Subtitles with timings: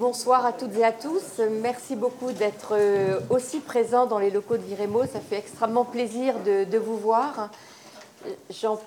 [0.00, 1.42] bonsoir à toutes et à tous.
[1.60, 5.04] Merci beaucoup d'être euh, aussi présents dans les locaux de l'IREMO.
[5.04, 7.50] Ça fait extrêmement plaisir de, vous voir.
[8.48, 8.80] J'en,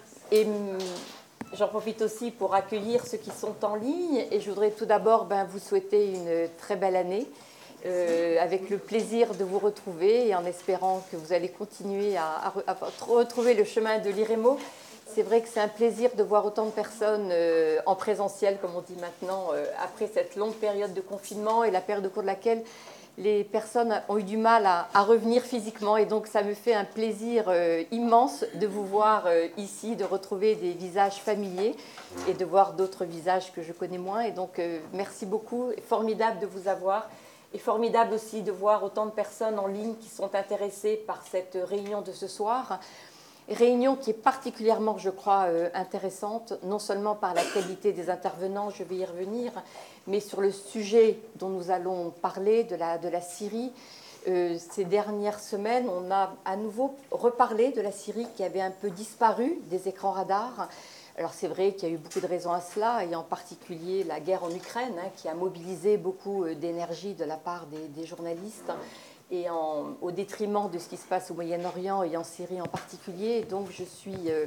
[1.54, 5.26] j'en profite aussi pour accueillir ceux qui sont en ligne et je voudrais tout d'abord
[5.26, 7.28] ben, vous souhaiter une très belle année.
[7.86, 12.54] Euh, avec le plaisir de vous retrouver et en espérant que vous allez continuer à,
[12.66, 14.58] à retrouver le chemin de l'IREMO
[15.14, 18.76] c'est vrai que c'est un plaisir de voir autant de personnes euh, en présentiel, comme
[18.76, 22.24] on dit maintenant, euh, après cette longue période de confinement et la période au cours
[22.24, 22.64] de laquelle
[23.20, 25.98] les personnes ont eu du mal à, revenir physiquement.
[25.98, 30.56] Et donc, ça me fait un plaisir euh, immense de vous voir ici, de retrouver
[30.56, 31.76] des visages familiers
[32.28, 34.22] et de voir d'autres visages que je connais moins.
[34.22, 34.60] Et donc,
[34.94, 35.70] merci beaucoup.
[35.88, 37.08] Formidable de vous avoir.
[37.54, 41.56] Et formidable aussi de voir autant de personnes en ligne qui sont intéressées par cette
[41.70, 42.80] réunion de ce soir.
[43.50, 48.70] Réunion qui est particulièrement, je crois, euh, intéressante, non seulement par la qualité des intervenants,
[48.70, 49.52] je vais y revenir,
[50.08, 53.74] mais sur le sujet dont nous allons parler, de la, Syrie.
[54.30, 58.72] Euh, ces dernières semaines, on a à nouveau reparlé de la Syrie qui avait un
[58.72, 60.70] peu disparu des écrans radars.
[61.18, 64.06] Alors c'est vrai qu'il y a eu beaucoup de raisons à cela, et en particulier
[64.06, 68.06] la guerre en Ukraine, hein, qui a mobilisé beaucoup euh, d'énergie de la part des
[68.06, 68.72] journalistes
[69.34, 69.48] et
[70.02, 73.42] au détriment de ce qui se passe au Moyen-Orient et en Syrie en particulier.
[73.50, 74.46] Donc je suis euh,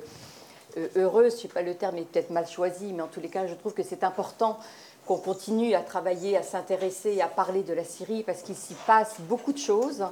[0.76, 3.20] euh, heureuse, je ne sais pas le terme est peut-être mal choisi, mais en tous
[3.20, 4.58] les cas, je trouve que c'est important
[5.04, 9.16] qu'on continue à travailler, à s'intéresser, à parler de la Syrie, parce qu'il s'y passe
[9.20, 10.04] beaucoup de choses.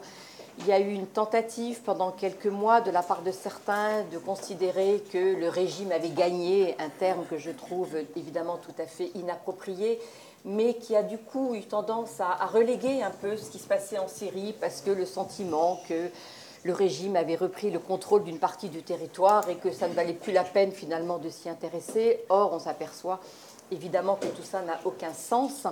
[0.59, 4.19] Il y a eu une tentative pendant quelques mois de la part de certains de
[4.19, 9.11] considérer que le régime avait gagné, un terme que je trouve évidemment tout à fait
[9.17, 10.01] inapproprié,
[10.45, 13.99] mais qui a du coup eu tendance à, reléguer un peu ce qui se passait
[13.99, 16.11] en Syrie parce que le sentiment que
[16.65, 20.15] le régime avait repris le contrôle d'une partie du territoire et que ça ne valait
[20.15, 22.25] plus la peine finalement de s'y intéresser.
[22.29, 23.21] Or, on s'aperçoit
[23.71, 25.67] évidemment que tout ça n'a aucun sens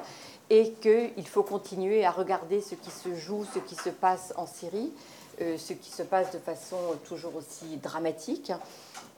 [0.51, 4.47] et qu'il faut continuer à regarder ce qui se joue, ce qui se passe en
[4.47, 4.93] Syrie,
[5.41, 8.53] euh, ce qui se passe de façon toujours aussi dramatique.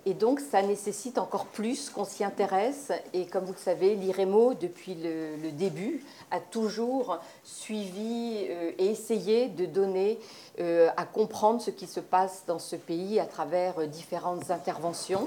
[0.06, 2.92] Et donc, ça nécessite encore plus qu'on s'y intéresse.
[3.14, 9.48] Et comme vous le savez, l'IREMO, depuis le, début, a toujours suivi euh, et essayé
[9.48, 10.18] de donner
[10.60, 15.26] euh, à comprendre ce qui se passe dans ce pays à travers euh, différentes interventions,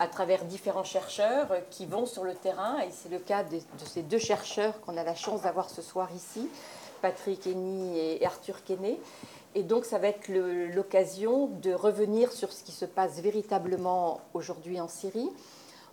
[0.00, 2.80] à travers différents chercheurs qui vont sur le terrain.
[2.80, 6.08] Et c'est le cas de, ces deux chercheurs qu'on a la chance d'avoir ce soir
[6.16, 6.48] ici,
[7.00, 8.98] Patrick Henny et Arthur Kenney.
[9.56, 14.78] Et donc, ça va être l'occasion de revenir sur ce qui se passe véritablement aujourd'hui
[14.82, 15.30] en Syrie.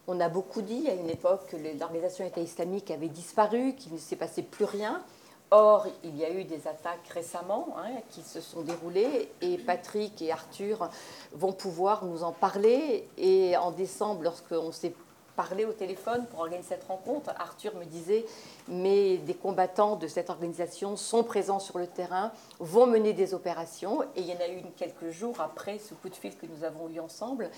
[0.06, 3.98] On a beaucoup dit à une époque que l'organisation État islamique avait disparu, qu'il ne
[3.98, 5.02] s'est passé plus rien.
[5.50, 10.22] Or, il y a eu des attaques récemment hein, qui se sont déroulées et Patrick
[10.22, 10.90] et Arthur
[11.32, 13.08] vont pouvoir nous en parler.
[13.18, 14.94] Et en décembre, lorsqu'on s'est
[15.36, 17.32] parler au téléphone pour organiser cette rencontre.
[17.38, 18.26] Arthur me disait,
[18.68, 24.04] mais des combattants de cette organisation sont présents sur le terrain, vont mener des opérations,
[24.16, 26.64] et il y en a eu quelques jours après ce coup de fil que nous
[26.64, 27.50] avons eu ensemble,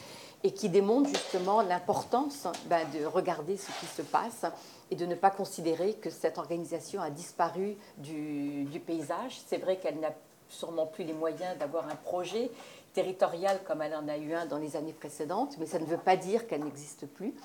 [0.44, 4.46] et qui démontre justement l'importance ben, de regarder ce qui se passe
[4.92, 9.42] et de ne pas considérer que cette organisation a disparu du paysage.
[9.48, 10.14] C'est vrai qu'elle n'a
[10.50, 12.52] sûrement plus les moyens d'avoir un projet
[12.96, 15.98] territorial comme elle en a eu un dans les années précédentes, mais ça ne veut
[15.98, 17.36] pas dire qu'elle n'existe plus.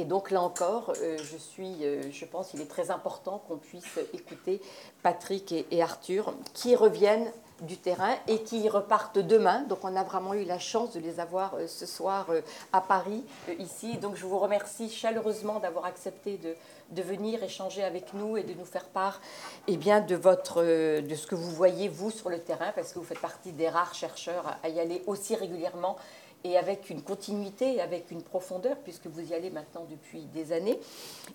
[0.00, 3.56] Et donc là encore, euh, je suis, euh, je pense qu'il est très important qu'on
[3.56, 4.60] puisse écouter
[5.02, 7.32] Patrick et, Arthur qui reviennent
[7.62, 9.62] du terrain et qui repartent demain.
[9.62, 12.28] Donc on a vraiment eu la chance de les avoir euh, ce soir
[12.72, 13.24] à Paris,
[13.58, 13.96] ici.
[13.96, 16.54] Donc je vous remercie chaleureusement d'avoir accepté de,
[16.90, 19.20] de, venir échanger avec nous et de nous faire part
[19.66, 20.62] eh bien, de, votre,
[21.00, 23.68] de ce que vous voyez, vous, sur le terrain, parce que vous faites partie des
[23.68, 25.96] rares chercheurs à y aller aussi régulièrement
[26.44, 30.78] et avec une continuité, avec une profondeur, puisque vous y allez maintenant depuis des années.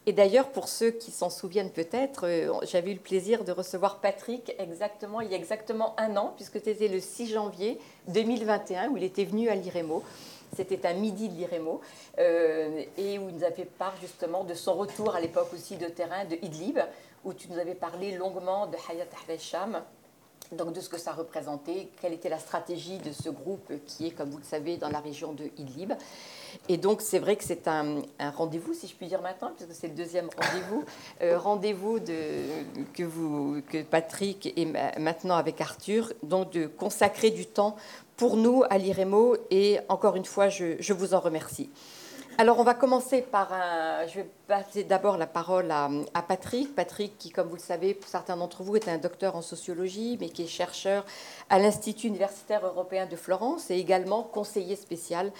[0.05, 3.99] Et d'ailleurs, pour ceux qui s'en souviennent peut-être, euh, j'avais eu le plaisir de recevoir
[3.99, 8.97] Patrick exactement il y a exactement un an, puisque c'était le 6 janvier 2021 où
[8.97, 10.03] il était venu à l'IREMO.
[10.55, 11.81] C'était un midi de l'IREMO,
[12.19, 15.77] euh, et où il nous a fait part justement de son retour à l'époque aussi
[15.77, 16.79] de terrain de Idlib,
[17.23, 19.81] où tu nous avais parlé longuement de Hayat Ahvesham,
[20.51, 24.11] donc de ce que ça représentait, quelle était la stratégie de ce groupe qui est,
[24.11, 25.94] comme vous le savez, dans la région de Idlib.
[26.69, 29.88] Et donc c'est vrai que c'est un, rendez-vous, si je puis dire maintenant, puisque c'est
[29.88, 30.85] le deuxième rendez-vous,
[31.21, 31.99] euh, rendez-vous
[32.94, 37.75] que, vous, que Patrick est maintenant avec Arthur, donc de consacrer du temps
[38.18, 41.69] pour nous à l'IREMO, et encore une fois, je vous en remercie.
[42.39, 44.07] Alors, on va commencer par un.
[44.07, 46.74] Je vais passer d'abord la parole à, Patrick.
[46.74, 50.18] Patrick, qui, comme vous le savez, pour certains d'entre vous, est un docteur en sociologie,
[50.19, 51.06] mais qui est chercheur
[51.51, 55.31] à l'Institut universitaire européen de Florence et également conseiller spécial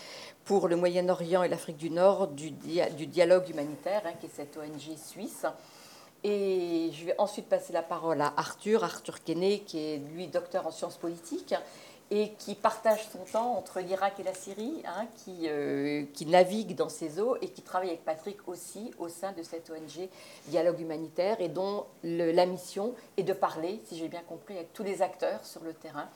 [0.46, 4.96] pour le Moyen-Orient et l'Afrique du Nord du, dialogue humanitaire, hein, qui est cette ONG
[4.96, 5.48] suisse.
[6.24, 10.68] Et je vais ensuite passer la parole à Arthur, Arthur Kenney, qui est lui docteur
[10.68, 11.56] en sciences politiques
[12.15, 16.88] et qui partage son temps entre l'Irak et la Syrie, hein, qui, euh, navigue dans
[16.88, 20.07] ces eaux et qui travaille avec Patrick aussi au sein de cette ONG
[20.45, 24.83] Dialogue Humanitaire et dont la mission est de parler, si j'ai bien compris, avec tous
[24.83, 26.07] les acteurs sur le terrain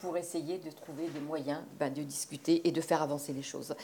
[0.00, 3.74] pour essayer de trouver des moyens ben, de discuter et de faire avancer les choses.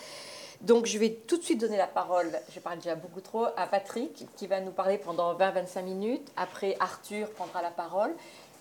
[0.61, 3.67] Donc je vais tout de suite donner la parole, je parle déjà beaucoup trop, à
[3.67, 6.31] Patrick qui va nous parler pendant 20-25 minutes.
[6.37, 8.15] Après, Arthur prendra la parole.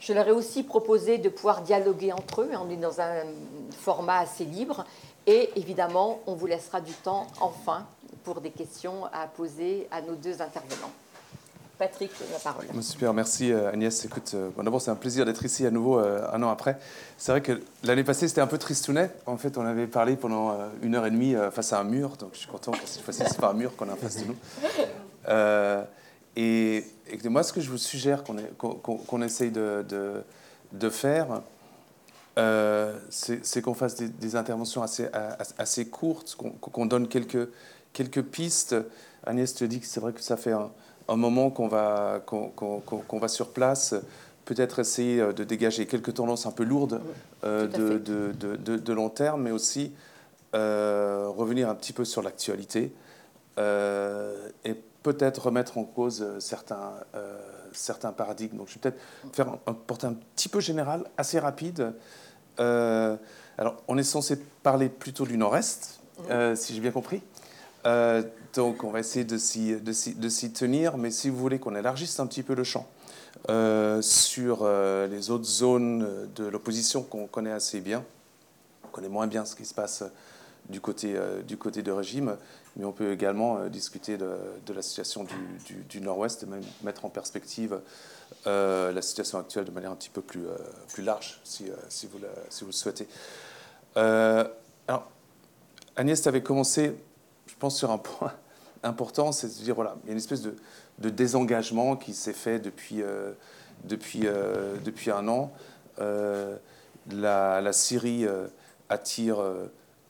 [0.06, 2.50] Je leur ai aussi proposé de pouvoir dialoguer entre eux.
[2.62, 3.24] On est dans un
[3.72, 4.84] format assez libre.
[5.26, 7.86] Et évidemment, on vous laissera du temps, enfin,
[8.26, 10.92] pour des questions à poser à nos deux intervenants.
[11.80, 12.66] Patrick, la parole.
[12.82, 14.04] Super, merci euh, Agnès.
[14.04, 16.78] Écoute, euh, d'abord, c'est un plaisir d'être ici à nouveau euh, un an après.
[17.18, 19.10] C'est vrai que l'année passée, c'était un peu tristounet.
[19.26, 22.18] En fait, on avait parlé pendant une heure et demie face à un mur.
[22.18, 24.18] Donc, je suis content que cette fois-ci, ce pas un mur qu'on a en face
[24.18, 24.36] de nous.
[27.26, 29.86] Moi, ce que je vous suggère qu'on essaye de,
[30.72, 31.42] de, faire,
[33.10, 35.08] c'est qu'on fasse des, interventions assez,
[35.58, 37.50] assez courtes, qu'on donne quelques,
[37.94, 38.76] quelques pistes.
[39.26, 40.70] Agnès te dit que c'est vrai que ça fait un
[41.08, 43.96] un moment qu'on va, qu'on, va sur place,
[44.46, 47.02] peut-être essayer euh, de dégager quelques tendances un peu lourdes
[47.44, 49.92] euh, de, de, de, long terme, mais aussi
[50.56, 52.94] euh, revenir un petit peu sur l'actualité.
[53.58, 56.94] Et peut-être remettre en cause certains,
[57.74, 58.58] certains paradigmes.
[58.58, 59.00] Donc je vais peut-être
[59.34, 61.94] faire un, portrait un petit peu général, assez rapide.
[62.58, 66.00] alors on est censé parler plutôt du nord-est,
[66.56, 67.22] si j'ai bien compris.
[67.86, 68.24] Euh,
[68.54, 72.44] donc on va essayer de s'y tenir, mais si vous voulez qu'on élargisse un petit
[72.44, 72.88] peu le champ
[73.50, 78.04] euh, sur euh, les autres zones de l'opposition qu'on connaît assez bien,
[78.86, 80.04] on connaît moins bien ce qui se passe
[80.70, 81.16] du côté,
[81.46, 82.38] du côté de régime,
[82.76, 85.26] mais on peut également discuter de, la situation
[85.90, 87.80] du, Nord-Ouest et même mettre en perspective
[88.46, 90.46] la situation actuelle de manière un petit peu plus,
[90.92, 91.66] plus large, si,
[92.08, 93.08] vous, le souhaitez.
[93.96, 95.08] alors,
[95.96, 96.96] Agnès avait commencé
[97.54, 98.34] je pense, sur un point
[98.84, 100.56] important, c'est de dire, voilà, il y a une espèce de,
[101.00, 103.34] désengagement qui s'est fait depuis, euh,
[103.84, 105.52] depuis, euh, depuis un an.
[106.00, 106.56] Euh,
[107.12, 108.26] la, Syrie
[108.90, 109.38] attire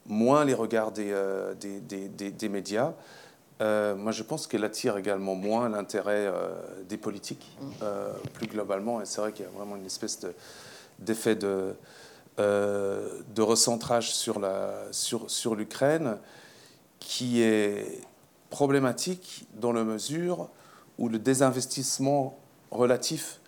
[0.06, 1.14] moins les regards des,
[1.60, 2.94] des, des, médias.
[3.60, 6.32] moi, je pense qu'elle attire également moins l'intérêt
[6.90, 7.86] des politiques, mm.
[8.34, 9.02] plus globalement.
[9.02, 10.20] Et c'est vrai qu'il y a vraiment une espèce
[11.00, 11.74] d'effet de,
[12.38, 14.92] de, recentrage sur l'Ukraine.
[14.92, 15.56] Sur, sur
[17.04, 18.02] qui est
[18.50, 20.50] problématique dans la mesure
[20.98, 22.38] où le désinvestissement
[22.72, 23.42] relatif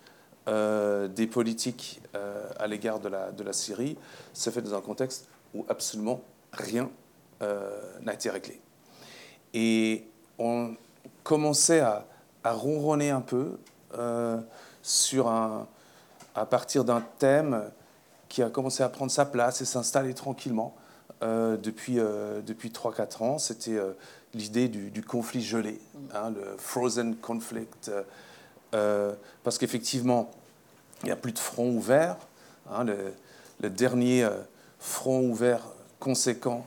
[0.48, 3.96] euh, des politiques euh, à l'égard de la, de la Syrie
[4.32, 6.22] se fait dans un contexte où absolument
[6.56, 6.90] rien
[7.42, 7.70] euh,
[8.02, 8.60] n'a été réglé.
[9.54, 10.06] Et
[10.38, 10.74] on
[11.22, 12.06] commençait à,
[12.44, 13.58] à ronronner un peu
[14.82, 15.66] sur un,
[16.34, 17.70] à partir d'un thème
[18.28, 20.76] qui a commencé à prendre sa place et s'installer tranquillement,
[21.22, 23.92] euh, depuis, euh, depuis 3-4 ans, c'était euh,
[24.34, 25.80] l'idée du, conflit gelé,
[26.14, 27.90] hein, le frozen conflict,
[28.70, 30.30] parce qu'effectivement,
[31.02, 32.18] il n'y a plus de front ouvert.
[32.70, 34.28] Hein, le, dernier
[34.78, 35.62] front ouvert
[35.98, 36.66] conséquent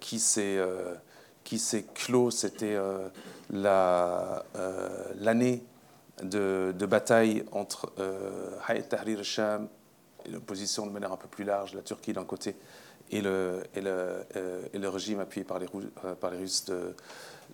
[0.00, 0.58] qui s'est
[1.94, 2.76] clos, c'était
[3.50, 4.44] l'année
[6.22, 7.92] de, de, bataille entre
[8.68, 9.68] Hayat Tahrir al-Sham
[10.30, 12.56] l'opposition de manière un peu plus large, la Turquie d'un côté,
[13.10, 15.66] et le, et le, euh, et le régime appuyé par les,
[16.04, 16.94] euh, par les Russes de,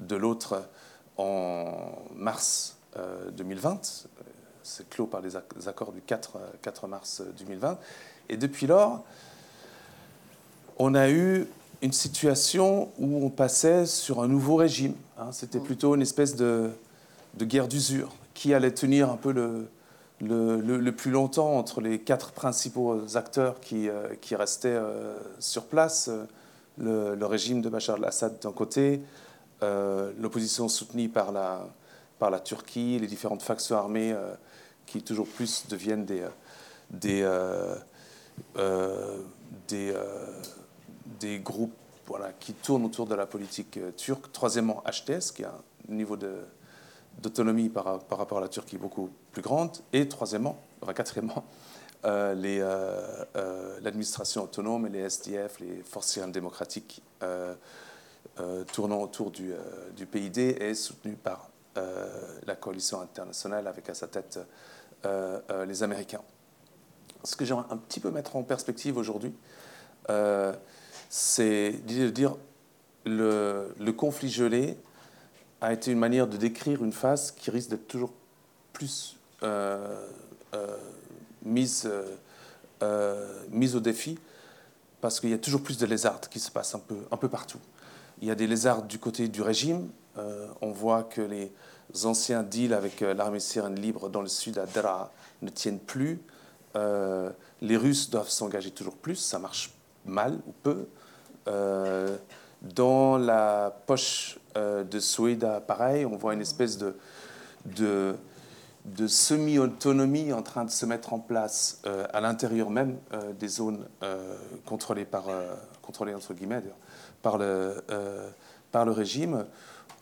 [0.01, 0.65] de l'autre
[1.17, 2.79] en mars
[3.33, 3.71] 2020.
[3.71, 4.23] Euh,
[4.63, 5.37] c'est clos par les
[5.69, 7.79] accords du 4, 4 mars 2020.
[8.29, 9.05] Et depuis lors,
[10.81, 11.47] on a eu
[11.83, 14.95] une situation où on passait sur un nouveau régime.
[15.19, 15.29] Hein.
[15.31, 15.65] C'était mmh.
[15.65, 16.71] plutôt une espèce de,
[17.35, 19.69] de guerre d'usure qui allait tenir un peu le,
[20.23, 26.11] le, plus longtemps entre les quatre principaux acteurs qui, euh, qui restaient euh, sur place,
[26.79, 29.03] le, régime de Bachar al-Assad d'un côté,
[29.63, 31.67] euh, l'opposition soutenue par la,
[32.19, 34.15] par la Turquie, les différentes factions armées
[34.87, 36.25] qui toujours plus deviennent des,
[36.91, 37.29] des,
[39.69, 39.95] des,
[41.19, 41.73] des, groupes
[42.41, 44.33] qui tournent autour de la politique turque.
[44.33, 45.55] Troisièmement, HTS, qui a
[45.89, 49.77] un niveau d'autonomie par, rapport à la Turquie beaucoup plus grande.
[49.93, 51.45] Et troisièmement, enfin quatrièmement,
[52.07, 57.03] euh, euh, euh, l'administration autonome et les SDF, les forces démocratiques
[58.73, 59.53] tournant autour du,
[59.95, 64.39] du, PID et soutenues par la coalition internationale avec à sa tête
[65.05, 66.23] les Américains.
[67.23, 69.35] Ce que j'aimerais un petit peu mettre en perspective aujourd'hui,
[71.11, 72.37] c'est de dire
[73.05, 74.79] le, le conflit gelé
[75.61, 78.15] a été une manière de décrire une phase qui risque d'être toujours
[78.73, 79.19] plus
[81.43, 81.91] mise,
[83.51, 84.19] mise au défi
[85.01, 87.29] parce qu'il y a toujours plus de lézards qui se passent un peu, un peu
[87.29, 87.59] partout.
[88.21, 89.89] Il y a des lézards du côté du régime.
[90.19, 91.53] Euh, on voit que les
[92.05, 95.13] anciens deals avec euh, l'armée syrienne libre dans le sud à Dra
[95.43, 96.21] ne tiennent plus.
[96.77, 97.31] Euh,
[97.63, 99.17] les Russes doivent s'engager toujours plus.
[99.17, 99.73] Ça marche
[100.05, 100.87] mal ou peu.
[101.47, 106.95] Dans la poche de Soueda, pareil, on voit une espèce de,
[108.85, 113.49] de semi-autonomie en train de se mettre en place euh, à l'intérieur même euh, des
[113.49, 115.25] zones euh, contrôlées, par,
[115.83, 116.63] contrôlées entre guillemets,
[117.23, 117.85] par, le,
[118.73, 119.45] par le régime.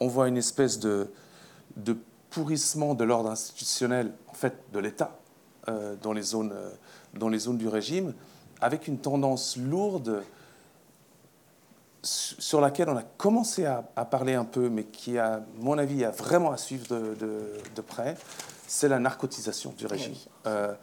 [0.01, 1.11] On voit une espèce de,
[1.77, 1.97] de
[2.31, 5.19] pourrissement de l'ordre institutionnel, en fait, de l'État
[6.03, 6.23] dans, les
[7.15, 8.15] dans les zones du régime,
[8.61, 10.23] avec une tendance lourde
[12.39, 16.11] sur laquelle on a commencé à, parler un peu, mais qui, à mon avis, a
[16.11, 17.17] vraiment à suivre de,
[17.75, 18.17] de près,
[18.69, 20.15] c'est la narcotisation du régime.
[20.47, 20.75] Euh,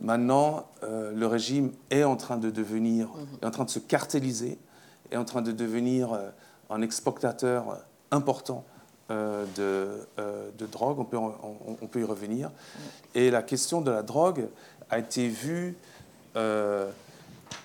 [0.00, 3.26] maintenant, euh, le régime est en train de devenir, mhm.
[3.40, 4.58] est en train de se cartéliser,
[5.10, 6.28] est en train de devenir euh,
[6.68, 7.78] un exportateur
[8.10, 8.64] important
[9.10, 10.08] de,
[10.58, 10.98] de, drogue.
[10.98, 12.50] On peut, on, peut, y revenir.
[13.14, 14.48] Et la question de la drogue
[14.88, 15.76] a été vue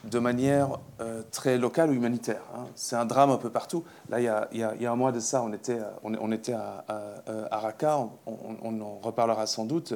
[0.03, 2.41] de manière euh, très locale ou humanitaire.
[2.55, 2.65] Hein.
[2.75, 3.83] C'est un drame un peu partout.
[4.09, 6.85] Là, il y, a, un mois de ça, on était, on, était à,
[7.51, 9.93] à, Raqqa, on, en reparlera sans doute,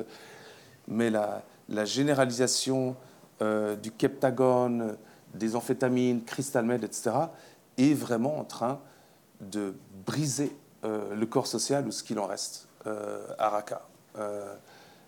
[0.87, 1.43] mais la,
[1.85, 2.95] généralisation
[3.41, 4.97] euh, du keptagone,
[5.33, 7.11] des amphétamines, crystal meth, etc.,
[7.77, 8.79] est vraiment en train
[9.39, 9.73] de
[10.05, 12.67] briser euh, le corps social ou ce qu'il en reste
[13.37, 13.83] à Raqqa.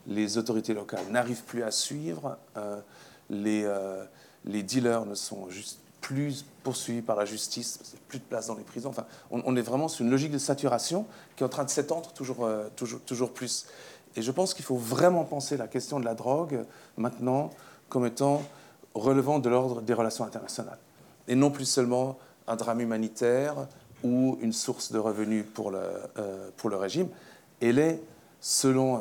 [0.05, 2.37] les autorités locales n'arrivent plus à suivre.
[3.31, 3.67] les
[4.45, 8.19] les dealers ne sont juste plus poursuivis par la justice, parce qu'il n'y a plus
[8.19, 8.89] de place dans les prisons.
[8.89, 12.11] Enfin, on, est vraiment sur une logique de saturation qui est en train de s'étendre
[12.11, 13.65] toujours, euh, toujours, plus.
[14.17, 16.65] Et je pense qu'il faut vraiment penser la question de la drogue
[16.97, 17.51] maintenant
[17.87, 18.43] comme étant
[18.93, 20.77] relevant de l'ordre des relations internationales.
[21.29, 23.55] Et non plus seulement un drame humanitaire
[24.03, 25.79] ou une source de revenus pour le,
[26.17, 27.07] euh, régime.
[27.61, 28.01] Elle est,
[28.41, 28.99] selon euh,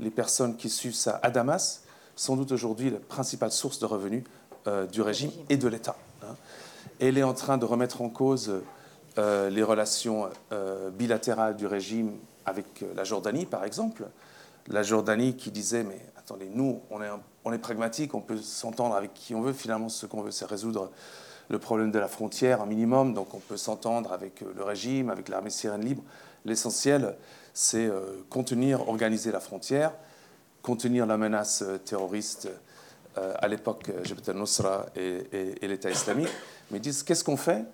[0.00, 1.84] les personnes qui suivent ça à Damas,
[2.16, 4.24] sans doute aujourd'hui la principale source de revenus
[4.68, 5.96] euh, du régime et de l'État.
[6.22, 6.36] Hein.
[7.00, 8.62] Elle est en train de remettre en cause
[9.18, 12.12] euh, les relations euh, bilatérales du régime
[12.46, 14.04] avec la Jordanie, par exemple.
[14.68, 17.08] La Jordanie qui disait, mais attendez, nous, on est,
[17.44, 19.52] on est pragmatique, on peut s'entendre avec qui on veut.
[19.52, 20.92] Finalement, ce qu'on veut, c'est résoudre
[21.48, 23.14] le problème de la frontière, un minimum.
[23.14, 26.04] Donc on peut s'entendre avec le régime, avec l'armée syrienne libre.
[26.44, 27.16] L'essentiel,
[27.52, 27.90] c'est
[28.30, 29.92] contenir, organiser la frontière,
[30.62, 32.48] contenir la menace terroriste
[33.16, 36.30] à l'époque Jabhat al-Nusra et, l'État islamique,
[36.70, 37.64] mais disent qu'est-ce qu'on fait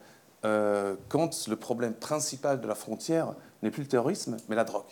[0.45, 4.85] euh, quand le problème principal de la frontière n'est plus le terrorisme, mais la drogue?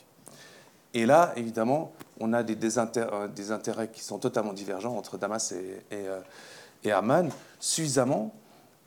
[0.93, 5.85] Et là, évidemment, on a des, euh, intérêts qui sont totalement divergents entre Damas et,
[6.83, 7.29] et, Amman,
[7.61, 8.35] suffisamment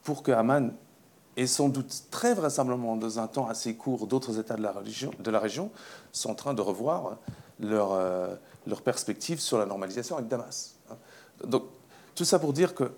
[0.04, 0.74] pour que Amman
[1.38, 5.72] et sans doute très vraisemblablement dans un temps assez court, d'autres États de la, région
[6.12, 7.18] sont en train de revoir
[7.60, 10.78] leur perspective sur la normalisation avec Damas.
[11.46, 11.63] Donc,
[12.15, 12.91] tout ça pour dire que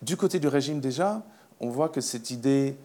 [0.00, 1.22] du côté du régime déjà,
[1.60, 2.76] on voit que cette idée,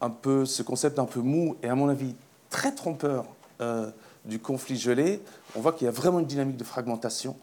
[0.00, 2.14] un peu, ce concept un peu mou et à mon avis
[2.50, 3.26] très trompeur
[3.60, 3.90] euh,
[4.24, 5.20] du conflit gelé,
[5.56, 7.36] on voit qu'il y a vraiment une dynamique de fragmentation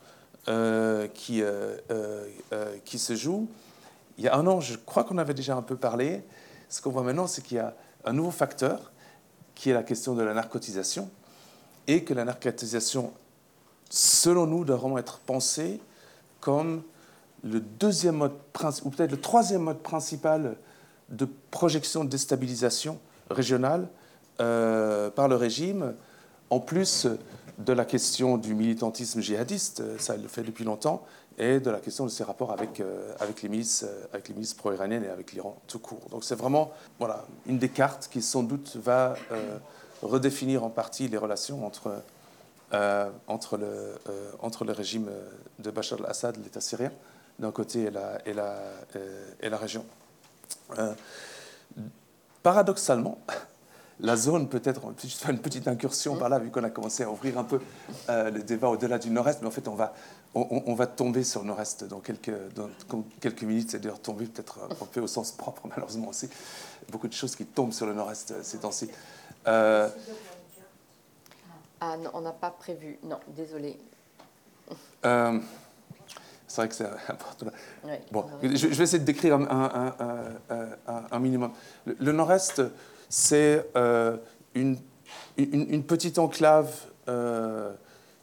[0.47, 1.77] euh, qui, euh,
[2.85, 3.47] qui se joue.
[4.17, 6.23] Il y a un an, je crois qu'on avait déjà un peu parlé.
[6.69, 8.91] Ce qu'on voit maintenant, c'est qu'il y a un nouveau facteur
[9.55, 11.09] qui est la question de la narcotisation
[11.87, 13.13] et que la narcotisation
[13.91, 15.79] selon nous, vraiment être pensé
[16.39, 16.81] comme
[17.43, 18.33] le deuxième mode,
[18.83, 20.55] ou peut-être le troisième mode principal
[21.09, 23.87] de projection de déstabilisation régionale
[24.39, 25.93] euh, par le régime,
[26.49, 27.07] en plus
[27.57, 31.05] de la question du militantisme djihadiste, ça le fait depuis longtemps,
[31.37, 35.03] et de la question de ses rapports avec, euh, avec les milices, euh, milices pro-iraniennes
[35.03, 36.07] et avec l'Iran tout court.
[36.09, 39.15] Donc c'est vraiment voilà, une des cartes qui sans doute va
[40.01, 41.99] redéfinir en partie les relations entre euh,
[43.27, 43.65] entre, le,
[44.09, 45.09] euh, entre le régime
[45.59, 46.91] de Bachar al-Assad, l'État syrien,
[47.39, 49.85] d'un côté, et la, et euh, et région.
[52.43, 53.19] paradoxalement,
[53.99, 57.09] la zone, peut-être, je fais une petite incursion par là, vu qu'on a commencé à
[57.09, 57.59] ouvrir un peu
[58.07, 59.93] le débat au-delà du nord-est, mais en fait, on va,
[60.33, 62.69] on, va tomber sur le nord-est dans quelques, dans
[63.19, 66.29] quelques minutes, c'est-à-dire tomber peut-être un peu au sens propre, malheureusement aussi.
[66.89, 68.89] Beaucoup de choses qui tombent sur le nord-est ces temps-ci.
[71.83, 72.99] Ah non, on n'a pas prévu.
[73.01, 73.75] Non, désolé.
[75.03, 75.39] Euh,
[76.47, 77.47] c'est vrai que c'est important.
[78.11, 79.95] bon, je, vais essayer de décrire un,
[81.11, 81.51] un, minimum.
[81.85, 82.61] Le, Nord-Est,
[83.09, 84.17] c'est euh,
[84.53, 84.77] une,
[85.37, 86.71] une, petite enclave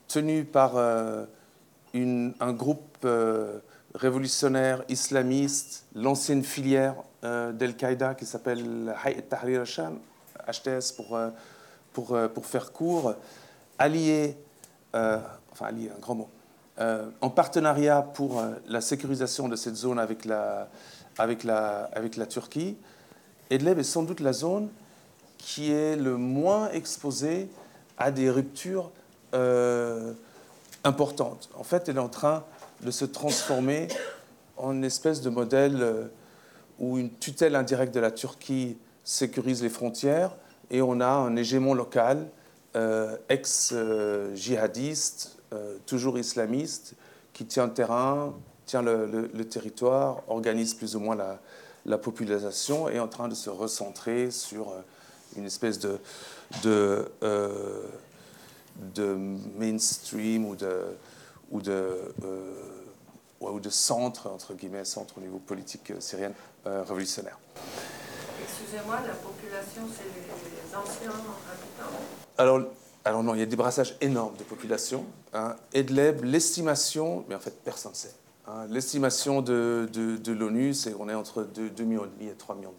[0.06, 3.06] tenue par un groupe
[3.94, 9.98] révolutionnaire islamiste, l'ancienne filière d'Al-Qaïda qui s'appelle Hayat Tahrir al-Sham,
[10.46, 11.18] HTS pour,
[11.92, 13.16] pour, pour faire court,
[13.78, 14.36] allié,
[14.92, 16.28] enfin allié, un grand mot,
[17.20, 20.68] en partenariat pour la sécurisation de cette zone avec la,
[21.18, 22.76] avec la, avec la Turquie.
[23.50, 24.68] Idlib est sans doute la zone
[25.38, 27.48] qui est le moins exposée
[27.96, 28.90] à des ruptures
[29.34, 30.12] euh,
[30.84, 31.48] importantes.
[31.54, 32.44] En fait, elle est en train
[32.82, 33.88] de se transformer
[34.56, 36.04] en une espèce de modèle euh,
[36.78, 40.32] où une tutelle indirecte de la Turquie sécurise les frontières
[40.70, 42.26] et on a un hégémon local, euh,
[43.28, 45.38] ex-jihadiste,
[45.86, 46.94] toujours islamiste,
[47.32, 48.34] qui tient le terrain,
[48.68, 51.40] tient le, territoire, organise plus ou moins la,
[51.86, 54.82] la, population, est en train de se recentrer sur euh,
[55.36, 55.98] une espèce de,
[57.22, 57.88] euh,
[59.56, 60.84] mainstream ou de,
[61.50, 62.54] ou de, euh,
[63.40, 66.32] ou de centre, entre guillemets, centre au niveau politique syrien
[66.64, 67.38] révolutionnaire.
[68.42, 72.17] Excusez-moi, la population, c'est les anciens habitants?
[72.38, 72.62] Alors,
[73.24, 75.04] non, il y a des brassages énormes de population.
[75.32, 75.56] Hein.
[75.72, 78.14] Edleb, l'estimation, mais en fait personne ne sait.
[78.46, 79.88] Hein, l'estimation de,
[80.26, 82.74] l'ONU, c'est qu'on est entre 2, millions et demi et 3 millions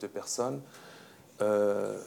[0.00, 0.60] de, personnes.
[1.40, 1.98] Euh,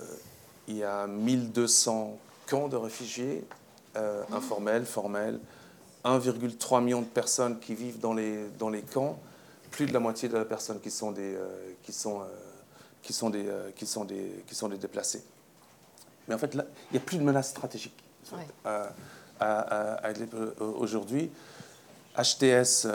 [0.67, 3.43] il y a 1200 camps de réfugiés,
[3.97, 5.39] euh, informels, formels,
[6.05, 9.19] 1,3 million de personnes qui vivent dans les, camps,
[9.71, 10.45] plus de la moitié de la
[11.09, 11.35] des,
[13.83, 15.23] qui sont des déplacés.
[16.29, 17.97] Mais en fait, là, il n'y a plus de menace stratégique
[20.59, 21.31] aujourd'hui.
[22.15, 22.87] HTS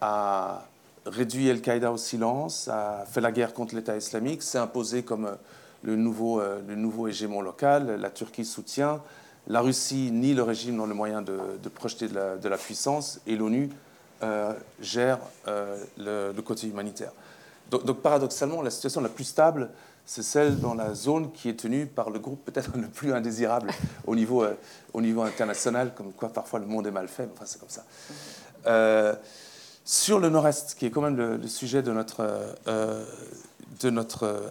[0.00, 0.64] a
[1.06, 5.36] réduit Al-Qaïda au silence, a fait la guerre contre l'État islamique, s'est imposé comme
[5.82, 7.98] le nouveau, euh, le nouveau hégémon local.
[8.00, 9.00] La Turquie soutient.
[9.46, 11.38] La Russie nie le régime dans le moyen de,
[11.74, 13.70] projeter de la, puissance et l'ONU
[14.22, 17.12] euh, gère euh, le, côté humanitaire.
[17.70, 19.70] Donc, paradoxalement, la situation la plus stable,
[20.08, 23.70] c'est celle dans la zone qui est tenue par le groupe peut-être le plus indésirable
[24.06, 24.42] au niveau,
[24.94, 27.84] au niveau international, comme quoi parfois le monde est mal fait, enfin c'est comme ça.
[28.66, 29.14] Euh,
[29.84, 32.22] sur le nord-est, qui est quand même le, sujet de notre,
[32.68, 33.04] euh,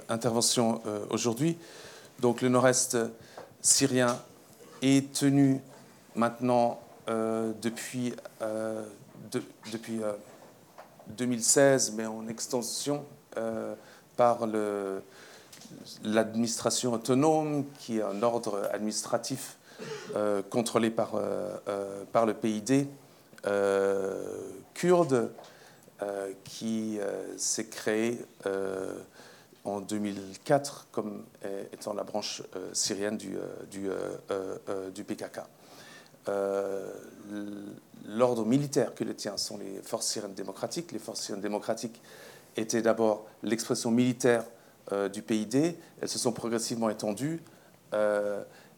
[0.09, 1.57] intervention euh, aujourd'hui,
[2.19, 2.95] donc le nord-est
[3.59, 4.15] syrien
[4.83, 5.59] est tenu
[6.13, 8.13] maintenant depuis,
[9.71, 10.01] depuis
[11.07, 13.03] 2016, mais en extension
[14.17, 14.45] par
[16.03, 19.57] l'administration autonome, qui est un ordre administratif
[20.49, 21.13] contrôlé par,
[22.11, 22.87] par le PID
[23.47, 25.31] euh, kurde
[26.01, 28.19] euh, qui euh, s'est créé
[29.63, 31.25] en 2004 comme
[31.73, 33.37] étant la branche syrienne du,
[33.69, 33.89] du,
[34.93, 35.41] du PKK.
[38.05, 40.93] L'ordre militaire que les tient sont les forces syriennes démocratiques.
[40.93, 42.01] Les forces syriennes démocratiques
[42.55, 44.45] étaient d'abord l'expression militaire
[45.11, 45.75] du PID.
[46.01, 47.41] Elles se sont progressivement étendues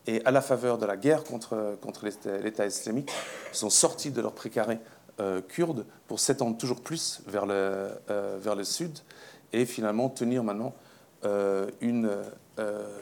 [0.07, 2.07] et à la faveur de la guerre contre, contre
[2.41, 3.11] l'État islamique,
[3.51, 4.79] sont sortis de leur précaré
[5.19, 8.99] euh, kurde pour s'étendre toujours plus vers le, euh, vers le sud
[9.51, 10.73] et finalement tenir maintenant
[11.25, 12.09] euh, une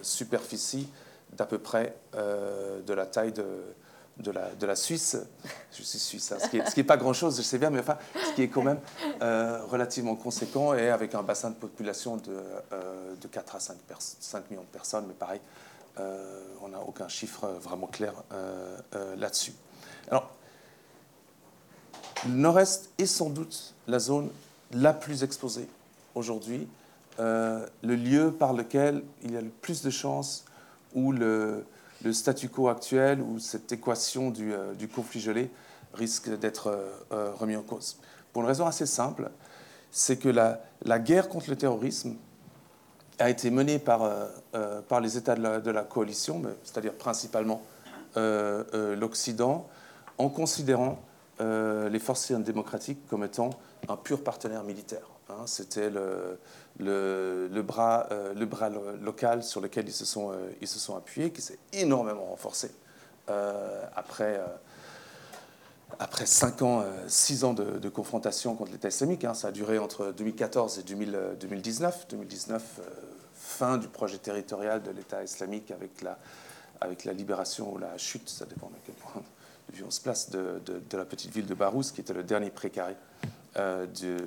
[0.02, 0.90] superficie
[1.34, 3.44] d'à peu près de la taille de,
[4.20, 5.18] de, la, de la Suisse.
[5.72, 8.34] Je suis suisse, hein, ce qui n'est pas grand-chose, je sais bien, mais enfin, ce
[8.34, 8.80] qui est quand même
[9.70, 12.38] relativement conséquent et avec un bassin de population de,
[13.22, 13.78] de 4 à 5,
[14.20, 15.40] 5 millions de personnes, mais pareil,
[16.00, 19.54] euh, on n'a aucun chiffre vraiment clair euh, euh, là-dessus.
[20.12, 20.30] Alors,
[22.26, 24.30] le nord-est est sans doute la zone
[24.74, 25.68] la plus exposée
[26.14, 26.68] aujourd'hui,
[27.20, 30.46] le lieu par lequel il y a le plus de chances
[30.94, 31.66] où le,
[32.14, 34.54] statu quo actuel, ou cette équation du,
[34.94, 35.50] conflit gelé
[35.94, 36.78] risque d'être
[37.10, 37.98] remis en cause.
[38.34, 39.32] Pour une raison assez simple,
[39.92, 42.16] c'est que la, guerre contre le terrorisme
[43.20, 47.64] a été menée par, euh, euh, les États de la, coalition, c'est-à-dire principalement
[48.16, 49.68] euh, l'Occident,
[50.18, 51.00] en considérant
[51.40, 53.52] les forces démocratiques comme étant
[53.90, 55.17] un pur partenaire militaire.
[55.30, 55.46] Hein.
[55.46, 56.38] C'était le,
[57.62, 62.26] bras, bras local sur lequel ils se sont, ils se sont appuyés, qui s'est énormément
[62.26, 62.72] renforcé
[63.96, 64.40] après
[66.00, 69.24] après 5 ans, 6 ans de, confrontation contre l'État islamique.
[69.24, 69.34] Hein.
[69.34, 72.08] ça a duré entre 2014 et 2019.
[72.10, 72.82] 2019,
[73.34, 76.02] fin du projet territorial de l'État islamique avec
[77.06, 79.24] la, libération ou la chute, ça dépend de quel point
[79.86, 82.94] on se place, de, de, la petite ville de Barouz, qui était le dernier précaré
[82.94, 84.18] euh, euh, de,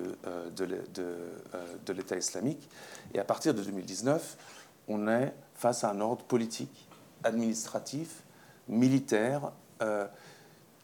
[0.56, 2.68] de, euh, de l'État islamique.
[3.14, 4.36] Et à partir de 2019,
[4.88, 6.88] on est face à un ordre politique,
[7.22, 8.22] administratif,
[8.68, 10.06] militaire, euh,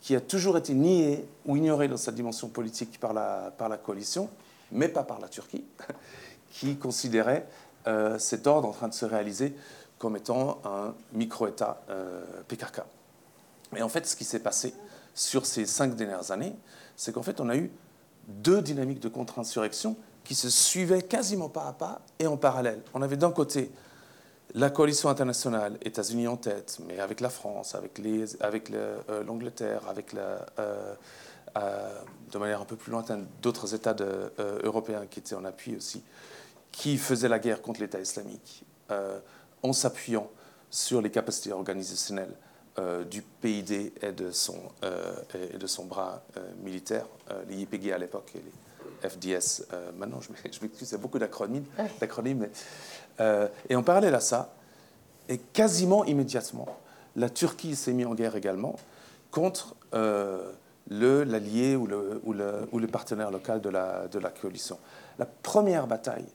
[0.00, 4.30] qui a toujours été nié ou ignoré dans sa dimension politique par la, coalition,
[4.70, 5.64] mais pas par la Turquie,
[6.50, 7.46] qui considérait
[7.86, 9.56] euh, cet ordre en train de se réaliser
[9.98, 12.82] comme étant un micro-État euh, PKK.
[13.74, 14.74] Et en fait, ce qui s'est passé
[15.14, 16.54] sur ces cinq dernières années,
[16.94, 17.70] c'est qu'en fait, on a eu
[18.26, 22.82] deux dynamiques de contre-insurrection qui se suivaient quasiment pas à pas et en parallèle.
[22.94, 23.70] On avait d'un côté
[24.54, 28.00] la coalition internationale, États-Unis en tête, mais avec la France, avec,
[28.40, 30.94] avec euh, l'Angleterre, avec la, euh,
[31.58, 32.00] euh,
[32.32, 33.94] de manière un peu plus lointaine d'autres États
[34.62, 36.02] européens qui étaient en appui aussi,
[36.72, 38.64] qui faisaient la guerre contre l'État islamique
[39.62, 40.30] en s'appuyant
[40.70, 42.34] sur les capacités organisationnelles
[43.10, 44.58] du PID et de son,
[45.52, 46.22] et de son bras
[46.62, 47.06] militaire,
[47.48, 49.64] les YPG à l'époque et les FDS
[49.96, 50.20] maintenant.
[50.20, 51.64] Je m'excuse, il y a beaucoup d'acronymes,
[52.00, 52.48] d'acronymes
[53.20, 54.52] euh, et en parallèle à ça,
[55.28, 56.68] et quasiment immédiatement,
[57.16, 58.76] la Turquie s'est mise en guerre également
[59.30, 60.52] contre euh,
[60.88, 64.78] l'allié ou le, ou, le, ou le, partenaire local de la, de la coalition.
[65.18, 66.26] La première bataille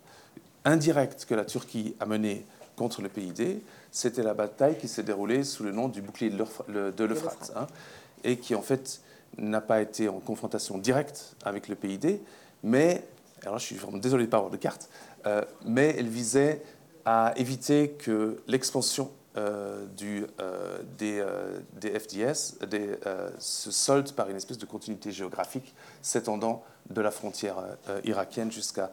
[0.65, 5.43] indirecte que la Turquie a menée contre le PID, c'était la bataille qui s'est déroulée
[5.43, 7.67] sous le nom du bouclier de l'Euphrate, hein,
[8.23, 9.01] et qui en fait
[9.37, 12.21] n'a pas été en confrontation directe avec le PID,
[12.63, 13.03] mais,
[13.43, 14.89] alors je suis vraiment désolé de ne pas avoir de carte,
[15.25, 16.61] euh, mais elle visait
[17.05, 21.25] à éviter que l'expansion euh, du, euh, des,
[21.73, 22.95] des, FDS des,
[23.39, 27.55] se solde par une espèce de continuité géographique s'étendant de la frontière
[28.03, 28.91] irakienne jusqu'à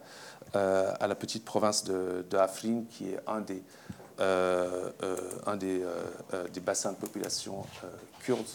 [0.53, 3.61] à la petite province de, de, Afrin, qui est un des,
[4.19, 5.81] un des,
[6.53, 7.65] des bassins de population
[8.23, 8.45] kurdes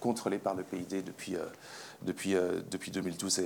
[0.00, 1.36] contrôlés par le PID depuis,
[2.02, 2.34] depuis,
[2.70, 3.42] depuis 2012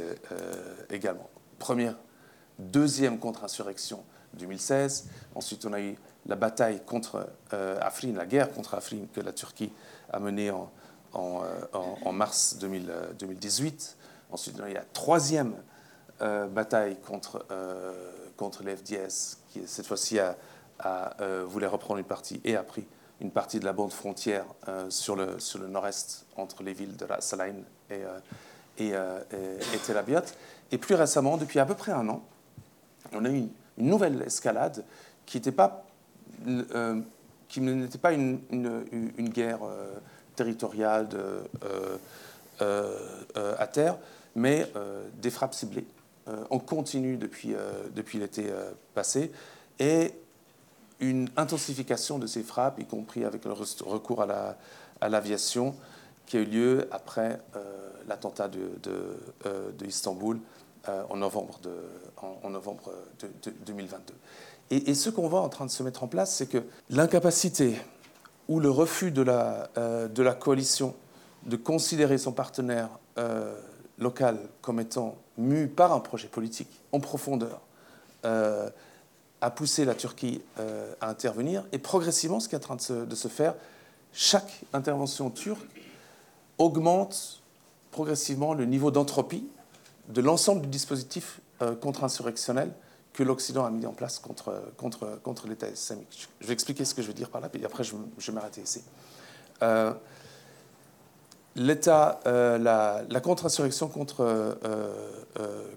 [0.91, 1.29] également.
[1.59, 1.97] Première
[2.59, 5.09] deuxième contre-insurrection 2016.
[5.35, 9.33] Ensuite, on a eu la bataille contre euh, Afrin, la guerre contre Afrin que la
[9.33, 9.73] Turquie
[10.13, 10.71] a menée en,
[11.13, 13.97] en, euh, mars 2018.
[14.31, 15.55] Ensuite, on a eu la troisième
[16.21, 17.47] euh, bataille contre,
[18.37, 20.37] contre les qui cette fois-ci a,
[21.47, 22.87] voulait reprendre une partie et a pris
[23.21, 24.45] une partie de la bande frontière
[24.91, 27.55] sur le, sur le nord-est entre les villes de Salain
[27.91, 28.03] et,
[28.79, 30.25] et, et Tel Abyad.
[30.73, 32.23] Et plus récemment, depuis à peu près un an,
[33.13, 34.85] on a eu une, nouvelle escalade
[35.27, 35.85] qui n'était pas,
[36.47, 37.01] euh,
[37.49, 39.93] qui n'était pas une, une, guerre euh,
[40.35, 41.09] territoriale
[42.63, 43.99] euh, à terre,
[44.35, 44.67] mais
[45.21, 45.87] des frappes ciblées.
[46.51, 47.55] on continue depuis,
[47.95, 48.47] depuis l'été
[48.95, 49.31] passé
[49.79, 50.13] et
[51.01, 55.75] une intensification de ces frappes, y compris avec le recours à l'aviation,
[56.27, 57.41] qui a eu lieu après
[58.09, 60.41] l'attentat de, de, Istanbul
[60.89, 61.73] en novembre de,
[62.43, 64.15] en, novembre de, 2022.
[64.71, 67.77] Et, ce qu'on voit en train de se mettre en place, c'est que l'incapacité
[68.49, 70.95] ou le refus de la, euh, de la coalition
[71.45, 73.55] de considérer son partenaire euh,
[73.99, 77.61] local comme étant mu par un projet politique en profondeur
[78.25, 78.69] euh,
[79.47, 80.43] a poussé la Turquie
[81.01, 81.65] à intervenir.
[81.71, 83.55] Et progressivement, ce qui est en train de se, faire,
[84.13, 85.69] chaque intervention turque
[86.59, 87.43] augmente
[87.93, 89.49] progressivement le niveau d'entropie
[90.09, 92.73] de l'ensemble du dispositif euh, contre-insurrectionnel
[93.13, 96.29] que l'Occident a mis en place contre, contre, contre l'État islamique.
[96.41, 98.61] Je vais expliquer ce que je veux dire par là, puis après je, vais m'arrêter
[98.61, 98.83] ici.
[99.63, 99.93] Euh,
[101.59, 104.59] L'État, euh, la, la contre-insurrection contre,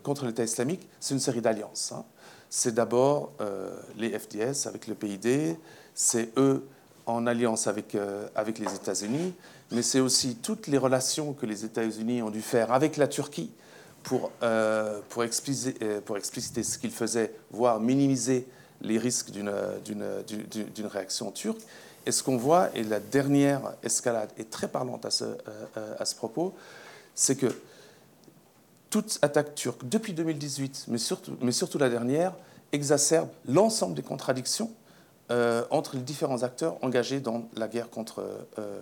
[0.03, 1.93] contre l'État islamique, c'est une série d'alliances.
[1.93, 2.03] Hein.
[2.49, 3.31] C'est d'abord
[3.97, 5.55] les FDS avec le PID,
[5.93, 6.65] c'est eux
[7.05, 7.95] en alliance avec,
[8.35, 9.33] avec les États-Unis,
[9.71, 13.51] mais c'est aussi toutes les relations que les États-Unis ont dû faire avec la Turquie
[14.03, 18.47] pour, euh, pour, expliciter, euh, pour, ce qu'il faisait, voire minimiser
[18.81, 21.61] les risques d'une réaction turque.
[22.05, 26.05] Et ce qu'on voit, et la dernière escalade est très parlante à ce, euh, à
[26.05, 26.53] ce propos,
[27.13, 27.53] c'est que
[28.89, 30.97] toute attaque turque, depuis 2018, mais
[31.51, 32.33] surtout, la dernière,
[32.71, 34.71] exacerbe l'ensemble des contradictions
[35.69, 38.23] entre les différents acteurs engagés dans la guerre contre,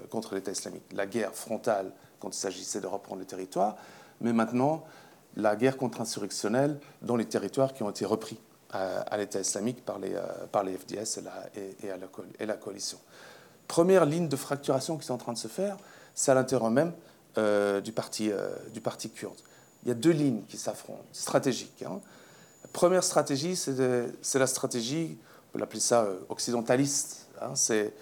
[0.09, 0.83] contre l'État islamique.
[0.93, 3.75] La guerre frontale quand il s'agissait de reprendre le territoire,
[4.21, 4.83] mais maintenant
[5.35, 8.39] la guerre contre-insurrectionnelle dans les territoires qui ont été repris
[8.71, 11.21] à, l'État islamique par les, euh, les FDS
[12.39, 12.97] et la, coalition.
[13.67, 15.77] Première ligne de fracturation qui est en train de se faire,
[16.15, 16.91] c'est à l'intérieur même
[17.37, 19.37] euh, euh, du parti kurde.
[19.83, 21.83] Il y a deux lignes qui s'affrontent, stratégiques.
[21.83, 21.99] Hein.
[22.63, 25.17] La première stratégie, c'est la stratégie,
[25.49, 27.27] on peut l'appeler ça occidentaliste.
[27.41, 27.55] Hein.
[27.55, 27.93] C'est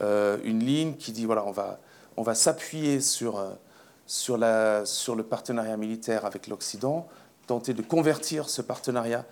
[0.00, 1.80] une ligne qui dit, voilà, on va,
[2.16, 3.44] on va s'appuyer sur
[4.08, 7.06] sur, la, sur le partenariat militaire avec l'Occident,
[7.46, 9.24] tenter de convertir ce partenariat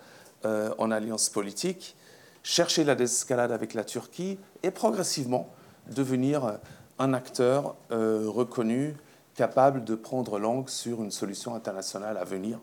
[0.45, 1.97] euh, en alliance politique,
[2.43, 5.49] chercher la désescalade avec la Turquie et progressivement
[5.93, 6.59] devenir
[6.99, 8.95] un acteur reconnu,
[9.37, 12.59] capable de prendre langue sur une solution internationale à venir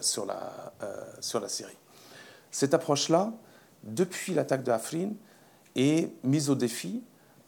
[0.00, 0.72] sur, la,
[1.20, 1.76] sur la Syrie.
[2.50, 3.30] Cette approche-là,
[3.84, 5.10] depuis l'attaque de Afrin,
[5.76, 7.02] est mise au défi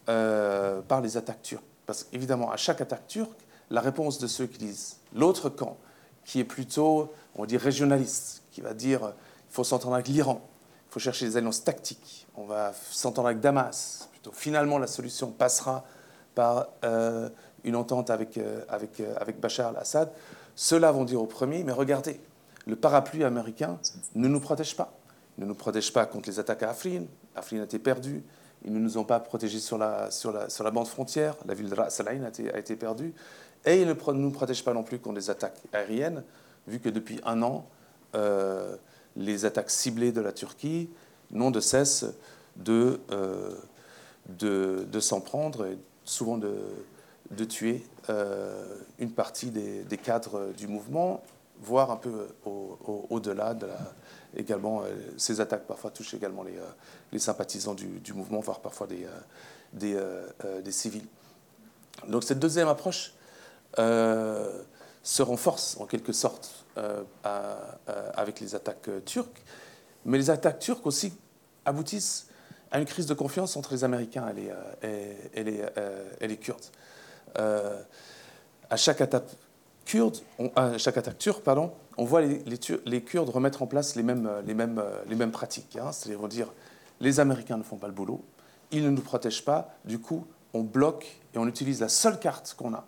[0.05, 1.65] par les attaques turques.
[1.87, 5.79] Parce qu'évidemment, à chaque attaque turque, la réponse de ceux qui disent l'autre camp,
[6.27, 9.15] qui est plutôt, on dit, régionaliste, qui va dire
[9.49, 10.47] il faut s'entendre avec l'Iran,
[10.89, 15.85] il faut chercher des alliances tactiques, on va s'entendre avec Damas, finalement la solution passera
[16.35, 17.29] par euh,
[17.65, 20.11] une entente avec, euh, euh, avec Bachar al-Assad.
[20.55, 22.21] Ceux-là vont dire au premier, mais regardez,
[22.67, 23.79] le parapluie américain
[24.15, 24.93] ne nous protège pas.
[25.39, 27.05] Il ne nous protège pas contre les attaques à Afrin.
[27.35, 28.23] Afrin a été perdu.
[28.65, 31.37] Ils ne nous ont pas protégés sur la, sur la, sur la bande frontière.
[31.47, 33.15] La ville de Ras a été, a été perdue.
[33.65, 36.23] Et il ne nous protège pas non plus contre des attaques aériennes,
[36.67, 37.67] vu que depuis un an,
[38.15, 38.77] euh,
[39.17, 40.91] les attaques ciblées de la Turquie
[41.31, 42.05] n'ont de cesse
[42.57, 43.55] de, euh,
[44.29, 46.53] de, s'en prendre et souvent de,
[47.31, 48.65] de tuer euh,
[48.99, 51.23] une partie des, cadres du mouvement,
[51.61, 53.79] voire un peu au-delà de la.
[54.37, 54.83] Également,
[55.17, 56.45] ces attaques parfois touchent également
[57.13, 61.07] les, sympathisants du, mouvement, voire parfois des, civils.
[62.09, 63.13] Donc cette deuxième approche
[63.79, 64.63] euh,
[65.03, 67.03] se renforce en quelque sorte euh,
[68.15, 69.43] avec les attaques euh, turques.
[70.05, 71.13] Mais les attaques turques aussi
[71.65, 72.27] aboutissent
[72.71, 74.33] à une crise de confiance entre les Américains
[74.83, 75.43] et
[76.27, 76.65] les Kurdes.
[77.37, 79.29] À chaque attaque
[79.85, 80.19] kurde,
[80.57, 84.55] à chaque attaque turque, pardon, on voit les, Kurdes remettre en place les mêmes, les
[84.55, 85.77] mêmes pratiques.
[85.77, 85.93] Hein.
[85.93, 86.53] C'est-à-dire dire
[87.01, 88.23] les Américains ne font pas le boulot,
[88.71, 92.55] ils ne nous protègent pas, du coup on bloque et on utilise la seule carte
[92.57, 92.85] qu'on a,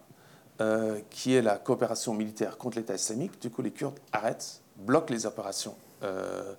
[0.61, 3.41] euh, qui est la coopération militaire contre l'État islamique.
[3.41, 6.55] Du coup, les Kurdes arrêtent, bloquent les opérations, euh,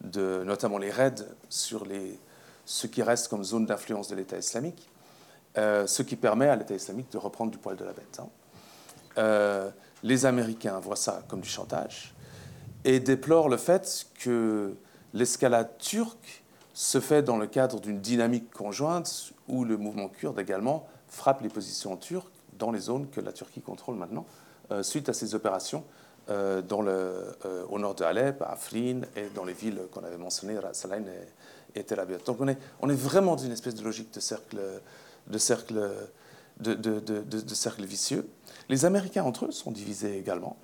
[0.00, 1.86] de, notamment les raids sur
[2.64, 4.88] ce qui reste comme zone d'influence de l'État islamique,
[5.58, 8.20] euh, ce qui permet à l'État islamique de reprendre du poil de la bête.
[8.20, 9.72] Hein.
[10.02, 12.14] les Américains voient ça comme du chantage
[12.84, 14.74] et déplorent le fait que
[15.14, 20.86] l'escalade turque se fait dans le cadre d'une dynamique conjointe où le mouvement kurde également
[21.08, 24.26] frappe les positions turques dans les zones que la Turquie contrôle maintenant,
[24.70, 25.84] euh, suite à ces opérations
[26.28, 26.90] euh, dans le,
[27.44, 30.86] euh, au nord de Alep, à Afrin et dans les villes qu'on avait mentionnées, Ras
[31.74, 31.84] et, et.
[32.24, 34.58] Donc on est, on est vraiment dans une espèce de logique de cercle,
[35.28, 35.90] de cercle,
[36.60, 38.28] de, de, de, vicieux.
[38.68, 40.56] Les Américains entre eux sont divisés également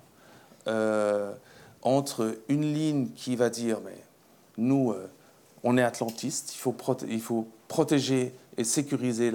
[1.83, 3.97] entre une ligne qui va dire mais
[4.57, 4.95] nous
[5.65, 6.77] on est atlantistes, il faut,
[7.09, 9.33] il faut protéger et sécuriser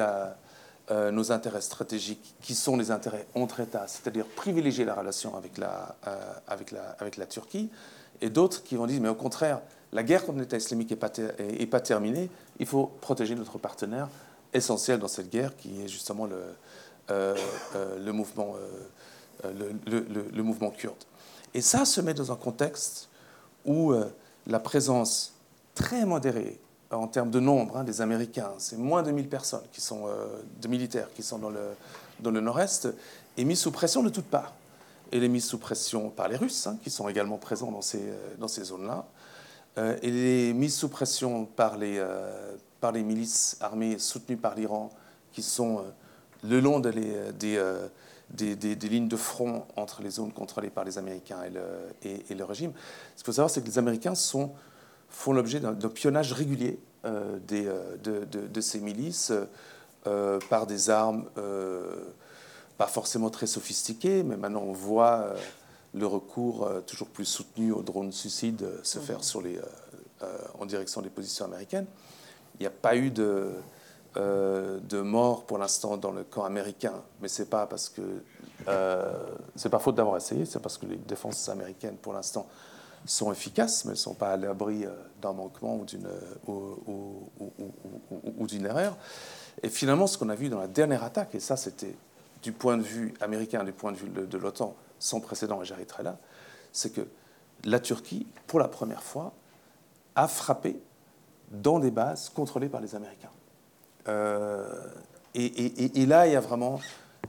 [0.92, 5.58] euh, nos intérêts stratégiques, qui sont les intérêts entre États, c'est-à-dire privilégier la relation avec
[5.58, 7.70] la, euh, avec la, avec la Turquie,
[8.22, 9.62] et d'autres qui vont dire, mais au contraire,
[9.94, 14.10] la guerre contre l'État islamique n'est pas, est, pas terminée, il faut protéger notre partenaire
[14.53, 16.41] essentiel dans cette guerre, qui est justement le,
[17.12, 17.36] euh,
[17.99, 18.55] le, mouvement,
[19.43, 21.03] le, le, le, mouvement kurde.
[21.53, 23.10] Et ça se met dans un contexte
[23.65, 23.93] où
[24.45, 25.33] la présence
[25.75, 26.60] très modérée
[26.91, 30.25] en termes de nombre hein, des Américains, c'est moins de 1000 personnes qui sont, euh,
[30.62, 31.62] de militaires qui sont dans le,
[32.19, 32.88] dans le nord-est,
[33.38, 34.53] est mise sous pression de toutes parts.
[35.12, 38.01] Elle est mise sous pression par les Russes, hein, qui sont également présents dans ces,
[38.01, 39.05] euh, dans ces zones-là.
[39.77, 42.03] Euh, elle est mise sous pression par les,
[42.80, 44.90] par les milices armées soutenues par l'Iran,
[45.32, 45.84] qui sont
[46.44, 47.62] le long de les, des,
[48.30, 51.63] des, des, lignes de front entre les zones contrôlées par les Américains et le,
[52.04, 52.72] et, et le régime.
[53.16, 54.52] Ce qu'il faut savoir, c'est que les Américains sont
[55.10, 59.32] font l'objet d'un pionnage régulier euh, euh, de, de, ces milices
[60.06, 61.26] euh, par des armes
[62.78, 65.34] pas forcément très sophistiquées, mais maintenant on voit
[65.96, 69.60] le recours toujours plus soutenu aux drones suicides se faire sur les,
[70.60, 71.88] en direction des positions américaines.
[72.60, 73.52] Il n'y a pas eu de,
[74.15, 78.24] de mort pour l'instant dans le camp américain, mais c'est pas parce que
[79.56, 82.48] c'est pas faute d'avoir essayé, c'est parce que les défenses américaines pour l'instant
[83.06, 84.89] sont efficaces, mais ne sont pas à l'abri euh,
[85.22, 86.08] d'un manquement ou d'une,
[88.65, 88.98] erreur.
[89.63, 91.96] Et finalement, ce qu'on a vu dans la dernière attaque, et ça c'était
[92.43, 96.04] du point de vue américain, du point de vue de, l'OTAN, sans précédent, et j'arrêterai
[96.04, 96.17] là,
[96.72, 97.02] c'est que
[97.63, 99.34] la Turquie, pour la première fois,
[100.15, 100.80] a frappé
[101.51, 103.31] dans des bases contrôlées par les Américains.
[104.07, 104.65] Euh,
[105.33, 106.79] et, là, il y a vraiment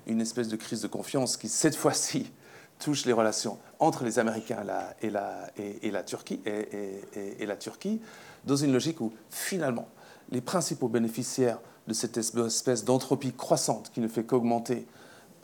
[0.07, 2.31] une espèce de crise de confiance qui, cette fois-ci,
[2.79, 4.65] touche les relations entre les Américains
[5.03, 8.01] et la, Turquie,
[8.45, 9.89] dans une logique où finalement
[10.31, 14.87] les principaux bénéficiaires de cette espèce d'entropie croissante qui ne fait qu'augmenter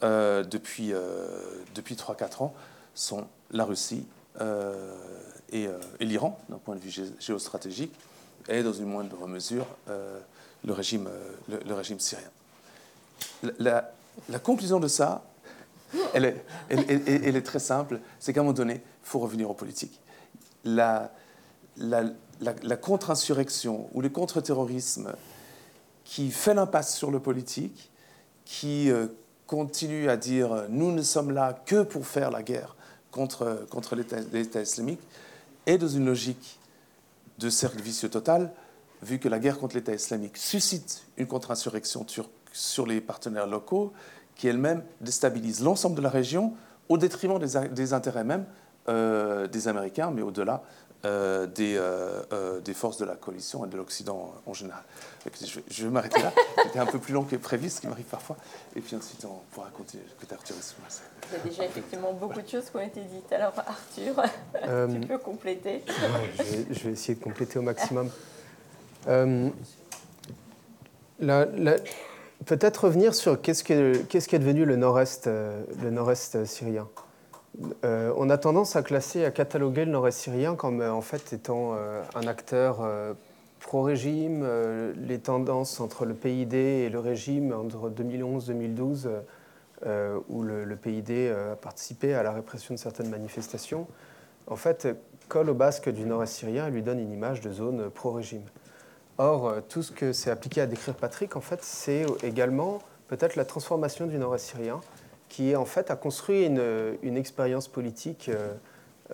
[0.02, 1.26] euh, depuis, euh,
[1.74, 2.54] depuis 3-4 ans
[2.94, 4.06] sont la Russie
[5.52, 5.68] et,
[6.00, 7.92] l'Iran, d'un point de vue géostratégique,
[8.48, 9.66] et dans une moindre mesure
[10.64, 11.08] le, régime,
[11.48, 12.28] le, régime syrien.
[13.58, 13.92] La,
[14.42, 15.24] conclusion de ça,
[16.12, 19.54] elle est, elle, est très simple, c'est qu'à un moment donné, il faut revenir aux
[19.54, 20.00] politiques.
[20.64, 21.12] La,
[21.76, 25.12] la, contre-insurrection ou le contre-terrorisme
[26.04, 27.90] qui fait l'impasse sur le politique,
[28.44, 28.90] qui
[29.46, 32.76] continue à dire nous ne sommes là que pour faire la guerre
[33.10, 35.00] contre, contre l'État islamique,
[35.66, 36.58] est dans une logique
[37.38, 38.52] de cercle vicieux total,
[39.02, 43.92] vu que la guerre contre l'État islamique suscite une contre-insurrection turque sur les partenaires locaux,
[44.34, 46.54] qui elle-même déstabilise l'ensemble de la région
[46.88, 48.44] au détriment des, intérêts même
[48.88, 50.62] euh, des Américains, mais au-delà
[51.04, 54.82] euh, des, euh, des, forces de la coalition et de l'Occident en général.
[55.68, 56.32] Je, vais m'arrêter là.
[56.62, 58.36] C'était un peu plus long que prévu, ce qui m'arrive parfois.
[58.74, 60.04] Et puis ensuite, on pourra continuer.
[60.16, 63.30] Écoutez, Arthur, Il y a déjà effectivement beaucoup de choses qui ont été dites.
[63.32, 64.22] Alors, Arthur,
[65.00, 65.82] tu peux compléter.
[65.86, 68.08] je, vais, je, vais, essayer de compléter au maximum.
[72.46, 75.28] Peut-être revenir sur qu'est-ce qui est, qu est, devenu le nord-est
[75.82, 76.88] nord syrien?
[77.84, 81.32] Euh, on a tendance à classer, à cataloguer le nord-est syrien comme euh, en fait
[81.32, 82.86] étant euh, un acteur
[83.60, 84.46] pro-régime.
[84.96, 89.08] les tendances entre le PID et le régime entre 2011-2012,
[90.28, 93.86] où le, PID a participé à la répression de certaines manifestations,
[94.48, 94.86] en fait,
[95.28, 98.44] colle au basque du nord-est syrien et lui donne une image de zone pro-régime.
[99.16, 103.46] Or, tout ce que c'est appliqué à décrire Patrick, en fait, c'est également peut-être la
[103.46, 104.80] transformation du nord-est syrien
[105.34, 108.54] qui a construit une, expérience politique euh,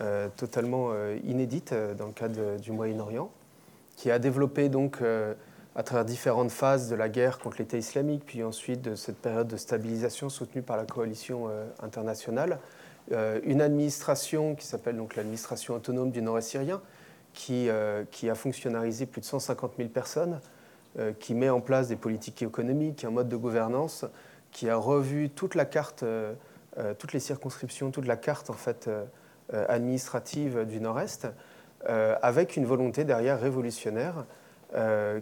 [0.02, 3.30] euh, totalement euh, inédite dans le cadre du Moyen-Orient,
[3.96, 4.98] qui a développé donc
[5.74, 9.48] à travers différentes phases de la guerre contre l'État islamique, puis ensuite de cette période
[9.48, 11.48] de stabilisation soutenue par la coalition
[11.82, 12.58] internationale,
[13.10, 16.80] une administration qui s'appelle donc l'administration autonome du Nord-Est syrien,
[17.32, 17.68] qui,
[18.10, 20.40] qui, a fonctionnalisé plus de 150 000 personnes,
[21.18, 24.06] qui met en place des politiques économiques, un mode de gouvernance,
[24.52, 26.34] qui a revu toute la carte, euh,
[26.78, 29.04] euh, toutes les circonscriptions, toute la carte en fait euh,
[29.68, 31.26] administrative du Nord-Est,
[31.86, 34.26] avec une volonté derrière révolutionnaire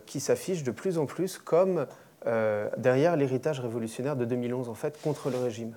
[0.07, 1.87] qui s'affiche de plus en plus comme
[2.77, 5.77] derrière l'héritage révolutionnaire de 2011 en fait contre le régime.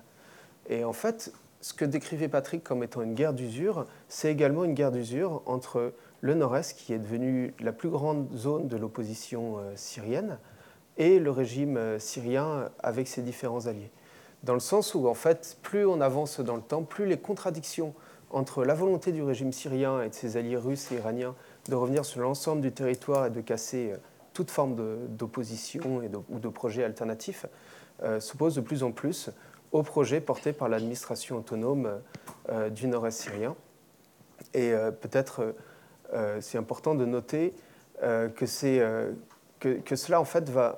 [0.68, 4.74] Et en fait, ce que décrivait Patrick comme étant une guerre d'usure, c'est également une
[4.74, 10.36] guerre d'usure entre le Nord-Est, qui est devenu la plus grande zone de l'opposition syrienne,
[10.96, 13.90] et le régime euh, syrien avec ses différents alliés.
[14.42, 17.94] Dans le sens où, en fait, plus on avance dans le temps, plus les contradictions
[18.30, 21.34] entre la volonté du régime syrien et de ses alliés russes et iraniens
[21.68, 23.96] de revenir sur l'ensemble du territoire et de casser euh,
[24.32, 24.76] toute forme
[25.08, 26.00] d'opposition
[26.30, 27.44] ou de projet alternatif
[28.02, 29.30] euh, s'opposent de plus en plus
[29.72, 32.00] au projet porté par l'administration autonome
[32.70, 33.56] du nord-est syrien.
[34.52, 35.54] Et peut-être
[36.40, 37.54] c'est important de noter
[38.02, 38.82] que c'est
[39.84, 40.76] que, cela en fait va,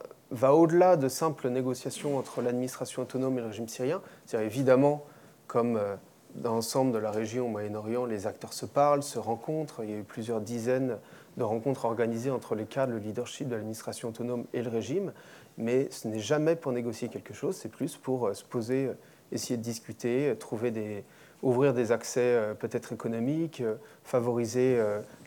[0.55, 4.03] au-delà de simples négociations entre l'administration autonome et le régime syrien.
[4.27, 5.05] cest évidemment,
[5.47, 5.97] comme euh,
[6.35, 9.85] dans l'ensemble de la région au Moyen-Orient, les acteurs se parlent, se rencontrent.
[9.85, 10.99] Il y a eu plusieurs dizaines
[11.37, 15.13] de rencontres organisées entre les cadres, le leadership de l'administration autonome et le régime.
[15.57, 18.95] Mais ce n'est jamais pour négocier quelque chose, c'est plus pour euh, se poser, euh,
[19.33, 21.05] essayer de discuter, trouver des,
[21.43, 23.63] ouvrir des accès peut-être économiques,
[24.05, 24.79] favoriser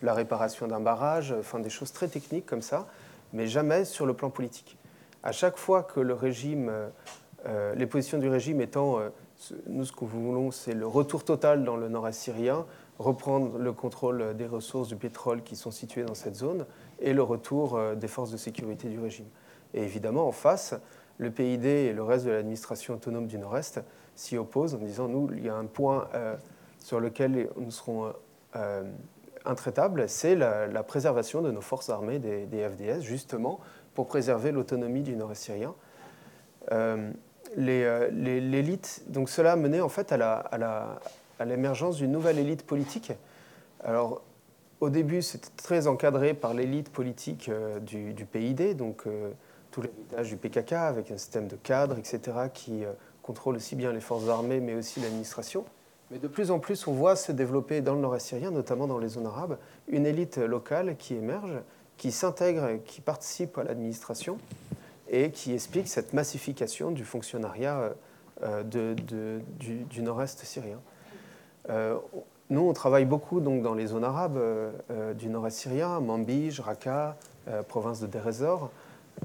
[0.01, 2.87] la réparation d'un barrage, enfin des choses très techniques comme ça
[3.33, 4.77] mais jamais sur le plan politique.
[5.23, 6.89] À chaque fois que le régime, euh,
[7.47, 9.09] euh, les positions du régime étant, euh,
[9.67, 12.65] nous ce que nous voulons, c'est le retour total dans le nord-est syrien,
[12.97, 16.65] reprendre le contrôle des ressources du pétrole qui sont situées dans cette zone
[16.99, 19.27] et le retour des forces de sécurité du régime.
[19.75, 20.73] Et évidemment, en face,
[21.19, 23.81] le PID et le reste de l'administration autonome du Nord-Est
[24.15, 26.07] s'y opposent en disant, nous, il y a un point
[26.79, 28.13] sur lequel nous serons
[29.47, 33.60] intraitable, c'est la, préservation de nos forces armées des, FDS, justement
[33.93, 35.73] pour préserver l'autonomie du nord-est syrien.
[36.71, 37.12] Euh,
[37.58, 41.00] euh, l'élite, donc cela a mené en fait à
[41.45, 43.13] l'émergence d'une nouvelle élite politique.
[43.83, 44.21] Alors,
[44.79, 49.04] au début, c'était très encadré par l'élite politique euh, du, PID, donc
[49.71, 52.83] tout l'héritage du PKK, avec un système de cadres, etc., qui
[53.23, 55.65] contrôle aussi bien les forces armées, mais aussi l'administration.
[56.12, 58.97] Mais de plus en plus, on voit se développer dans le nord-est syrien, notamment dans
[58.97, 61.60] les zones arabes, une élite locale qui émerge,
[61.97, 64.37] qui s'intègre, qui participe à l'administration
[65.10, 67.93] et qui explique cette massification du fonctionnariat
[68.43, 70.79] euh, du, nord-est syrien.
[71.69, 71.97] Euh,
[72.49, 77.17] nous, on travaille beaucoup donc, dans les zones arabes euh, du nord-est syrien, Manbij, Raqqa,
[77.67, 78.69] province de ez-Zor,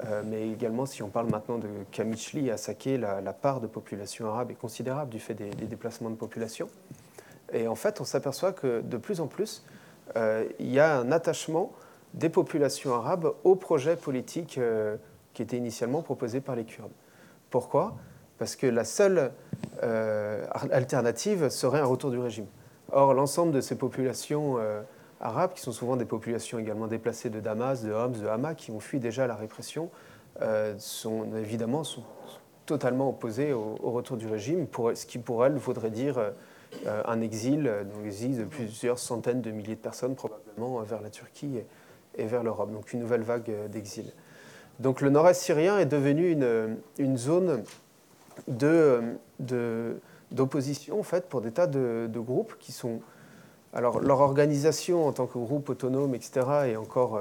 [0.05, 4.27] euh, mais également, si on parle maintenant de Kamichli à Saké, la, part de population
[4.27, 6.69] arabe est considérable du fait des, déplacements de population.
[7.53, 9.65] Et en fait, on s'aperçoit que de plus en plus,
[10.17, 11.73] euh, il y a un attachement
[12.15, 14.61] des populations arabes au projet politique
[15.33, 16.93] qui était initialement proposé par les Kurdes.
[17.51, 17.95] Pourquoi?
[18.39, 19.33] Parce que la seule
[20.71, 22.47] alternative serait un retour du régime.
[22.91, 24.59] Or, l'ensemble de ces populations
[25.23, 28.71] arabes, qui sont souvent des populations également déplacées de Damas, de Homs, de Hama, qui
[28.71, 29.91] ont fui déjà la répression,
[30.79, 32.03] sont évidemment sont
[32.67, 36.19] totalement opposées au, retour du régime, pour, ce qui pour elles voudrait dire
[36.87, 40.85] euh, un exil, euh, donc exil de plusieurs centaines de milliers de personnes probablement euh,
[40.85, 41.61] vers la Turquie
[42.17, 44.11] et, vers l'Europe, donc une nouvelle vague d'exil.
[44.81, 47.63] Donc le nord-est syrien est devenu une, une zone
[50.31, 53.01] d'opposition en fait, pour des tas de, groupes qui sont...
[53.73, 57.21] Alors leur organisation en tant que groupe autonome, etc., est encore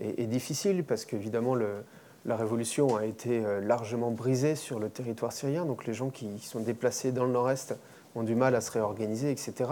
[0.00, 1.54] est, difficile parce qu'évidemment
[2.24, 6.60] la révolution a été largement brisée sur le territoire syrien, donc les gens qui sont
[6.60, 7.76] déplacés dans le nord-est
[8.14, 9.70] ont du mal à se réorganiser, etc.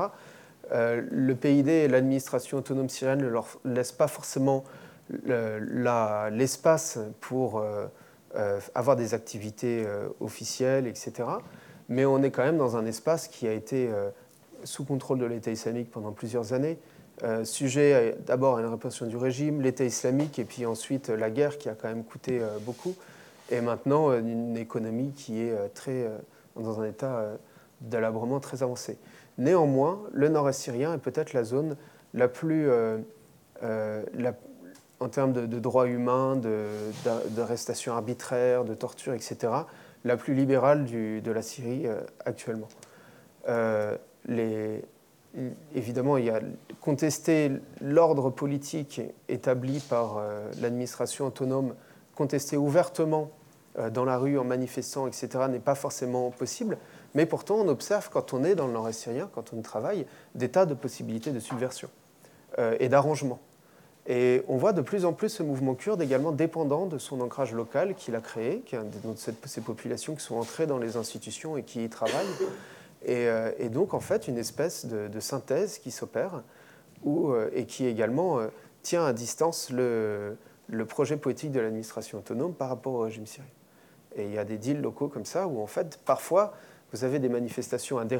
[0.70, 4.64] Euh, le PID et l'administration autonome syrienne ne leur laissent pas forcément
[5.10, 7.86] l'espace pour euh,
[8.36, 9.84] euh, avoir des activités
[10.20, 11.12] officielles, etc.
[11.88, 13.90] Mais on est quand même dans un espace qui a été
[14.64, 16.78] sous contrôle de l'État islamique pendant plusieurs années,
[17.44, 21.68] sujet d'abord à une répression du régime, l'État islamique, et puis ensuite la guerre qui
[21.68, 22.94] a quand même coûté beaucoup,
[23.50, 26.10] et maintenant une économie qui est très
[26.56, 27.32] dans un état
[27.80, 28.98] délabrement très avancé.
[29.38, 31.76] Néanmoins, le nord-est syrien est peut-être la zone
[32.14, 32.98] la plus, euh,
[33.62, 34.02] euh,
[35.00, 36.40] en termes de, droits humains,
[37.30, 39.52] d'arrestations arbitraires, de torture, etc.,
[40.04, 42.68] la plus libérale de la Syrie euh, actuellement.
[45.74, 46.40] Évidemment, il y a
[46.80, 47.50] contester
[47.80, 50.22] l'ordre politique établi par
[50.60, 51.74] l'administration autonome,
[52.14, 53.30] contester ouvertement
[53.90, 56.76] dans la rue en manifestant, etc., n'est pas forcément possible.
[57.14, 60.48] Mais pourtant, on observe, quand on est dans le nord-est syrien, quand on travaille, des
[60.48, 61.88] tas de possibilités de subversion
[62.58, 63.38] euh, et d'arrangement.
[64.06, 67.52] Et on voit de plus en plus ce mouvement kurde également dépendant de son ancrage
[67.52, 69.14] local qu'il a créé, qui est de
[69.46, 72.26] ces populations qui sont entrées dans les institutions et qui y travaillent.
[73.04, 76.42] Et, euh, donc, en fait, une espèce de, synthèse qui s'opère
[77.06, 78.38] euh, et qui également
[78.82, 80.36] tient à distance le,
[80.88, 83.50] projet politique de l'administration autonome par rapport au régime syrien.
[84.14, 86.52] Et il y a des deals locaux comme ça où, en fait, parfois,
[86.92, 88.16] vous avez des manifestations à des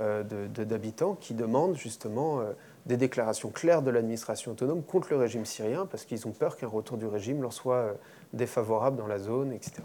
[0.00, 2.52] euh, d'habitants qui demandent justement euh,
[2.86, 6.68] des déclarations claires de l'administration autonome contre le régime syrien parce qu'ils ont peur qu'un
[6.68, 7.94] retour du régime leur soit euh,
[8.32, 9.82] défavorable dans la zone, etc.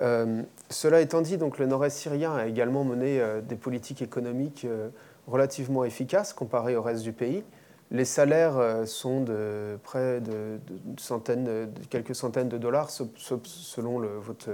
[0.00, 4.66] cela étant dit, donc, le nord-est syrien a également mené des politiques économiques
[5.26, 7.42] relativement efficaces comparées au reste du pays.
[7.90, 10.58] Les salaires sont de près de,
[11.90, 14.50] quelques centaines de dollars selon votre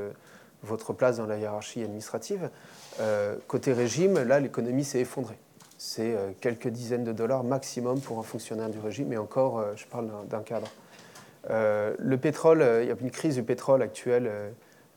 [0.65, 2.51] votre place dans la hiérarchie administrative.
[3.01, 5.39] Euh, côté régime, là, l'économie s'est effondrée.
[5.79, 9.73] C'est euh, quelques dizaines de dollars maximum pour un fonctionnaire du régime, et encore, euh,
[9.77, 10.69] je parle d'un cadre.
[11.51, 14.31] le pétrole, il y a une crise du pétrole actuelle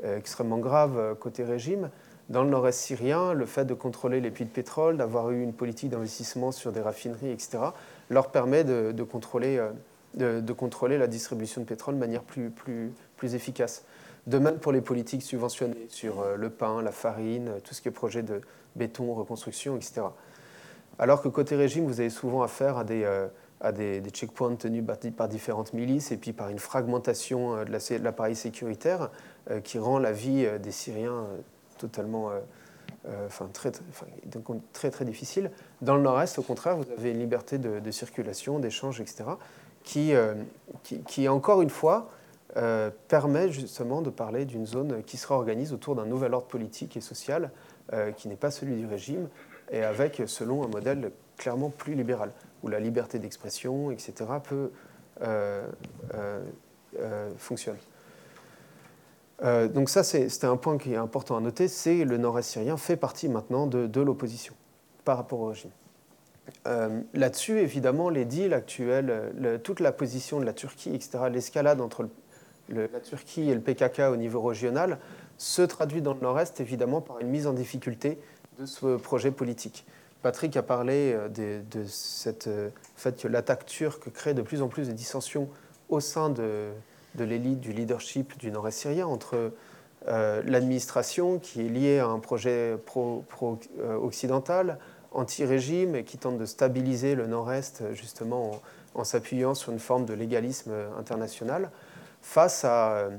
[0.04, 1.90] extrêmement grave côté régime.
[2.30, 5.54] Dans le nord-est syrien, le fait de contrôler les puits de pétrole, d'avoir eu une
[5.54, 7.60] politique d'investissement sur des raffineries, etc.,
[8.10, 9.66] leur permet de, contrôler,
[10.16, 13.84] de, contrôler, la distribution de pétrole de manière plus, plus, plus efficace.
[14.28, 17.88] De même pour les politiques subventionnées sur euh, le pain, la farine, tout ce qui
[17.88, 18.42] est projet de
[18.76, 20.02] béton, reconstruction, etc.
[21.00, 23.28] Alors que côté régime, vous avez souvent affaire à des, euh,
[23.62, 24.84] à des, checkpoints tenus
[25.16, 29.12] par, différentes milices et puis par une fragmentation euh, de l'appareil sécuritaire
[29.64, 31.26] qui rend la vie des Syriens
[31.78, 32.32] totalement
[33.26, 33.72] enfin, très,
[34.74, 35.52] très, très, difficile.
[35.82, 39.24] Dans le nord-est, au contraire, vous avez une liberté de, circulation, d'échange, etc.,
[39.84, 40.14] qui,
[40.84, 42.10] qui, qui, encore une fois,
[42.56, 46.98] euh, permet justement de parler d'une zone qui se réorganise autour d'un nouvel ordre politique
[46.98, 47.52] et social
[47.94, 49.28] euh, qui n'est pas celui du régime
[49.70, 52.32] et avec, selon un modèle clairement plus libéral,
[52.64, 54.72] où la liberté d'expression, etc., peut,
[55.22, 55.68] euh,
[57.38, 57.78] fonctionne.
[59.44, 62.96] Donc ça, c'était un point qui est important à noter, c'est le nord-est syrien fait
[62.96, 64.56] partie maintenant de, de l'opposition
[65.06, 65.72] par rapport au régime.
[67.14, 72.08] Là-dessus, évidemment, les deals actuels, toute la position de la Turquie, etc., l'escalade entre
[72.70, 75.00] la Turquie et le PKK au niveau régional
[75.38, 78.20] se traduit dans le nord-est évidemment par une mise en difficulté
[78.60, 79.86] de ce projet politique.
[80.22, 84.68] Patrick a parlé euh, de, cette euh, fait que l'attaque turque crée de plus en
[84.68, 85.48] plus de dissensions
[85.90, 86.70] au sein de,
[87.18, 89.54] l'élite, du leadership du nord-est syrien entre
[90.08, 94.78] euh, l'administration qui est liée à un projet pro-occidental,
[95.12, 98.62] anti-régime et qui tente de stabiliser le nord-est justement
[98.94, 101.72] en s'appuyant sur une forme de légalisme international,
[102.28, 103.10] face à,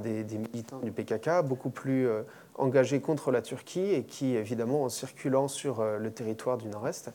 [0.00, 2.22] des, militants du PKK beaucoup plus euh,
[2.54, 7.10] engagés contre la Turquie et qui, évidemment, en circulant sur euh, le territoire du Nord-Est,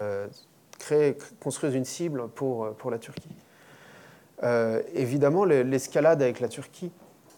[0.00, 0.28] euh,
[1.40, 3.36] construire une cible pour la Turquie.
[4.94, 6.90] Évidemment, l'escalade avec la Turquie,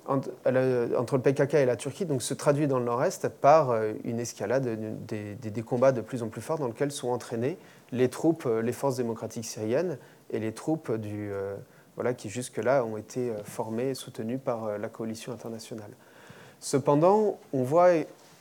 [0.07, 3.75] entre, le PKK et la Turquie, donc, se traduit dans le nord-est par
[4.05, 4.69] une escalade
[5.07, 7.59] des, combats de plus en plus forts dans lesquels sont entraînées
[7.93, 9.99] les troupes, les forces démocratiques syriennes
[10.31, 10.91] et les troupes
[12.17, 15.91] qui jusque-là ont été formées et soutenues par la coalition internationale.
[16.63, 17.91] Cependant, on voit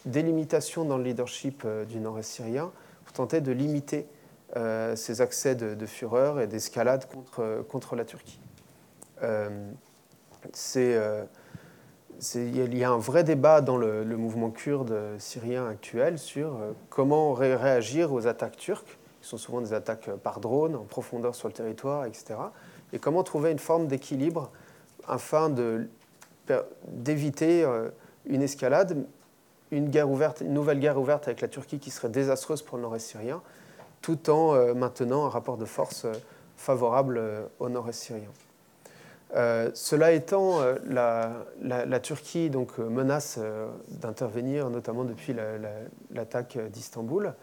[0.05, 2.71] des limitations dans le leadership euh, du nord-est syrien
[3.03, 4.05] pour tenter de limiter
[4.55, 7.05] euh, ces accès de, fureur et d'escalade
[7.67, 8.39] contre la Turquie.
[9.23, 9.49] Euh,
[12.35, 16.59] il y a un vrai débat dans le, mouvement kurde syrien actuel sur
[16.89, 21.47] comment réagir aux attaques turques, qui sont souvent des attaques par drone, en profondeur sur
[21.47, 22.35] le territoire, etc.
[22.93, 24.51] Et comment trouver une forme d'équilibre
[25.07, 25.49] afin
[26.87, 27.65] d'éviter
[28.25, 29.05] une escalade,
[29.71, 32.83] une, guerre ouverte, une nouvelle guerre ouverte avec la Turquie qui serait désastreuse pour le
[32.83, 33.41] nord-est syrien,
[34.01, 36.13] tout en euh, maintenant un rapport de force euh,
[36.57, 38.29] favorable euh, au nord-est syrien.
[39.33, 43.39] Cela étant, la, Turquie donc, menace
[43.89, 45.35] d'intervenir, notamment depuis
[46.11, 47.33] l'attaque d'Istanbul.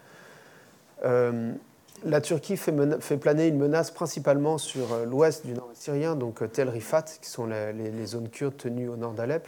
[1.03, 7.05] la Turquie fait, planer une menace principalement sur l'ouest du nord syrien, donc Tel Rifat,
[7.21, 9.47] qui sont les, zones kurdes tenues au nord d'Alep,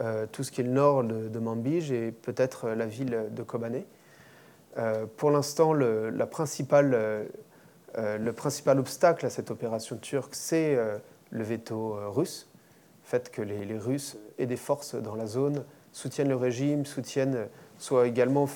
[0.00, 3.84] euh, tout ce qui est le nord de, Manbij et peut-être la ville de Kobané.
[4.78, 6.26] Euh, pour l'instant, euh, le
[8.32, 10.78] principal obstacle à cette opération turque, c'est
[11.30, 12.48] le veto russe.
[13.04, 17.48] Le fait que les, Russes et des forces dans la zone soutiennent le régime, soutiennent,
[17.78, 18.46] soit également,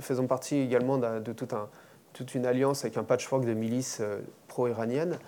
[0.00, 1.32] faisant partie également de,
[2.12, 4.00] toute une alliance avec un patchwork de milices
[4.46, 5.18] pro-iraniennes.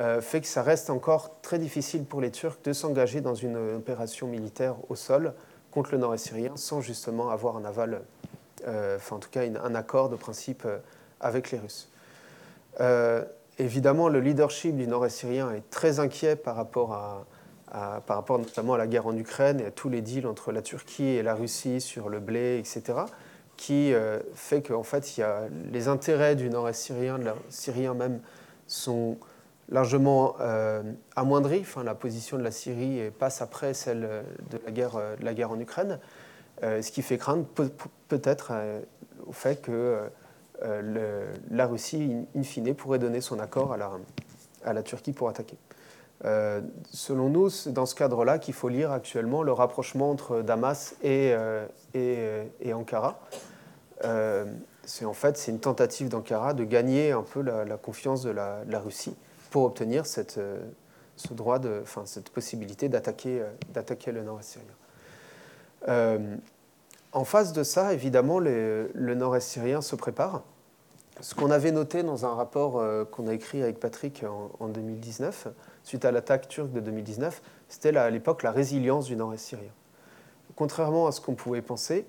[0.00, 3.56] Euh, fait que ça reste encore très difficile pour les Turcs de s'engager dans une
[3.76, 5.34] opération militaire au sol
[5.70, 8.02] contre le nord-est syrien sans justement avoir un aval,
[8.66, 10.78] euh, enfin en tout cas un accord de principe euh,
[11.20, 11.90] avec les Russes.
[13.58, 18.74] Évidemment, le leadership du nord-est syrien est très inquiet par rapport, à, par rapport notamment
[18.74, 21.34] à la guerre en Ukraine et à tous les deals entre la Turquie et la
[21.34, 22.98] Russie sur le blé, etc.,
[23.56, 23.92] qui
[24.34, 25.42] fait qu'en fait, il y a
[25.72, 28.20] les intérêts du nord-est syrien, de la, syrien même,
[28.66, 29.16] sont
[29.68, 30.82] largement euh,
[31.16, 31.60] amoindrie.
[31.60, 35.34] Enfin, la position de la Syrie passe après celle de la guerre, euh, de la
[35.34, 35.98] guerre en Ukraine,
[36.62, 37.46] euh, ce qui fait craindre
[38.08, 38.52] peut-être
[39.26, 40.00] au fait que
[40.62, 45.56] la Russie, in fine, pourrait donner son accord à la, Turquie pour attaquer.
[46.90, 51.34] selon nous, c'est dans ce cadre-là qu'il faut lire actuellement le rapprochement entre Damas et,
[51.94, 53.20] et, Ankara.
[54.84, 59.14] c'est en fait une tentative d'Ankara de gagner un peu la, confiance de la Russie
[59.54, 60.58] pour obtenir cette, euh,
[61.14, 64.58] ce droit enfin, cette possibilité d'attaquer, euh, le nord-est
[65.86, 66.40] syrien.
[67.14, 70.42] Euh, en face de ça, évidemment, le nord-est syrien se prépare.
[71.20, 74.24] Ce qu'on avait noté dans un rapport qu'on a écrit avec Patrick
[74.58, 75.46] en, 2019,
[75.84, 79.70] suite à l'attaque turque de 2019, c'était à l'époque la résilience du nord-est syrien.
[80.56, 82.04] Contrairement à ce qu'on pouvait penser,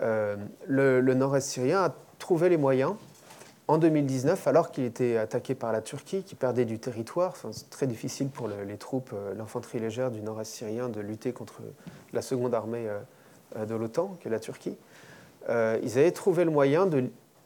[0.00, 2.94] le, le nord-est syrien a trouvé les moyens
[3.68, 7.86] en 2019, alors qu'il était attaqué par la Turquie, qui perdait du territoire, c'est très
[7.86, 11.62] difficile pour les troupes, euh, l'infanterie légère du nord-est syrien de lutter contre
[12.12, 13.00] la seconde armée euh, euh,
[13.54, 14.76] de l'OTAN, qui est la Turquie.
[15.48, 17.04] ils avaient trouvé le moyen de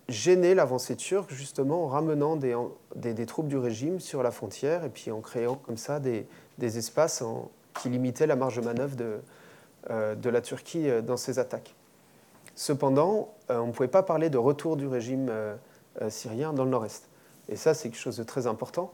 [0.08, 2.56] gêner l'avancée turque, justement en ramenant des,
[2.96, 6.26] des, troupes du régime sur la frontière et puis en créant comme ça des,
[6.58, 7.22] des espaces
[7.80, 9.20] qui limitaient la marge de manœuvre de,
[10.16, 11.74] de la Turquie dans ses attaques.
[12.56, 15.30] Cependant, on ne pouvait pas parler de retour du régime
[16.00, 17.08] euh, syriens dans le nord-est.
[17.48, 18.92] Et ça, c'est quelque chose de très important.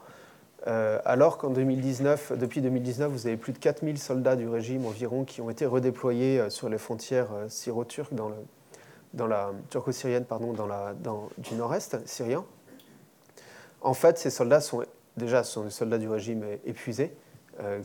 [0.66, 5.24] Euh, alors qu'en 2019, depuis 2019, vous avez plus de 4000 soldats du régime environ
[5.24, 8.30] qui ont été redéployés euh, sur les frontières syro-turques dans,
[9.26, 12.44] la turco-syrienne pardon, dans du nord-est syrien.
[13.80, 14.84] En fait, ces soldats sont
[15.16, 17.14] déjà des soldats du régime épuisés,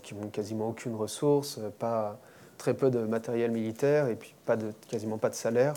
[0.03, 2.19] qui n'ont quasiment aucune ressource, pas
[2.57, 4.57] très peu de matériel militaire et puis pas
[4.89, 5.75] quasiment pas de salaire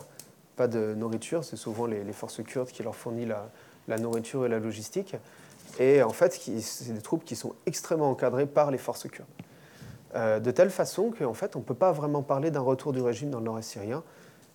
[0.55, 1.45] pas de nourriture.
[1.45, 3.29] C'est souvent les, forces kurdes qui leur fournissent
[3.89, 5.17] la, nourriture et la logistique.
[5.79, 9.27] Et en fait, c'est des troupes qui sont extrêmement encadrées par les forces kurdes.
[10.15, 13.01] Euh, de telle façon qu'en fait, on ne peut pas vraiment parler d'un retour du
[13.01, 14.05] régime dans le nord-est syrien.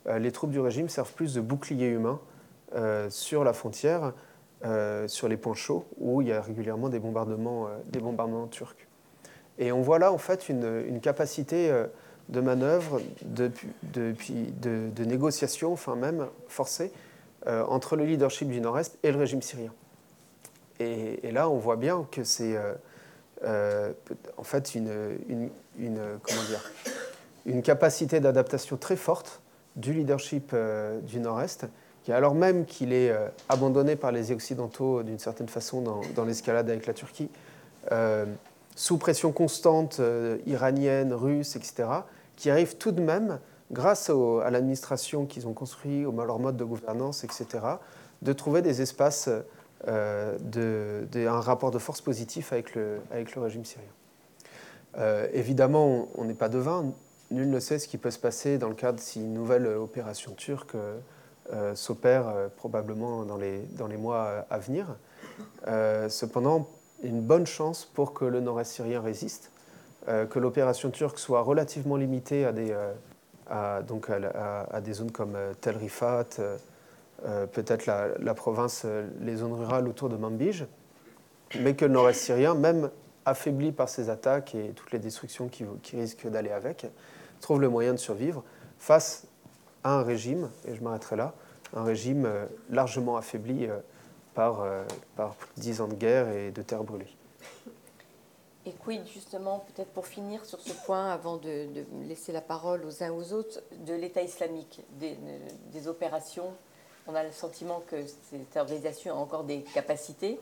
[0.07, 2.19] Euh, les troupes du régime servent plus de boucliers humains
[2.75, 4.13] euh, sur la frontière,
[5.07, 8.75] sur les points chauds, où il y a régulièrement des bombardements, turcs.
[9.57, 11.71] Et on voit là en fait une, capacité
[12.27, 13.51] de manœuvre, de,
[13.93, 16.91] de, négociation, enfin même forcée,
[17.47, 19.71] entre le leadership du Nord-Est et le régime syrien.
[20.79, 22.73] Et, là, on voit bien que c'est euh,
[23.43, 23.91] euh,
[24.37, 25.49] en fait une,
[27.63, 29.41] capacité d'adaptation très forte
[29.75, 30.55] du leadership
[31.03, 31.67] du Nord-Est
[32.03, 33.13] qui alors même qu'il est
[33.49, 35.81] abandonné par les Occidentaux d'une certaine façon
[36.15, 37.29] dans, l'escalade avec la Turquie,
[38.75, 40.01] sous pression constante
[40.45, 41.89] iranienne, russe, etc.,
[42.35, 43.39] qui arrive tout de même,
[43.71, 47.45] grâce à l'administration qu'ils ont construit, au leur mode de gouvernance, etc.,
[48.21, 49.29] de trouver des espaces
[49.87, 50.37] euh,
[51.27, 53.87] rapport de force positif avec le, avec le régime syrien.
[54.97, 56.93] Euh, évidemment, on n'est pas devin.
[57.31, 60.33] Nul ne sait ce qui peut se passer dans le cadre si une nouvelle opération
[60.33, 64.87] turque euh, s'opère probablement dans les, dans les mois à venir.
[66.09, 66.67] cependant,
[67.03, 69.51] une bonne chance pour que le nord-est syrien résiste,
[70.07, 72.75] que l'opération turque soit relativement limitée à des,
[73.87, 76.57] donc à, des zones comme Tel Rifat, euh,
[77.51, 80.65] peut-être la, province, euh, les zones rurales autour de Manbij,
[81.59, 82.89] mais que le nord-est syrien, même
[83.25, 85.65] affaibli par ces attaques et toutes les destructions qui,
[85.95, 86.87] risquent d'aller avec,
[87.41, 88.43] trouve le moyen de survivre
[88.77, 89.27] face
[89.83, 91.33] à un régime, et je m'arrêterai là,
[91.73, 93.67] un régime euh, largement affaibli
[94.33, 94.65] par,
[95.15, 97.13] par dix ans de guerre et de terre brûlée.
[98.65, 101.67] Et quid justement, peut-être pour finir sur ce point, avant de,
[102.07, 106.53] laisser la parole aux uns aux autres, de l'État islamique, des opérations
[107.09, 107.95] on a le sentiment que
[108.29, 110.39] cette organisation a encore des capacités,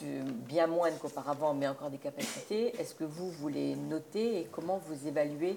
[0.00, 2.74] bien moins qu'auparavant, mais encore des capacités.
[2.80, 5.56] Est-ce que vous, vous les notez et comment vous évaluez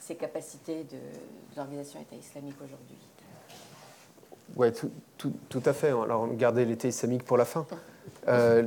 [0.00, 0.98] ces capacités de,
[1.56, 2.96] l'organisation État islamique aujourd'hui?
[4.56, 4.68] Oui,
[5.18, 5.88] tout, à fait.
[5.88, 7.66] Alors, gardez l'État islamique pour la fin.
[8.26, 8.66] Euh,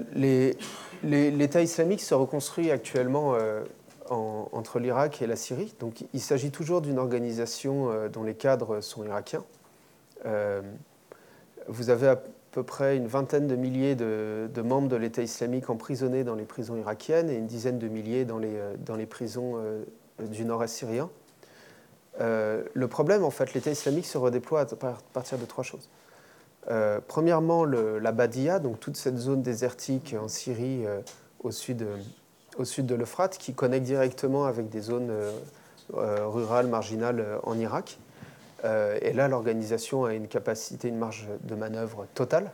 [1.03, 3.63] L'État islamique se reconstruit actuellement euh,
[4.09, 5.73] entre l'Irak et la Syrie.
[5.79, 9.43] Donc, il s'agit toujours d'une organisation euh, dont les cadres sont irakiens.
[11.71, 16.25] Vous avez à peu près une vingtaine de milliers de, membres de l'État islamique emprisonnés
[16.25, 19.85] dans les prisons irakiennes et une dizaine de milliers dans les, euh, prisons euh,
[20.19, 21.09] du nord-est syrien.
[22.19, 24.65] Euh, le problème, en fait, l'État islamique se redéploie à
[25.13, 25.89] partir de trois choses.
[27.07, 30.83] premièrement, la Badia, donc toute cette zone désertique en Syrie
[31.39, 31.87] au, sud,
[32.57, 35.13] au sud de l'Euphrate, qui connecte directement avec des zones
[35.93, 37.97] rurales, marginales en Irak.
[38.63, 42.51] Euh, et là, l'organisation a une capacité, une marge de manœuvre totale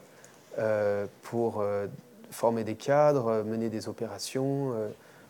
[0.60, 1.88] euh, pour euh,
[2.32, 4.74] former des cadres, mener des opérations,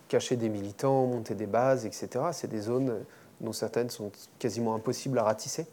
[0.07, 2.09] cacher des militants, monter des bases, etc.
[2.31, 3.03] C'est des zones
[3.41, 5.67] dont certaines sont quasiment impossibles à ratisser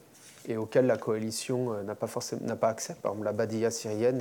[0.46, 2.94] et auxquelles la coalition n'a pas, forcément, pas accès.
[2.94, 4.20] Par exemple, la Badia syrienne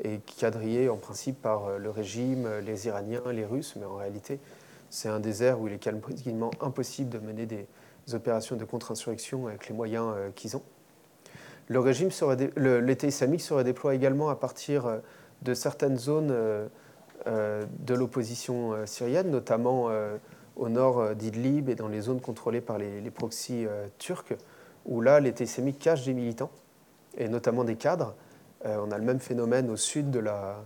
[0.00, 4.40] est, est, quadrillée en principe par le régime, les Iraniens, les Russes, mais en réalité,
[4.88, 7.66] c'est un désert où il est quasiment impossible de mener des,
[8.12, 10.62] opérations de contre-insurrection avec les moyens euh, qu'ils ont.
[11.68, 12.10] Le régime
[12.56, 14.98] l'État islamique se redéploie également à partir euh,
[15.42, 16.68] de certaines zones euh,
[17.26, 19.90] de l'opposition syrienne, notamment
[20.56, 23.66] au nord d'Idlib et dans les zones contrôlées par les, les proxys
[23.98, 24.34] turcs,
[24.86, 26.50] où là, l'État islamique cache des militants,
[27.16, 28.16] et notamment des cadres.
[28.64, 30.64] on a le même phénomène au sud de la,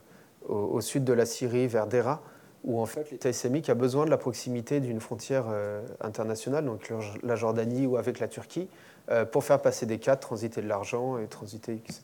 [0.49, 2.22] au sud de la Syrie, vers Dera,
[2.66, 6.92] où en fait l'État islamique a besoin de la proximité d'une frontière euh, internationale, donc
[7.22, 8.68] la Jordanie ou avec la Turquie,
[9.08, 12.02] euh, pour faire passer des cas, transiter de l'argent et transiter, etc.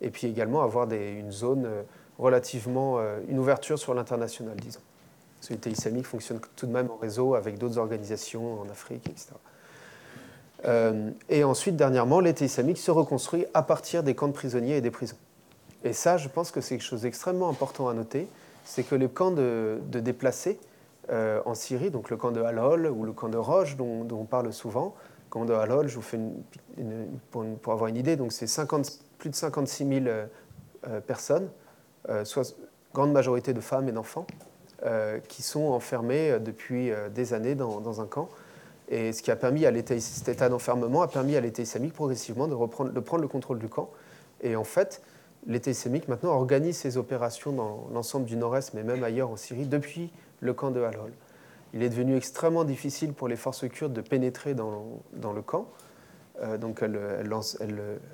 [0.00, 1.82] Et puis également avoir une zone euh,
[2.18, 2.98] relativement,
[3.28, 4.80] une ouverture sur l'international, disons.
[5.50, 9.34] L'État islamique fonctionne tout de même en réseau avec d'autres organisations en Afrique, etc.
[11.28, 14.90] et ensuite, dernièrement, l'État islamique se reconstruit à partir des camps de prisonniers et des
[14.90, 15.16] prisons.
[15.84, 18.26] Et ça, je pense que c'est quelque chose d'extrêmement important à noter
[18.68, 20.60] c'est que les camps de, déplacés
[21.10, 24.24] euh, en Syrie, donc le camp de Al-Hol ou le camp de Roche, dont, on
[24.24, 24.94] parle souvent,
[25.24, 26.20] le camp de Al-Hol, je vous fais
[27.30, 28.46] pour, avoir une idée, donc c'est
[29.16, 30.26] plus de 56 000 euh,
[30.86, 31.48] euh, personnes,
[32.24, 32.56] soit
[32.92, 34.26] grande majorité de femmes et d'enfants,
[35.28, 38.28] qui sont enfermés depuis des années dans, un camp.
[38.88, 41.92] Et ce qui a permis à l'État, cet état d'enfermement a permis à l'État islamique
[41.92, 43.90] progressivement de, reprendre, de prendre le contrôle du camp.
[44.40, 45.02] Et en fait,
[45.46, 49.66] l'État islamique maintenant organise ses opérations dans l'ensemble du nord-est, mais même ailleurs en Syrie,
[49.66, 51.12] depuis le camp de Al-Hol.
[51.74, 55.68] Il est devenu extrêmement difficile pour les forces kurdes de pénétrer dans, le camp.
[56.42, 57.28] Euh, donc elles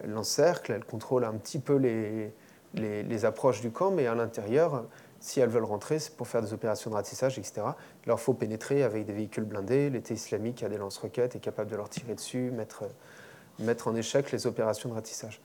[0.06, 4.84] l'encerclent, elles, contrôlent un petit peu les, approches du camp, mais à l'intérieur,
[5.20, 7.62] si elles veulent rentrer, c'est pour faire des opérations de ratissage, etc.
[8.04, 9.88] Il leur faut pénétrer avec des véhicules blindés.
[9.88, 14.46] L'État islamique a des lance-roquettes, est capable de leur tirer dessus, mettre en échec les
[14.46, 15.40] opérations de ratissage.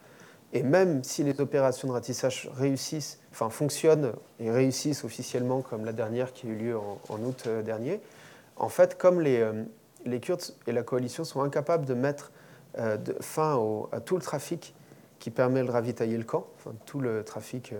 [0.52, 5.94] Et même si les opérations de ratissage réussissent, enfin fonctionnent et réussissent officiellement, comme la
[5.94, 8.02] dernière qui a eu lieu en, août euh, dernier,
[8.56, 9.64] en fait, comme les, euh,
[10.06, 12.32] les, Kurdes et la coalition sont incapables de mettre
[12.80, 14.74] euh, fin à tout le trafic
[15.20, 17.74] qui permet de ravitailler le camp, enfin, tout le trafic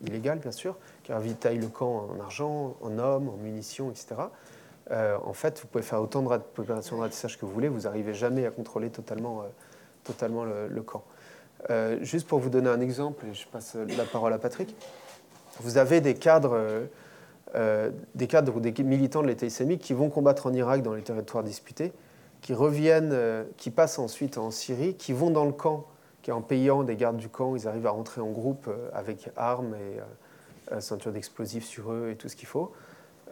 [0.00, 4.14] illégal bien sûr, qui ravitaille le camp en argent, en hommes, en munitions, etc.
[4.90, 8.46] en fait, vous pouvez faire autant d'opérations de ratissage que vous voulez, vous n'arrivez jamais
[8.46, 9.44] à contrôler totalement,
[10.04, 11.04] totalement le camp.
[11.70, 14.74] Euh, juste pour vous donner un exemple, et je passe la parole à Patrick,
[15.60, 16.86] vous avez des cadres,
[17.54, 20.94] euh, des cadres ou des militants de l'État islamique qui vont combattre en Irak dans
[20.94, 21.92] les territoires disputés,
[22.42, 23.16] qui reviennent,
[23.56, 25.86] qui passent ensuite en Syrie, qui vont dans le camp,
[26.22, 29.74] qui en payant des gardes du camp, ils arrivent à rentrer en groupe avec armes
[29.74, 32.72] et ceinture d'explosifs sur eux et tout ce qu'il faut.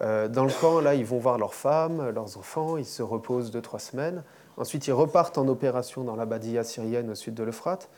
[0.01, 3.62] dans le camp, là, ils vont voir leurs femmes, leurs enfants, ils se reposent deux,
[3.62, 4.24] trois semaines.
[4.57, 7.89] Ensuite, ils repartent en opération dans la Badia syrienne au sud de l'Euphrate.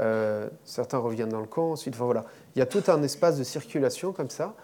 [0.00, 1.72] Euh, certains reviennent dans le camp.
[1.72, 2.24] Ensuite, voilà.
[2.54, 4.54] Il y a tout un espace de circulation comme ça.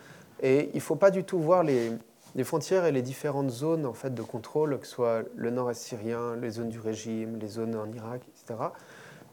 [0.43, 1.91] Et il ne faut pas du tout voir les,
[2.45, 6.37] frontières et les différentes zones en fait, de contrôle, que ce soit le nord-est syrien,
[6.37, 8.61] les zones du régime, les zones en Irak, etc.,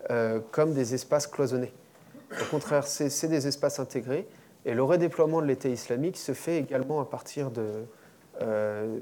[0.10, 1.74] euh, comme des espaces cloisonnés.
[2.42, 4.28] Au contraire, c'est des espaces intégrés.
[4.66, 7.86] Et le redéploiement de l'État islamique se fait également à partir de,
[8.42, 8.98] euh,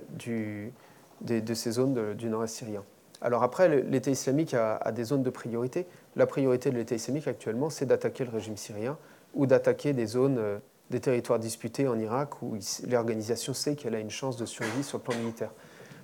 [1.53, 2.83] ces zones du nord-est syrien.
[3.23, 5.87] Alors après, l'État islamique a, des zones de priorité.
[6.17, 8.97] La priorité de l'État islamique actuellement, c'est d'attaquer le régime syrien
[9.33, 10.59] ou d'attaquer des zones, euh,
[10.89, 12.57] des territoires disputés en Irak où
[12.89, 15.51] l'organisation sait qu'elle a une chance de survie sur le plan militaire.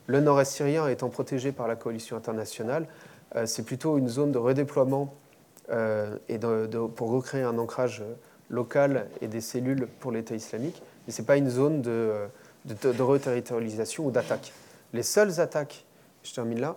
[0.07, 2.87] Le nord-est syrien étant protégé par la coalition internationale,
[3.35, 5.13] euh, c'est plutôt une zone de redéploiement
[5.71, 6.39] euh, et
[6.95, 8.01] pour recréer un ancrage
[8.49, 10.81] local et des cellules pour l'État islamique.
[11.05, 12.13] Mais ce n'est pas une zone de,
[12.63, 14.53] de, de reterritorialisation ou d'attaque.
[14.93, 15.85] Les seules attaques,
[16.23, 16.75] je termine là,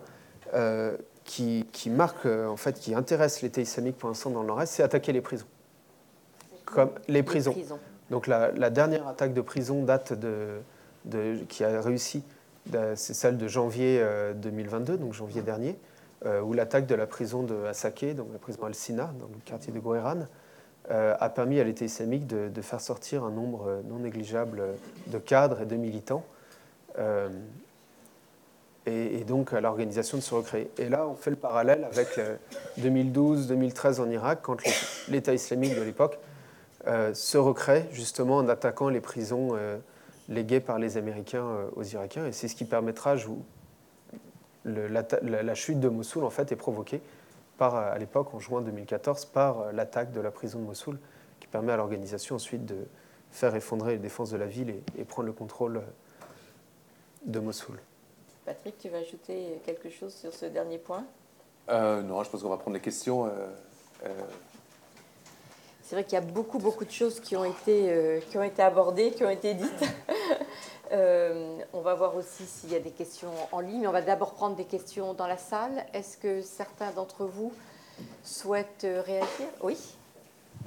[0.53, 4.47] euh, qui, qui, marque, euh, en fait, qui intéresse l'État islamique pour l'instant dans le
[4.47, 5.45] nord-est, c'est attaquer les prisons.
[6.65, 7.55] Comme les prisons.
[8.09, 10.59] Donc la, dernière attaque de prison date de,
[11.05, 12.23] de qui a réussi,
[12.95, 15.77] c'est celle de janvier 2022, euh, donc janvier dernier,
[16.43, 19.79] où l'attaque de la prison de Asake, donc la prison Al-Sina, dans le quartier de
[19.79, 20.27] Goéran,
[20.89, 24.63] a permis à l'État islamique de, de, faire sortir un nombre non négligeable
[25.07, 26.25] de cadres et de militants
[28.85, 30.69] et, donc l'organisation de se recréer.
[30.77, 32.19] Et là, on fait le parallèle avec
[32.79, 34.57] 2012-2013 en Irak, quand
[35.07, 36.19] l'État islamique de l'époque
[36.85, 39.77] euh, se recrée justement en attaquant les prisons euh,
[40.27, 42.27] léguées par les Américains euh, aux Irakiens.
[42.27, 43.29] Et c'est ce qui permettra, je
[44.65, 47.01] la, chute de Mossoul en fait est provoquée
[47.57, 50.99] par, à l'époque, en juin 2014, par l'attaque de la prison de Mossoul,
[51.39, 52.85] qui permet à l'organisation ensuite de
[53.31, 55.81] faire effondrer les défenses de la ville et prendre le contrôle
[57.25, 57.77] de Mossoul.
[58.45, 61.05] Patrick, tu vas ajouter quelque chose sur ce dernier point?
[61.69, 63.25] Euh, Non, je pense qu'on va prendre les questions.
[63.25, 63.29] Euh,
[64.05, 64.09] euh.
[65.81, 68.61] C'est vrai qu'il y a beaucoup, beaucoup de choses qui ont été, qui ont été
[68.61, 69.83] abordées, qui ont été dites.
[70.91, 73.87] on va voir aussi s'il y a des questions en ligne.
[73.87, 75.85] On va d'abord prendre des questions dans la salle.
[75.93, 77.53] Est-ce que certains d'entre vous
[78.23, 79.47] souhaitent réagir?
[79.61, 79.77] Oui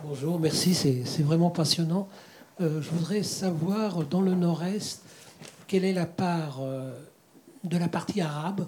[0.04, 2.08] Bonjour, merci, c'est vraiment passionnant.
[2.60, 5.02] je voudrais savoir, dans le Nord-Est,
[5.66, 6.60] quelle est la part
[7.66, 8.66] de la partie arabe.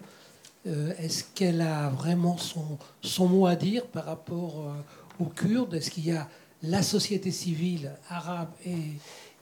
[0.67, 5.75] Euh, est-ce qu'elle a vraiment son, son, mot à dire par rapport euh, aux Kurdes?
[5.75, 6.29] Est-ce qu'il y a
[6.63, 8.95] la société civile arabe et,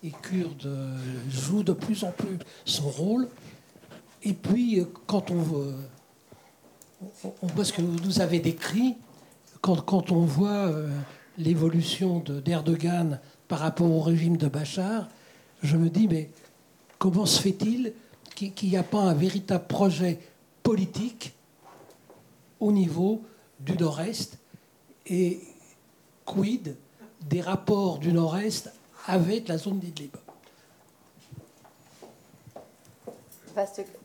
[0.07, 0.99] et kurde euh,
[1.31, 3.29] joue de plus en plus son rôle?
[4.23, 5.37] Et puis, quand on,
[7.43, 8.97] voit ce que vous nous avez décrit,
[9.61, 10.73] quand, quand on voit
[11.39, 15.09] l'évolution d'Erdogan par rapport au régime de Bachar,
[15.63, 16.31] je me dis, mais
[16.99, 17.93] comment se fait-il
[18.37, 20.20] qu'il n'y a pas un véritable projet
[20.62, 21.34] politique
[22.61, 23.22] au niveau
[23.59, 24.39] du Nord-Est
[25.07, 25.41] et
[26.24, 26.76] quid
[27.22, 28.70] des rapports du Nord-Est
[29.07, 30.14] avec la zone d'Idlib?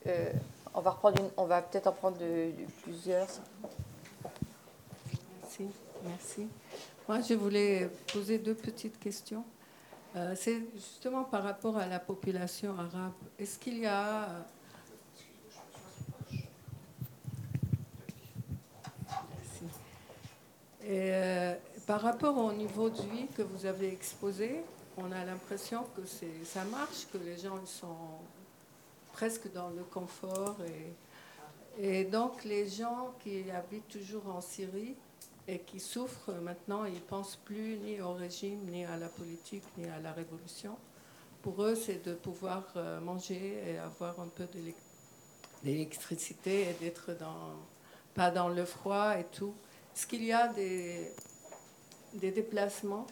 [0.08, 0.32] Euh,
[0.74, 0.98] on va,
[1.36, 2.18] on va peut-être en prendre
[2.84, 3.28] plusieurs.
[5.42, 5.66] Merci,
[6.06, 6.48] merci.
[7.08, 9.44] Moi, je voulais poser deux petites questions.
[10.14, 13.14] Euh, c'est justement par rapport à la population arabe.
[13.40, 14.28] Est-ce qu'il y a...
[20.84, 21.56] Et, euh,
[21.88, 24.64] par rapport au niveau de vie que vous avez exposé,
[24.98, 26.02] on a l'impression que
[26.44, 28.20] ça marche, que les gens sont
[29.14, 30.58] presque dans le confort.
[31.80, 34.96] Et donc les gens qui habitent toujours en Syrie,
[35.52, 39.66] et qui souffrent maintenant, ils ne pensent plus ni au régime, ni à la politique,
[39.78, 40.78] ni à la révolution.
[41.42, 44.48] Pour eux, c'est de pouvoir euh, manger et avoir un peu
[45.62, 47.58] d'électricité et d'être dans,
[48.14, 49.54] pas dans le froid et tout.
[49.94, 51.12] Est-ce qu'il y a des,
[52.14, 53.06] déplacements?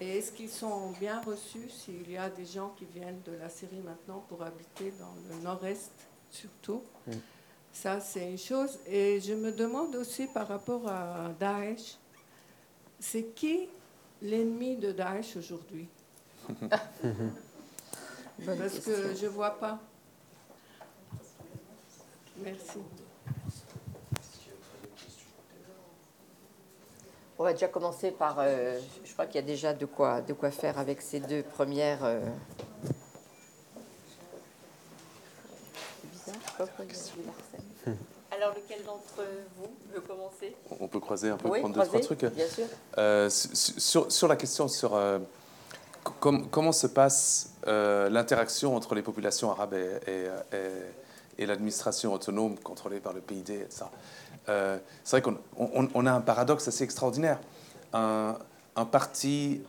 [0.00, 3.48] Et est-ce qu'ils sont bien reçus s'il y a des gens qui viennent de la
[3.48, 5.90] Syrie maintenant pour habiter dans le nord-est
[6.30, 6.82] surtout?
[7.08, 7.12] Mm.
[7.72, 8.78] Ça, c'est une chose.
[8.86, 11.96] Et je me demande aussi par rapport à Daesh,
[13.00, 13.68] c'est qui
[14.20, 15.88] l'ennemi de Daesh aujourd'hui?
[18.46, 19.78] Parce que je ne vois pas.
[22.38, 22.78] Merci.
[27.38, 28.36] On va déjà commencer par.
[28.38, 31.42] euh, je crois qu'il y a déjà de quoi, de quoi faire avec ces deux
[31.42, 32.04] premières.
[32.04, 32.20] euh,
[36.00, 37.71] C'est bizarre, je sais pas pourquoi il y a du Larsen.
[38.34, 39.22] Alors, lequel d'entre
[39.58, 40.56] vous veut commencer?
[40.80, 42.24] On peut croiser un peu, Oui, prendre deux, trois trucs.
[42.24, 42.64] bien sûr.
[42.98, 45.18] Euh, su- sur, sur la question sur euh,
[46.20, 52.12] com- comment se passe euh, l'interaction entre les populations arabes et, et- et- et l'administration
[52.12, 53.84] autonome contrôlée par le PID, etc.
[54.46, 57.38] C'est vrai qu'on on- on a un paradoxe assez extraordinaire.
[57.92, 58.36] Un,
[58.76, 59.62] un parti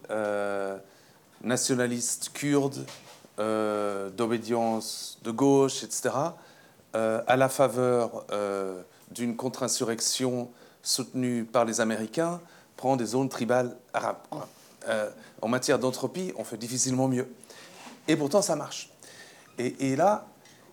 [1.41, 2.86] nationaliste kurde
[4.16, 6.09] d'obédience de gauche, etc.,
[6.95, 10.51] euh, à la faveur euh, d'une contre-insurrection
[10.83, 12.39] soutenue par les Américains,
[12.77, 14.17] prend des zones tribales arabes.
[14.87, 15.09] Euh,
[15.41, 17.27] en matière d'entropie, on fait difficilement mieux.
[18.07, 18.91] Et pourtant, ça marche.
[19.57, 20.27] Et, là,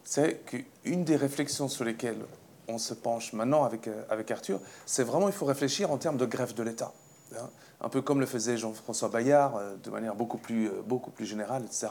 [0.04, 2.20] c'est qu'une des réflexions sur lesquelles
[2.68, 6.26] on se penche maintenant avec, avec Arthur, c'est vraiment il faut réfléchir en termes de
[6.26, 6.92] greffe de l'État.
[7.38, 7.48] hein.
[7.82, 11.88] Un peu comme le faisait Jean-François Bayard, de manière beaucoup plus, beaucoup plus générale, etc.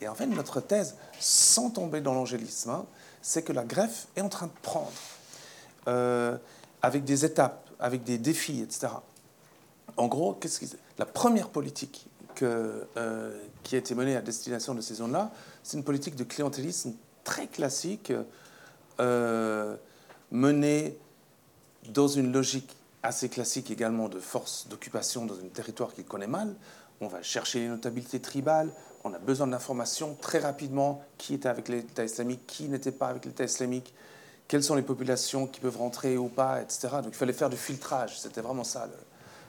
[0.00, 2.86] Et en fait, notre thèse, sans tomber dans l'angélisme, hein,
[3.24, 4.92] c'est que la greffe est en train de prendre,
[5.88, 6.36] euh,
[6.82, 8.88] avec des étapes, avec des défis, etc.
[9.96, 10.38] En gros,
[10.98, 15.78] la première politique que, euh, qui a été menée à destination de ces zones-là, c'est
[15.78, 16.92] une politique de clientélisme
[17.24, 18.12] très classique,
[19.00, 19.74] euh,
[20.30, 20.98] menée
[21.88, 26.54] dans une logique assez classique également de force d'occupation dans un territoire qu'il connaît mal.
[27.00, 28.70] On va chercher les notabilités tribales,
[29.04, 33.26] on a besoin d'informations très rapidement, qui était avec l'État islamique, qui n'était pas avec
[33.26, 33.94] l'État islamique,
[34.48, 36.88] quelles sont les populations qui peuvent rentrer ou pas, etc.
[37.02, 38.88] Donc il fallait faire du filtrage, c'était vraiment ça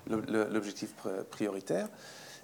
[0.07, 1.87] l'objectif pr- prioritaire.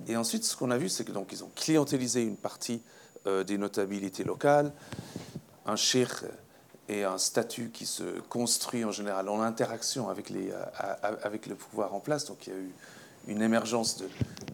[0.07, 2.81] Et ensuite, ce qu'on a vu, c'est que donc ils ont clientélisé une partie
[3.27, 4.71] euh, des notabilités locales,
[5.65, 6.23] un shir
[6.89, 10.65] et un statut qui se construit en général en interaction avec, les, euh,
[11.23, 12.25] avec le pouvoir en place.
[12.25, 12.71] Donc il y a eu
[13.27, 14.01] une émergence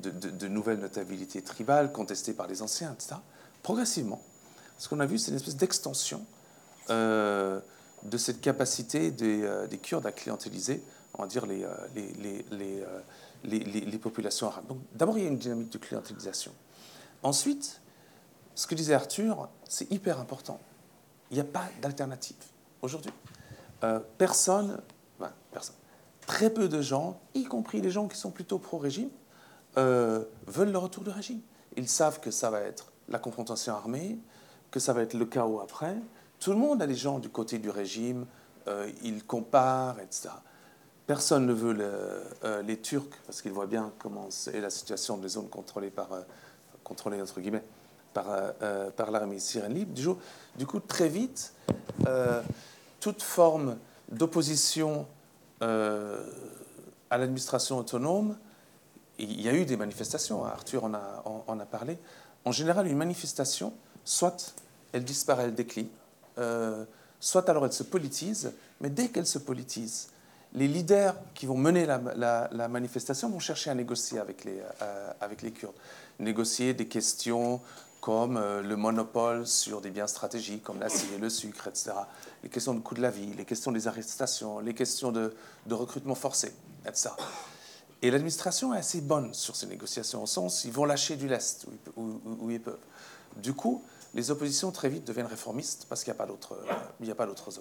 [0.02, 3.16] de, nouvelles notabilités tribales contestées par les anciens, etc.
[3.64, 4.22] Progressivement,
[4.78, 6.26] ce qu'on a vu, c'est une espèce d'extension
[6.90, 7.60] euh,
[8.04, 10.84] de cette capacité des, euh, des Kurdes à clientéliser,
[11.16, 13.02] on va dire, les, euh,
[13.44, 14.68] les, populations arabes.
[14.68, 16.52] Donc d'abord, il y a une dynamique de clientélisation.
[17.24, 17.82] Ensuite,
[18.54, 20.60] ce que disait Arthur, c'est hyper important.
[21.32, 22.38] Il n'y a pas d'alternative
[22.82, 23.12] aujourd'hui.
[24.18, 24.80] Personne,
[25.52, 25.76] personne,
[26.28, 29.10] très peu de gens, y compris les gens qui sont plutôt pro-régime,
[29.78, 31.40] euh, veulent le retour du régime.
[31.76, 34.20] Ils savent que ça va être la confrontation armée,
[34.70, 35.96] que ça va être le chaos après.
[36.40, 38.26] Tout le monde a des gens du côté du régime,
[38.68, 40.30] euh, ils comparent, etc.
[41.08, 45.30] Personne ne veut euh, les Turcs parce qu'ils voient bien comment est la situation des
[45.30, 46.10] zones contrôlées par,
[46.84, 47.64] entre guillemets,
[48.14, 49.94] par, l'armée syrienne libre.
[49.94, 50.08] Du,
[50.58, 51.54] du coup, très vite,
[53.00, 53.78] toute forme
[54.12, 55.08] d'opposition
[55.62, 56.24] euh,
[57.10, 58.38] à l'administration autonome,
[59.20, 61.98] il y a eu des manifestations, hein, Arthur en a, en- a parlé.
[62.46, 63.74] En général, une manifestation,
[64.06, 64.54] soit
[64.94, 65.88] elle disparaît, elle décline,
[66.38, 66.86] euh,
[67.20, 70.10] soit alors elle se politise, mais dès qu'elle se politise,
[70.54, 75.42] les leaders qui vont mener la manifestation vont chercher à négocier avec les, euh, avec
[75.42, 75.76] les Kurdes.
[76.20, 77.60] Négocier des questions
[78.08, 81.92] comme euh, le monopole sur des biens stratégiques comme l'acier, le sucre, etc.
[82.42, 85.36] Les questions de coût de la vie, les questions des arrestations, les questions de,
[85.70, 86.54] recrutement forcé,
[86.86, 87.10] etc.
[88.02, 91.66] Et l'administration est assez bonne sur ces négociations, au sens ils vont lâcher du lest
[91.98, 92.80] où où- où- ils peuvent.
[93.36, 93.84] Du coup,
[94.14, 96.18] les oppositions très vite deviennent réformistes parce qu'il n'y
[97.12, 97.58] a pas d'autres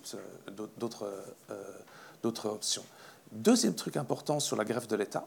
[2.55, 2.85] options.
[3.33, 5.27] Deuxième truc important sur la grève de l'État,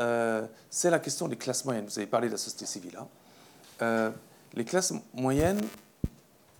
[0.00, 1.86] euh, c'est la question des classes moyennes.
[1.86, 2.96] Vous avez parlé de la société civile.
[2.98, 3.06] hein.
[3.82, 4.10] Euh,
[4.54, 5.60] les classes moyennes,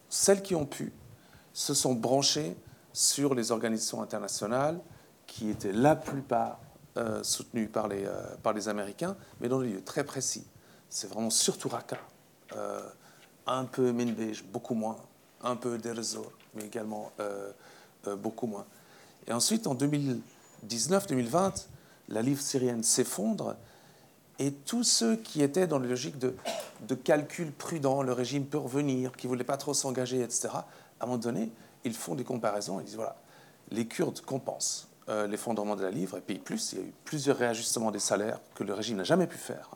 [0.09, 0.93] celles qui ont pu,
[1.53, 2.57] se sont branchées
[2.93, 4.79] sur les organisations internationales
[5.27, 6.59] qui étaient la plupart
[6.99, 10.45] euh, soutenues par les, euh, par les Américains, mais dans des lieux très précis.
[10.91, 11.97] C'est vraiment surtout Raqqa,
[12.55, 12.83] euh,
[13.47, 14.99] un peu Minbij, beaucoup moins,
[15.43, 17.13] un peu Derzor, mais également
[18.19, 18.67] beaucoup moins.
[19.27, 21.67] Et ensuite, en 2019-2020,
[22.09, 23.57] la livre syrienne s'effondre
[24.45, 26.35] et tous ceux qui étaient dans les logiques de,
[26.97, 30.65] calcul prudent, le régime peut revenir, qui ne voulaient pas trop s'engager, etc., à
[31.01, 31.53] un moment donné,
[31.85, 33.15] ils font des comparaisons et disent voilà,
[33.71, 36.73] les Kurdes compensent euh, l'effondrement de la livre et payent plus.
[36.73, 39.71] Il y a eu plusieurs réajustements des salaires que le régime n'a jamais pu faire.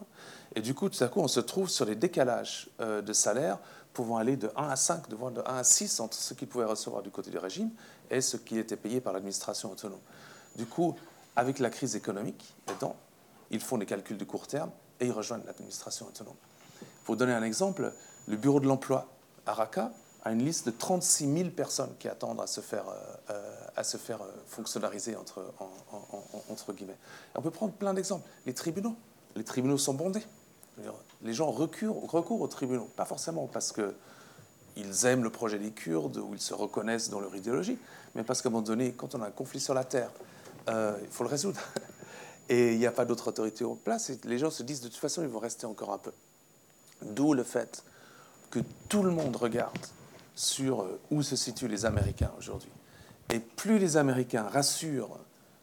[0.56, 3.58] Et du coup, tout à coup, on se trouve sur des décalages euh, de salaires
[3.92, 6.48] pouvant aller de 1 à 5, de voire de 1 à 6 entre ce qu'ils
[6.48, 7.70] pouvaient recevoir du côté du régime
[8.10, 10.00] et ce qui était payé par l'administration autonome.
[10.56, 10.96] Du coup,
[11.36, 12.52] avec la crise économique
[13.50, 14.70] ils font des calculs de court terme
[15.00, 16.36] et ils rejoignent l'administration autonome.
[17.04, 17.92] Pour donner un exemple,
[18.26, 19.08] le bureau de l'emploi
[19.46, 19.92] à Raqqa
[20.24, 22.84] à une liste de 36 000 personnes qui attendent à se faire,
[23.76, 24.18] à se faire
[24.48, 25.54] fonctionnariser, entre,
[26.50, 26.96] entre guillemets.
[27.36, 28.28] on peut prendre plein d'exemples.
[28.44, 28.96] Les tribunaux.
[29.36, 30.24] Les tribunaux sont bondés.
[31.22, 36.30] Les gens recourent, aux tribunaux, pas forcément parce qu'ils aiment le projet des Kurdes ou
[36.34, 37.78] ils se reconnaissent dans leur idéologie,
[38.14, 40.10] mais parce qu'à un moment donné, quand on a un conflit sur la terre,
[40.68, 41.60] euh, il faut le résoudre.
[42.48, 44.10] Et il n'y a pas d'autre autorité en place.
[44.10, 46.12] Et les gens se disent de toute façon, ils vont rester encore un peu.
[47.02, 47.84] D'où le fait
[48.50, 49.76] que tout le monde regarde
[50.34, 52.70] sur euh, où se situent les Américains aujourd'hui.
[53.30, 55.18] Et plus les Américains rassurent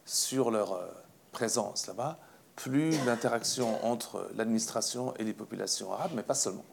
[0.06, 0.88] sur leur euh,
[1.32, 2.20] présence là-bas,
[2.56, 6.66] plus l'interaction entre l'administration et les populations arabes, mais pas seulement,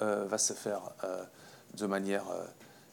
[0.00, 0.80] va se faire
[1.74, 2.24] de, manière,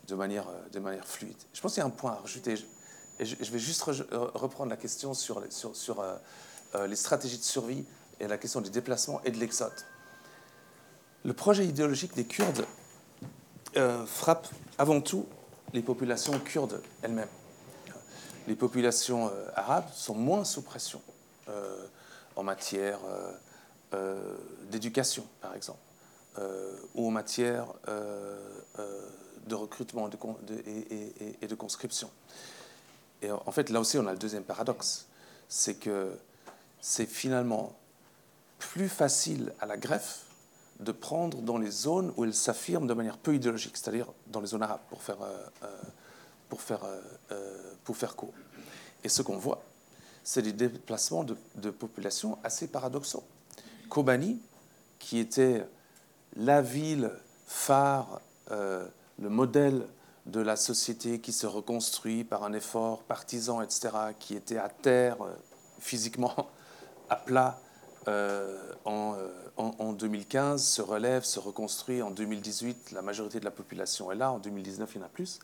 [0.08, 1.38] de, manière, de manière fluide.
[1.54, 2.56] Je pense qu'il y a un point à rajouter.
[3.20, 6.18] Et je, vais juste euh, reprendre la question sur, sur, euh, euh,
[6.88, 7.86] les stratégies de survie
[8.20, 9.74] et la question du déplacement et de l'exode.
[11.24, 12.66] Le projet idéologique des Kurdes
[14.06, 14.48] frappe
[14.78, 15.26] avant tout
[15.74, 17.28] les populations kurdes elles-mêmes.
[18.48, 21.02] Les populations arabes sont moins sous pression
[22.36, 23.00] en matière
[24.70, 25.80] d'éducation, par exemple,
[26.94, 27.66] ou en matière
[29.48, 32.10] de recrutement et de conscription.
[33.22, 35.08] Et en fait, là aussi, on a le deuxième paradoxe.
[35.50, 36.18] C'est que
[36.88, 37.76] c'est finalement
[38.60, 40.26] plus facile à la greffe
[40.80, 44.46] de prendre dans les zones où elle s'affirme de manière peu idéologique, c'est-à-dire dans les
[44.46, 45.82] zones arabes, pour faire, euh, euh,
[46.48, 46.86] pour faire,
[47.32, 48.36] euh, pour faire court.
[49.04, 49.64] Et ce qu'on voit,
[50.24, 53.24] c'est des déplacements de, de populations assez paradoxaux.
[53.90, 54.40] Kobani,
[55.00, 55.66] qui était
[56.36, 57.10] la ville
[57.48, 58.22] phare,
[58.52, 59.88] le modèle
[60.28, 65.18] de la société qui se reconstruit par un effort partisan, etc., qui était à terre
[65.24, 65.34] euh,
[65.80, 66.50] physiquement,
[67.10, 67.60] à plat
[68.08, 72.02] euh, euh, en, en, 2015, se relève, se reconstruit.
[72.02, 74.32] En 2018, la majorité de la population est là.
[74.32, 75.40] En 2019, il y en a plus.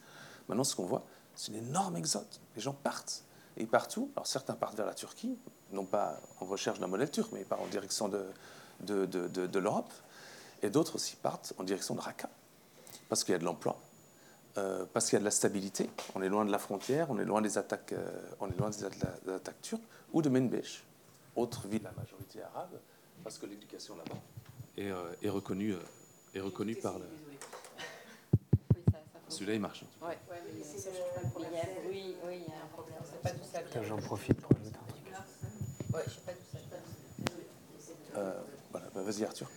[0.48, 1.04] Maintenant, ce qu'on voit,
[1.36, 2.28] c'est une énorme exode.
[2.56, 3.24] Les gens partent.
[3.58, 4.10] Et partout.
[4.16, 5.38] Alors, certains partent vers la Turquie,
[5.72, 9.92] non pas en recherche d'un modèle turc, mais en direction de, l'Europe.
[10.62, 12.30] Et d'autres aussi partent en direction de Raqqa,
[13.10, 13.78] parce qu'il y a de l'emploi,
[14.58, 15.90] euh, parce qu'il y a de la stabilité.
[16.16, 19.84] On est loin de la frontière, on est loin des attaques, euh, des, attaques turques,
[20.14, 20.84] ou de Menbesh,
[21.36, 22.80] autre ville à majorité arabe,
[23.24, 24.20] parce que l'éducation là-bas
[24.78, 25.76] est, euh, est, reconnue,
[26.34, 27.06] est reconnue par le.
[29.30, 29.86] Celui-là, il marche.
[30.02, 30.14] Oui,
[31.90, 32.98] oui, il y a un problème.
[33.04, 33.84] C'est pas tout ça.
[33.84, 35.94] J'en profite pour ajouter un truc.
[35.94, 36.40] Ouais, je sais pas tout
[38.14, 38.44] ça.
[38.72, 39.48] voilà, bah, vas-y Arthur.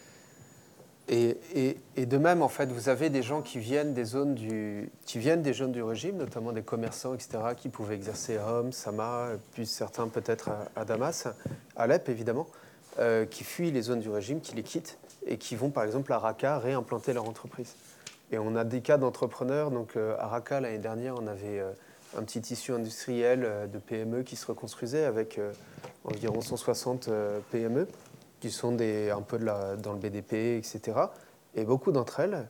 [1.08, 5.18] Et, de même, en fait, vous avez des gens qui viennent des zones du, qui
[5.18, 9.28] viennent des zones du régime, notamment des commerçants, etc., qui pouvaient exercer à Homs, Sama,
[9.52, 11.28] puis certains peut-être à, Damas,
[11.76, 12.46] Alep évidemment,
[12.98, 16.12] euh, qui fuient les zones du régime, qui les quittent et qui vont par exemple
[16.12, 17.74] à Raqqa réimplanter leur entreprise.
[18.32, 19.70] Et on a des cas d'entrepreneurs.
[19.70, 21.70] Donc euh, à Raqqa l'année dernière, on avait euh,
[22.16, 25.40] un petit tissu industriel de PME qui se reconstruisait avec
[26.04, 27.10] environ 160
[27.50, 27.88] PME
[28.44, 30.98] qui sont un peu dans le BDP, etc.
[31.54, 32.46] Et beaucoup d'entre elles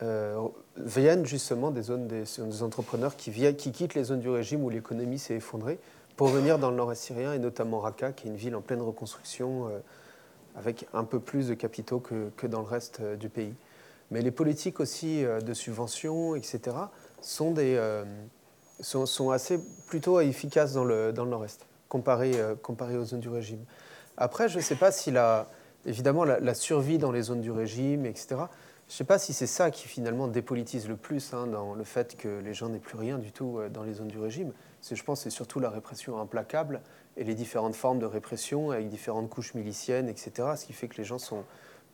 [0.00, 0.40] euh,
[0.76, 4.70] viennent justement des zones des, entrepreneurs qui, viennent, qui quittent les zones du régime où
[4.70, 5.80] l'économie s'est effondrée
[6.14, 8.82] pour venir dans le nord-est syrien et notamment Raqqa, qui est une ville en pleine
[8.82, 9.80] reconstruction euh,
[10.54, 13.54] avec un peu plus de capitaux que, dans le reste euh, du pays.
[14.12, 16.76] Mais les politiques aussi de subvention, etc.,
[17.20, 17.56] sont,
[18.80, 22.32] sont, assez plutôt efficaces dans le, dans le nord-est, comparé,
[22.62, 23.64] comparé aux zones du régime.
[24.16, 25.48] Après, je ne sais pas si la,
[25.86, 28.42] évidemment la, survie dans les zones du régime, etc.,
[28.88, 31.84] je ne sais pas si c'est ça qui finalement dépolitise le plus hein, dans le
[31.84, 34.52] fait que les gens n'aient plus rien du tout euh, dans les zones du régime.
[34.82, 36.82] Je pense que c'est surtout la répression implacable
[37.16, 40.96] et les différentes formes de répression avec différentes couches miliciennes, etc., ce qui fait que
[40.96, 41.44] les gens sont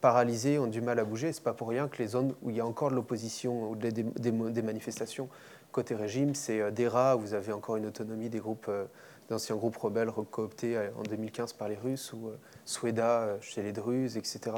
[0.01, 1.33] paralysés, ont du mal à bouger.
[1.33, 3.71] Ce n'est pas pour rien que les zones où il y a encore de l'opposition
[3.71, 5.29] ou des, manifestations
[5.71, 8.87] côté régime, c'est euh, Dera, vous avez encore une autonomie des groupes euh,
[9.29, 12.31] d'anciens groupes rebelles recooptés euh, en 2015 par les Russes, ou
[12.65, 14.57] Sweda euh, chez les Druzes, etc.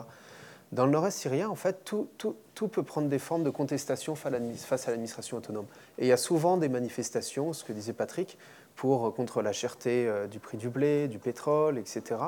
[0.73, 4.15] Dans le nord-est syrien, en fait, tout, tout, tout, peut prendre des formes de contestation
[4.15, 5.67] face à l'administration autonome.
[5.99, 8.39] Et il y a souvent des manifestations, ce que disait Patrick,
[8.77, 12.21] pour, euh, contre la cherté du prix du blé, du pétrole, etc.,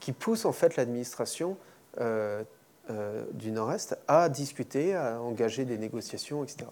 [0.00, 1.56] qui poussent en fait l'administration
[3.32, 6.66] du nord-est à discuter, à engager des négociations, etc.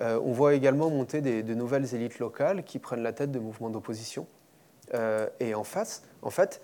[0.00, 3.70] Euh, on voit également monter de nouvelles élites locales qui prennent la tête de mouvements
[3.70, 4.26] d'opposition.
[4.94, 6.60] Euh, et en face, en fait,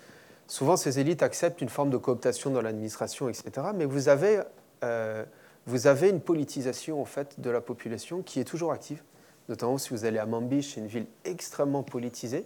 [0.47, 3.69] souvent ces élites acceptent une forme de cooptation dans l'administration, etc.
[3.75, 4.41] Mais vous avez,
[4.85, 5.25] euh,
[5.67, 9.03] vous avez une politisation en fait de la population qui est toujours active,
[9.49, 12.45] notamment si vous allez à Mambiche, c'est une ville extrêmement politisée,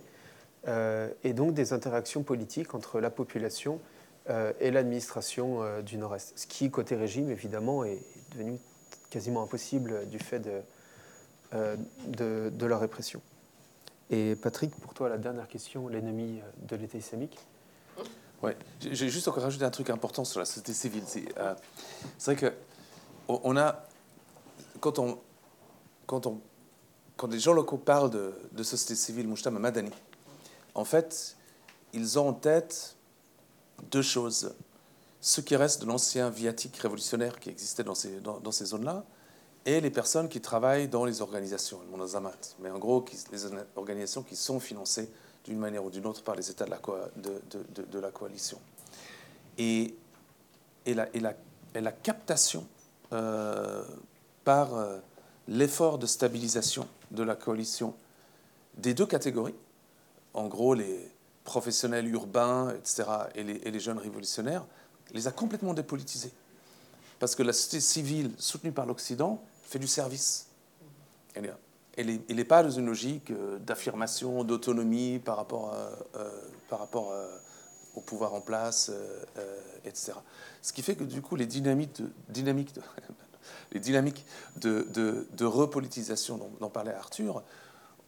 [1.22, 3.80] et donc des interactions politiques entre la population
[4.60, 6.38] et l'administration du Nord-Est.
[6.38, 8.58] Ce qui, côté régime, évidemment, est devenu
[9.08, 10.60] quasiment impossible du fait de,
[11.52, 13.22] de, de, la répression.
[14.10, 17.38] Et Patrick, pour toi, la dernière question, l'ennemi de l'État islamique
[18.42, 21.04] Oui, j'ai juste encore rajouté un truc important sur la société civile.
[21.06, 22.52] C'est vrai que
[23.28, 23.84] on a,
[24.80, 25.18] quand on,
[26.06, 26.40] quand on
[27.18, 29.90] quand les gens locaux parlent de, société civile, Mujtama Madani,
[30.74, 31.36] en fait,
[31.92, 32.96] ils ont en tête
[33.90, 34.54] deux choses.
[35.20, 39.04] Ce qui reste de l'ancien viatique révolutionnaire qui existait dans ces, dans, ces zones-là,
[39.68, 43.40] et les personnes qui travaillent dans les organisations, le Monazamat, mais en gros, les
[43.76, 45.10] organisations qui sont financées
[45.44, 48.58] d'une manière ou d'une autre par les États de la, coalition.
[49.58, 49.94] Et
[50.86, 52.66] la captation
[53.12, 53.84] euh,
[54.42, 54.96] par euh,
[55.48, 57.92] l'effort de stabilisation de la coalition
[58.78, 59.54] des deux catégories,
[60.32, 61.12] en gros les
[61.44, 63.04] professionnels urbains, etc.,
[63.34, 64.64] et les, jeunes révolutionnaires,
[65.12, 66.32] les a complètement dépolitisés.
[67.18, 70.46] Parce que la société civile soutenue par l'Occident fait du service.
[71.34, 76.30] Elle n'est pas dans une logique euh, d'affirmation, d'autonomie par rapport, euh,
[76.70, 77.12] rapport
[77.94, 78.90] au pouvoir en place,
[79.84, 80.12] etc.
[80.62, 82.00] Ce qui fait que du coup, les dynamiques
[84.56, 87.42] de, repolitisation dont, parlait Arthur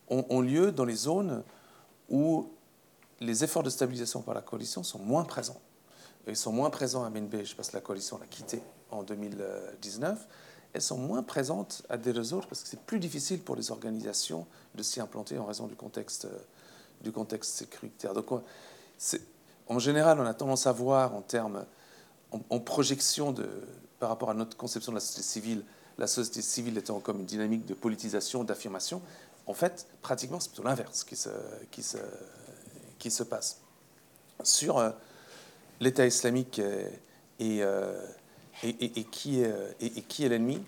[0.08, 1.42] ont, lieu dans les zones
[2.08, 2.50] où
[3.20, 5.60] les efforts de stabilisation par la coalition sont moins présents.
[6.26, 10.26] ils sont moins présents à Menbej parce que la coalition l'a quitté en 2019.
[10.72, 14.46] Elles sont moins présentes à des réseaux parce que c'est plus difficile pour les organisations
[14.74, 16.28] de s'y implanter en raison du contexte,
[17.12, 18.14] contexte sécuritaire.
[18.14, 18.26] Donc,
[19.68, 21.64] en général, on a tendance à voir en termes,
[22.30, 23.48] en projection de,
[23.98, 25.64] par rapport à notre conception de la société civile,
[25.98, 29.02] la société civile étant comme une dynamique de politisation, d'affirmation,
[29.46, 31.28] en fait, pratiquement, c'est plutôt l'inverse qui se,
[31.70, 31.98] qui, se,
[32.98, 33.60] qui se passe.
[34.42, 34.90] Sur euh,
[35.80, 36.60] l'État islamique
[37.38, 38.06] et, euh,
[38.62, 40.62] et, qui est, et, qui est l'ennemi,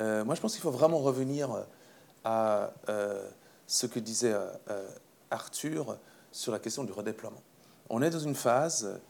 [0.00, 1.50] euh, moi je pense qu'il faut vraiment revenir
[2.24, 2.72] à
[3.66, 4.34] ce que disait
[5.30, 5.96] Arthur
[6.32, 7.42] sur la question du redéploiement.
[7.88, 9.00] On est dans une phase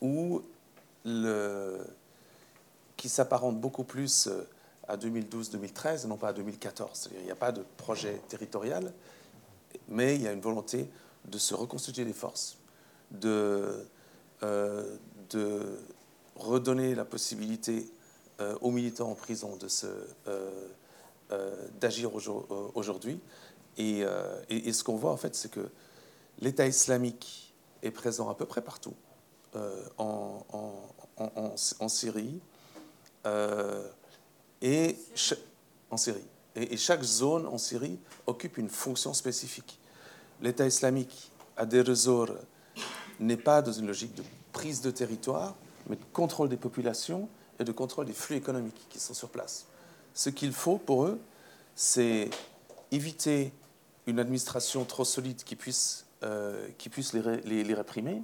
[0.00, 0.42] où
[2.96, 4.48] qui s'apparente beaucoup plus euh,
[4.88, 7.10] à 2012-2013 et non pas à 2014.
[7.18, 8.92] il n'y a pas de projet territorial,
[9.88, 10.88] mais il y a une volonté
[11.24, 12.56] de se reconstituer des forces,
[13.10, 13.86] de,
[14.42, 14.96] euh,
[15.30, 15.78] de
[16.36, 17.90] redonner la possibilité
[18.40, 19.86] euh, aux militants en prison de se,
[21.80, 22.12] d'agir
[22.74, 23.20] aujourd'hui.
[23.78, 24.04] Et,
[24.48, 25.68] et, ce qu'on voit en fait, c'est que
[26.38, 28.94] l'État islamique est présent à peu près partout,
[29.98, 30.44] en,
[31.18, 32.40] en, en Syrie,
[33.26, 33.82] euh,
[34.62, 34.96] et
[35.90, 36.24] en Syrie.
[36.54, 39.78] Et, chaque zone en Syrie occupe une fonction spécifique.
[40.40, 42.26] L'État islamique, à des réseaux,
[43.18, 44.22] n'est pas dans une logique de
[44.52, 45.54] prise de territoire,
[45.88, 47.28] mais de contrôle des populations
[47.58, 49.66] et de contrôle des flux économiques qui sont sur place.
[50.14, 51.20] Ce qu'il faut pour eux,
[51.74, 52.30] c'est
[52.90, 53.52] éviter
[54.06, 58.22] une administration trop solide qui puisse, euh, qui puisse les, les, réprimer,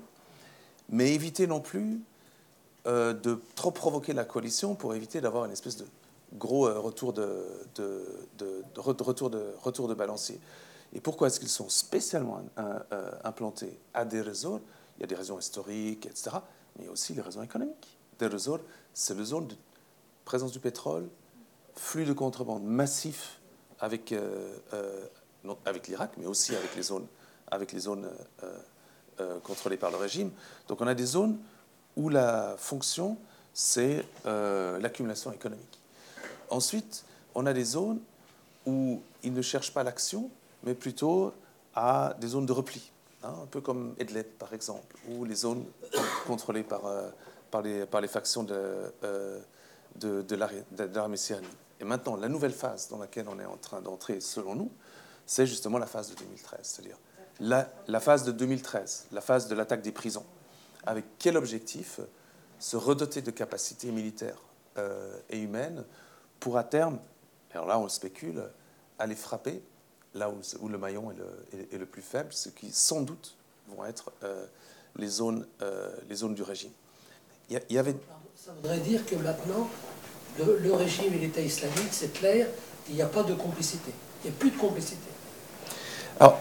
[0.88, 2.00] mais éviter non plus
[2.86, 5.86] euh, de trop provoquer la coalition pour éviter d'avoir une espèce de
[6.34, 7.44] gros euh, retour de,
[8.76, 10.40] retour de, retour de balancier.
[10.94, 12.42] Et pourquoi est-ce qu'ils sont spécialement
[13.24, 14.60] implantés à des réseaux?
[14.98, 16.36] Il y a des raisons historiques, etc.,
[16.78, 17.98] mais aussi les raisons économiques.
[18.18, 18.58] Des réseaux,
[18.94, 19.56] c'est le zone de
[20.24, 21.08] présence du pétrole,
[21.74, 23.40] flux de contrebande massif
[23.80, 24.14] avec,
[25.64, 27.06] avec l'Irak, mais aussi avec les zones,
[27.50, 28.08] avec les zones
[29.42, 30.30] contrôlées par le régime.
[30.68, 31.38] Donc on a des zones
[31.96, 33.16] où la fonction,
[33.52, 35.80] c'est euh, l'accumulation économique.
[36.50, 38.00] Ensuite, on a des zones
[38.66, 40.30] où ils ne cherchent pas l'action,
[40.62, 41.32] mais plutôt
[41.74, 42.92] à des zones de repli,
[43.22, 45.64] hein, un peu comme Edleb, par exemple, ou les zones
[46.26, 47.08] contrôlées par, euh,
[47.50, 48.54] par, les, factions de,
[49.04, 49.40] euh,
[49.96, 50.34] de,
[50.94, 51.44] l'armée syrienne.
[51.80, 54.70] Et maintenant, la nouvelle phase dans laquelle on est en train d'entrer, selon nous,
[55.26, 56.98] c'est justement la phase de 2013, c'est-à-dire
[57.40, 60.24] la, phase de 2013, la phase de l'attaque des prisons.
[60.86, 62.00] Avec quel objectif
[62.58, 64.38] Se redoter de capacités militaires
[64.78, 65.84] euh, et humaines
[66.40, 66.98] pour à terme,
[67.52, 68.42] alors là on spécule,
[68.98, 69.62] aller frapper
[70.14, 71.12] là où, le maillon
[71.72, 73.34] est le, plus faible, ce qui sans doute
[73.68, 74.44] vont être euh,
[74.96, 76.72] les, zones, euh, les zones du régime.
[77.50, 77.96] Il y avait...
[78.36, 79.68] Ça voudrait dire que maintenant,
[80.38, 82.48] le, régime et l'État islamique, c'est clair,
[82.88, 83.92] il n'y a pas de complicité.
[84.24, 85.08] Il n'y a plus de complicité.
[86.18, 86.38] Alors,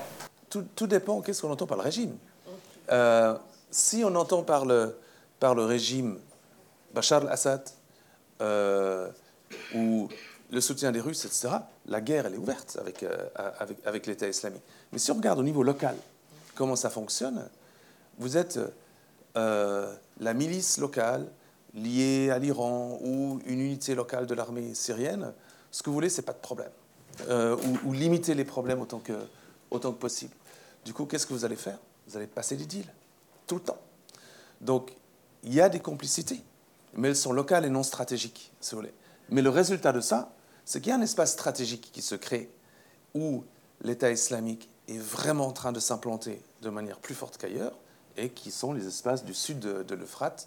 [0.49, 2.17] tout, tout dépend qu'est-ce qu'on entend par le régime
[3.71, 4.97] si on entend par le,
[5.39, 6.19] par le régime
[6.93, 7.69] Bachar al-Assad
[8.41, 9.09] euh,
[9.73, 10.09] ou
[10.51, 11.49] le soutien des Russes, etc.,
[11.85, 13.29] la guerre, elle est ouverte avec, euh,
[13.59, 14.63] avec, avec l'État islamique.
[14.91, 15.95] Mais si on regarde au niveau local
[16.55, 17.47] comment ça fonctionne,
[18.17, 18.59] vous êtes
[19.37, 21.27] euh, la milice locale,
[21.73, 25.33] liée à l'Iran ou une unité locale de l'armée syrienne,
[25.71, 26.71] ce que vous voulez, c'est pas de problème.
[27.29, 29.13] Euh, ou, ou, limiter les problèmes autant que,
[29.69, 30.33] autant que possible.
[30.83, 31.77] Du coup, qu'est-ce que vous allez faire?
[32.07, 32.91] Vous allez passer des deals,
[33.47, 33.79] tout le temps.
[34.59, 34.91] Donc,
[35.43, 36.41] il y a des complicités,
[36.93, 38.93] mais elles sont locales et non stratégiques, si vous voulez.
[39.29, 40.33] Mais le résultat de ça,
[40.71, 42.49] c'est qu'il y a un espace stratégique qui se crée
[43.13, 43.43] où
[43.81, 47.73] l'État islamique est vraiment en train de s'implanter de manière plus forte qu'ailleurs,
[48.15, 50.45] et qui sont les espaces du sud de, de l'Euphrate,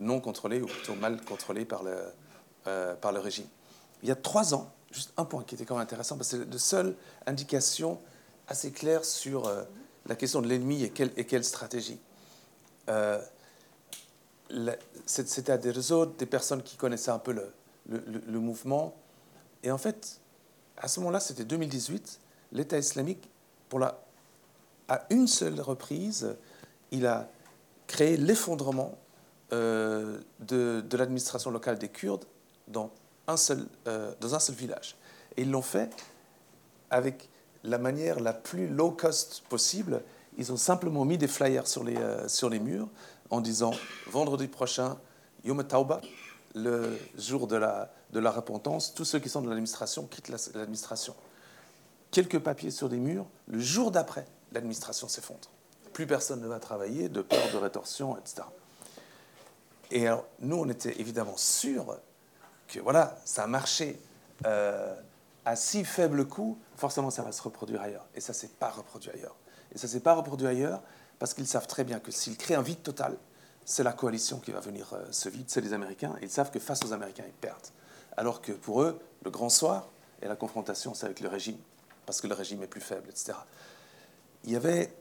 [0.00, 1.96] non contrôlés, ou plutôt mal contrôlés par le,
[2.66, 3.46] euh, par le régime.
[4.02, 6.44] Il y a trois ans, juste un point qui était quand même intéressant, parce que
[6.44, 7.98] c'est la seule indication
[8.48, 9.62] assez claire sur euh,
[10.04, 11.98] la question de l'ennemi et quelle, et quelle stratégie.
[12.90, 13.18] Euh,
[15.06, 17.50] C'était à des des personnes qui connaissaient un peu le,
[17.86, 18.94] le mouvement.
[19.64, 20.20] Et en fait,
[20.76, 22.20] à ce moment-là, c'était 2018,
[22.52, 23.28] l'État islamique,
[23.68, 23.98] pour la,
[24.88, 26.36] à une seule reprise,
[26.92, 27.28] il a
[27.86, 28.96] créé l'effondrement
[29.52, 32.26] euh, de, de l'administration locale des Kurdes
[32.68, 32.90] dans
[33.26, 34.96] un seul, euh, dans un seul village.
[35.36, 35.90] Et ils l'ont fait
[36.90, 37.30] avec
[37.62, 40.02] la manière la plus low cost possible.
[40.36, 42.88] Ils ont simplement mis des flyers sur les, euh, sur les murs
[43.30, 43.72] en disant
[44.08, 44.98] vendredi prochain,
[45.42, 46.02] Yom Tauba,
[46.54, 51.14] le jour de la, de repentance, tous ceux qui sont de l'administration quittent l'administration.
[52.10, 55.50] Quelques papiers sur des murs, le jour d'après, l'administration s'effondre.
[55.92, 58.42] Plus personne ne va travailler de peur de rétorsion, etc.
[59.90, 61.98] Et alors, nous, on était évidemment sûrs
[62.68, 64.00] que voilà, ça a marché
[64.46, 64.94] euh,
[65.44, 68.06] à si faible coût, forcément ça va se reproduire ailleurs.
[68.14, 69.36] Et ça ne s'est pas reproduit ailleurs.
[69.72, 70.82] Et ça ne s'est pas reproduit ailleurs
[71.18, 73.16] parce qu'ils savent très bien que s'ils créent un vide total,
[73.64, 76.14] c'est la coalition qui va venir euh, ce vide, c'est les Américains.
[76.22, 77.68] Ils savent que face aux Américains, ils perdent.
[78.16, 79.88] Alors que pour eux, le grand soir
[80.22, 81.56] et la confrontation, c'est avec le régime,
[82.06, 83.32] parce que le régime est plus faible, etc.
[84.44, 84.94] Il y avait.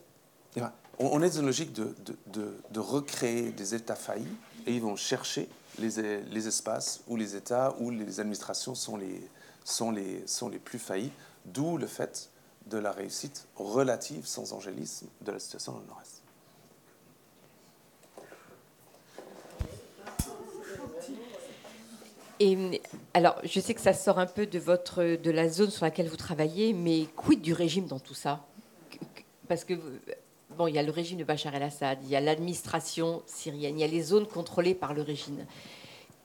[1.00, 4.38] On est dans une logique de, recréer des États faillis
[4.68, 5.50] et ils vont chercher
[5.80, 11.12] les, espaces où les États, où les administrations sont les plus faillis,
[11.46, 12.30] d'où le fait
[12.68, 16.23] de la réussite relative, sans angélisme, de la situation dans le Nord-Est.
[22.40, 22.82] Et
[23.14, 26.74] alors, je sais que ça sort un peu de la zone sur laquelle vous travaillez,
[26.74, 28.46] mais quid du régime dans tout ça?
[29.48, 29.76] Parce que
[30.58, 33.82] bon, il y a le régime de Bachar el-Assad, il y a l'administration syrienne, il
[33.82, 35.46] y a les zones contrôlées par le régime.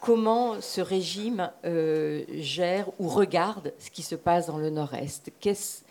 [0.00, 5.30] Comment ce régime euh, gère ou regarde ce qui se passe dans le Nord-Est?
[5.44, 5.82] Est-ce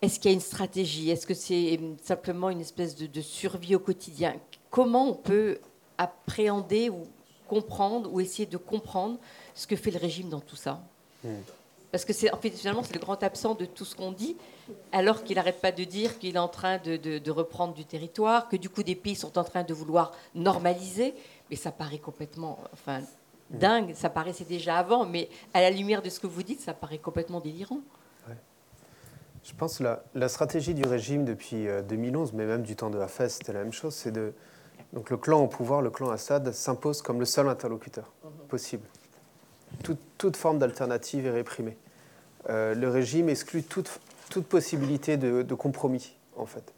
[0.00, 1.10] est qu'il y a une stratégie?
[1.10, 4.36] Est-ce que c'est simplement une espèce de, de survie au quotidien?
[4.70, 5.58] Comment on peut
[5.98, 7.06] appréhender ou
[7.48, 9.18] comprendre ou essayer de comprendre
[9.54, 10.80] ce que fait le régime dans tout ça.
[11.24, 11.28] Mm.
[11.92, 14.36] Parce que c'est, en fait, finalement, c'est le grand absent de tout ce qu'on dit,
[14.92, 17.84] alors qu'il n'arrête pas de dire qu'il est en train de, de, de, reprendre du
[17.84, 21.14] territoire, que du coup des pays sont en train de vouloir normaliser.
[21.48, 23.58] Mais ça paraît complètement, enfin, mm.
[23.58, 23.94] dingue.
[23.94, 26.98] Ça paraissait déjà avant, mais à la lumière de ce que vous dites, ça paraît
[26.98, 27.80] complètement délirant.
[28.28, 28.36] Ouais.
[29.44, 32.90] Je pense que la, la, stratégie du régime depuis 2011, euh, mais même du temps
[32.90, 34.34] de Hafez, c'était la même chose, c'est de
[34.96, 38.48] donc le clan au pouvoir, le clan Assad, s'impose comme le seul interlocuteur mm-hmm.
[38.48, 38.88] possible
[39.82, 41.76] toute, toute forme d'alternative est réprimée.
[42.48, 44.00] Euh, le régime exclut toute,
[44.30, 46.72] toute possibilité de, de, compromis, en fait.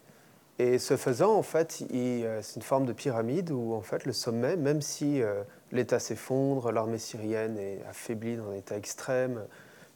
[0.57, 4.13] Et ce faisant, en fait, euh, c'est une forme de pyramide où, en fait, le
[4.13, 9.41] sommet, même si euh, l'État s'effondre, l'armée syrienne est affaiblie dans un état extrême,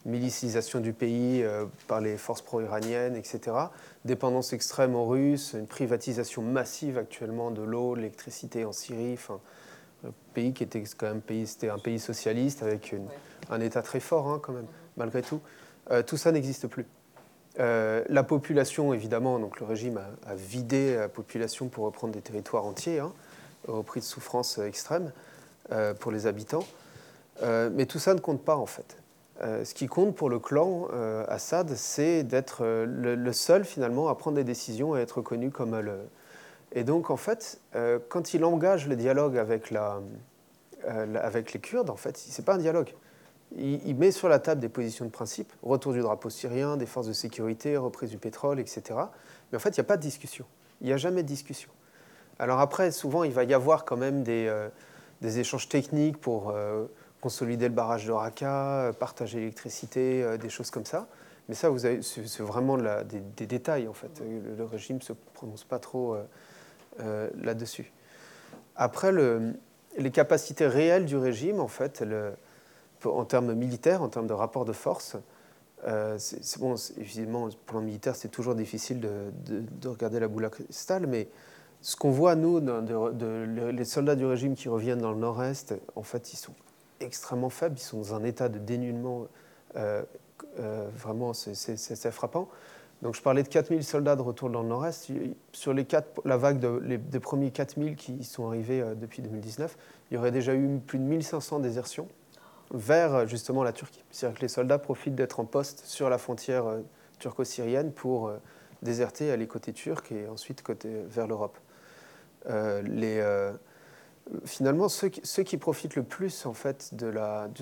[0.05, 1.45] milicisation du pays
[1.87, 3.55] par les forces pro-iraniennes, etc.,
[4.05, 9.39] dépendance extrême aux Russes, une privatisation massive actuellement de l'eau, de l'électricité en Syrie, enfin,
[10.34, 13.07] pays qui était quand même pays, c'était un pays socialiste avec une,
[13.49, 14.67] un État très fort hein, quand même,
[14.97, 15.39] malgré tout.
[15.91, 16.85] Euh, tout ça n'existe plus.
[17.59, 22.21] Euh, la population, évidemment, donc le régime a, a, vidé la population pour reprendre des
[22.21, 23.13] territoires entiers, hein,
[23.67, 25.11] au prix de souffrances extrêmes
[25.71, 26.65] euh, pour les habitants.
[27.41, 28.97] Euh, mais tout ça ne compte pas en fait.
[29.44, 30.88] Euh, ce qui compte pour le clan
[31.28, 35.80] Assad, c'est d'être le, le, seul finalement à prendre des décisions et être reconnu comme
[35.80, 35.99] le,
[36.74, 39.99] et donc, en fait, euh, quand il engage le dialogue avec, la,
[40.90, 42.94] euh, avec les Kurdes, en fait, ce n'est pas un dialogue.
[43.56, 47.06] Il, met sur la table des positions de principe, retour du drapeau syrien, des forces
[47.06, 48.82] de sécurité, reprise du pétrole, etc.
[49.52, 50.45] Mais en fait, il n'y a pas de discussion.
[50.82, 51.70] Il n'y a jamais de discussion.
[52.40, 54.70] Alors après, souvent, il va y avoir quand même des, euh,
[55.22, 56.86] échanges techniques pour euh,
[57.23, 61.07] consolider le barrage de Raqqa, partager l'électricité, des choses comme ça.
[61.47, 61.69] Mais ça,
[62.01, 64.19] c'est vraiment des, détails, en fait.
[64.19, 66.17] Le, le régime ne se prononce pas trop
[66.99, 67.91] euh, là-dessus.
[68.75, 69.53] Après, le,
[69.97, 72.03] les capacités réelles du régime, en fait,
[73.03, 75.15] en termes militaires, en termes de rapport de force,
[75.87, 80.45] euh, c'est bon, évidemment, le militaire, c'est toujours difficile de, de, de, regarder la boule
[80.45, 81.29] à cristal, mais
[81.81, 82.61] ce qu'on voit, nous,
[83.71, 86.53] les soldats du régime qui reviennent dans le nord-est, en fait, ils sont
[86.99, 89.28] extrêmement faibles, ils sont dans un état de dénuement
[89.76, 90.03] euh,
[90.60, 92.49] euh, vraiment, c'est frappant.
[93.02, 95.11] Donc je parlais de 4000 soldats de retour dans le nord-est.
[95.52, 99.22] Sur les quatre, la vague de, les, des premiers 4000 qui sont arrivés euh, depuis
[99.22, 99.78] 2019,
[100.10, 102.07] il y aurait déjà eu plus de 1500 désertions
[102.72, 104.03] vers justement la Turquie.
[104.10, 106.65] C'est-à-dire que les soldats profitent d'être en poste sur la frontière
[107.20, 108.32] turco-syrienne pour
[108.82, 111.57] déserter, aller côté turc et ensuite côté, vers l'Europe.
[112.49, 113.53] Euh,
[114.45, 117.11] finalement, ceux qui, profitent le plus en fait, de,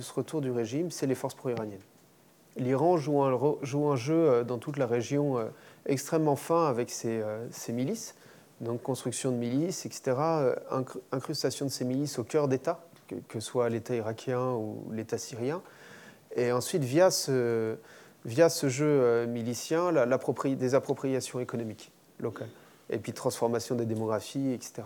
[0.01, 1.81] ce retour du régime, c'est les forces pro-iraniennes.
[2.57, 5.45] L'Iran joue un, jeu euh, dans toute la région euh,
[5.85, 7.23] extrêmement fin avec ses,
[7.69, 8.15] milices,
[8.59, 10.17] donc construction de milices, etc.,
[11.11, 15.61] incrustation de ces milices au cœur d'État, que, que, soit l'État irakien ou l'État syrien.
[16.35, 17.77] Et ensuite, via ce,
[18.25, 20.05] via ce jeu milicien, la,
[20.55, 22.49] des appropriations économiques locales
[22.91, 24.83] et puis transformation des démographies, etc.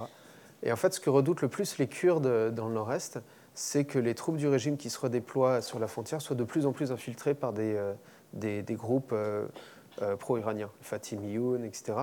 [0.64, 3.20] Et en fait, ce que redoutent le plus les Kurdes dans le nord-est,
[3.54, 6.66] c'est que les troupes du régime qui se redéploient sur la frontière soient de plus
[6.66, 9.46] en plus infiltrées par des, euh, groupes euh,
[10.02, 11.94] euh, pro-iraniens, Fatimiyoun, etc.,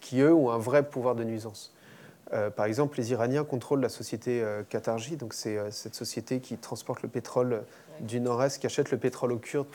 [0.00, 1.74] qui, eux, ont un vrai pouvoir de nuisance.
[2.56, 7.08] par exemple, les Iraniens contrôlent la société Qatarji, donc c'est cette société qui transporte le
[7.08, 7.64] pétrole
[8.00, 9.66] du nord-est, qui achète le pétrole aux Kurdes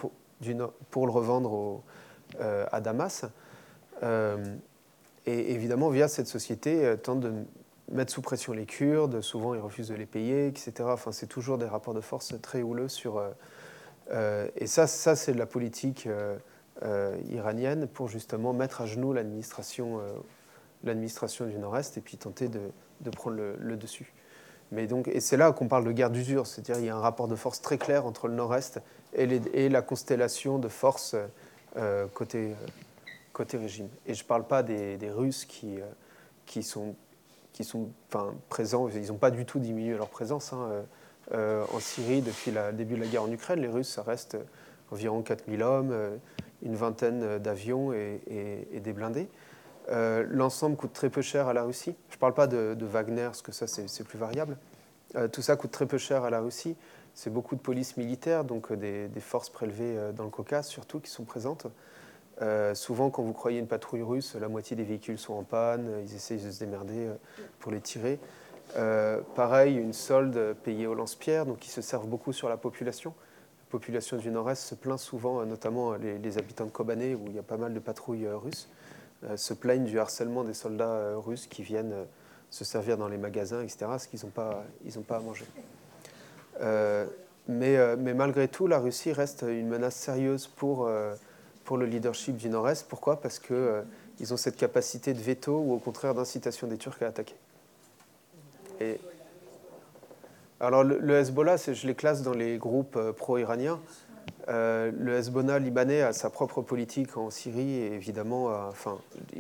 [0.90, 1.84] pour, le revendre
[2.40, 3.26] à Damas.
[5.26, 7.34] Et évidemment, via cette société, euh, tente de
[7.92, 10.74] mettre sous pression les Kurdes, souvent ils refusent de les payer, etc.
[10.82, 13.18] Enfin, c'est toujours des rapports de force très houleux sur...
[13.18, 13.30] Euh,
[14.12, 16.08] euh, et ça, ça c'est de la politique
[17.30, 20.00] iranienne pour justement mettre à genoux l'administration
[20.84, 22.60] du Nord-Est et puis tenter de,
[23.02, 24.14] de prendre le, dessus.
[24.72, 27.00] Mais donc, et c'est là qu'on parle de guerre d'usure, c'est-à-dire il y a un
[27.00, 28.82] rapport de force très clair entre le Nord-Est
[29.14, 31.16] et, et, la constellation de forces
[32.14, 32.54] côté,
[33.36, 33.90] côté régime.
[34.08, 35.86] Et je ne parle pas des, Russes qui, euh,
[36.46, 36.96] qui sont,
[37.56, 37.90] qui sont
[38.50, 40.84] présents, ils n'ont pas du tout diminué leur présence hein, euh,
[41.32, 43.62] euh, en Syrie depuis le début de la guerre en Ukraine.
[43.62, 44.38] Les Russes, ça reste
[44.92, 45.96] environ 4000 hommes,
[46.62, 48.20] une vingtaine d'avions et,
[48.74, 49.30] des blindés.
[49.90, 51.96] L'ensemble coûte très peu cher à la Russie.
[52.10, 54.58] Je ne parle pas de, Wagner, parce que ça c'est plus variable.
[55.32, 56.76] tout ça coûte très peu cher à la Russie.
[57.14, 61.24] C'est beaucoup de police militaire, donc des, forces prélevées dans le Caucase surtout qui sont
[61.24, 61.68] présentes.
[62.42, 65.90] Euh, souvent, quand vous croyez une patrouille russe, la moitié des véhicules sont en panne,
[66.04, 67.16] ils essayent de se démerder euh,
[67.60, 68.20] pour les tirer.
[68.78, 73.14] Euh, pareil, une solde payée au lance-pierre, donc ils se servent beaucoup sur la population.
[73.68, 77.40] La population du Nord-Est se plaint souvent, notamment les, habitants de Kobané, où il y
[77.40, 78.70] a pas mal de patrouilles russes,
[79.36, 82.06] se plaignent du harcèlement des soldats russes qui viennent
[82.52, 84.64] se servir dans les magasins, etc., parce qu'ils n'ont pas,
[85.08, 85.46] pas à manger.
[87.50, 90.88] mais, malgré tout, la Russie reste une menace sérieuse pour
[91.66, 92.88] pour le leadership du Nord-Est.
[92.88, 93.20] Pourquoi?
[93.20, 93.82] Parce qu'ils euh,
[94.32, 97.36] ont cette capacité de veto ou au contraire d'incitation des Turcs à attaquer.
[98.80, 99.00] Et,
[100.60, 103.82] alors le, Hezbollah, je les classe dans les groupes euh, pro-iraniens.
[104.48, 109.00] Euh, le Hezbollah libanais a sa propre politique en Syrie et évidemment, enfin,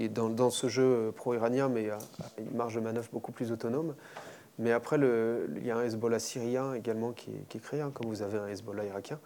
[0.10, 1.99] dans, ce jeu pro-iranien, mais a,
[2.39, 3.93] une marge de manœuvre beaucoup plus autonome.
[4.57, 7.81] Mais après, le, il y a un Hezbollah syrien également qui est, qui est créé,
[7.81, 9.19] hein, comme vous avez un Hezbollah irakien.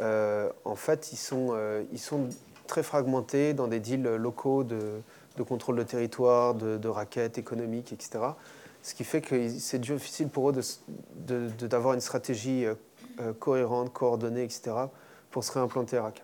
[0.00, 2.28] Euh, en fait, ils sont, euh, ils sont
[2.66, 5.02] très fragmentés dans des deals locaux de,
[5.46, 8.20] contrôle de territoire, de, raquettes économiques, etc.
[8.82, 10.54] Ce qui fait que c'est difficile pour eux
[11.26, 14.72] d'avoir une stratégie euh, cohérente, coordonnée, etc.,
[15.30, 16.22] pour se réimplanter à Raqqa.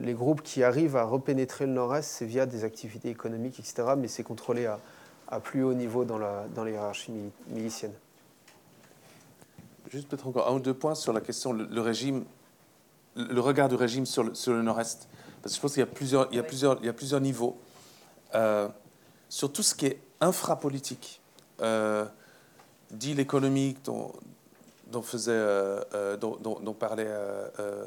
[0.00, 4.08] les groupes qui arrivent à repénétrer le nord-est, c'est via des activités économiques, etc., mais
[4.08, 7.12] c'est contrôlé à, plus haut niveau dans la, dans hiérarchie
[7.48, 7.94] milicienne.
[9.90, 12.24] Juste peut-être encore un ou deux points sur la question, le régime
[13.16, 15.08] le regard du régime sur le, sur le nord-est.
[15.42, 16.92] Parce que je pense qu'il y a plusieurs, il y a plusieurs, il y a
[16.92, 17.58] plusieurs niveaux.
[18.34, 18.68] Euh,
[19.28, 21.20] sur tout ce qui est infrapolitique,
[21.60, 22.04] euh,
[22.90, 24.12] dit l'économique dont,
[24.88, 27.10] dont, faisait, euh, dont, dont, parlait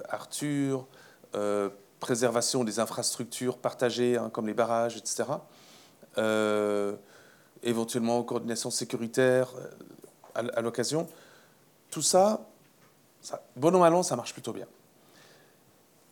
[0.09, 0.85] Arthur,
[1.99, 5.25] préservation des infrastructures partagées, hein, comme les barrages, etc.
[7.63, 9.53] éventuellement coordination sécuritaire
[10.35, 11.07] à, l'occasion.
[11.89, 12.45] Tout ça,
[13.21, 14.67] ça, bon ou mal ça marche plutôt bien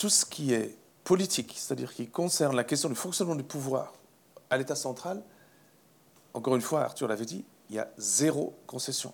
[0.05, 3.91] tout ce qui est politique, c'est-à-dire qui concerne la question du fonctionnement du pouvoir
[4.51, 5.23] à l'État central,
[6.35, 9.11] encore une fois, Arthur l'avait dit, il y a zéro concession.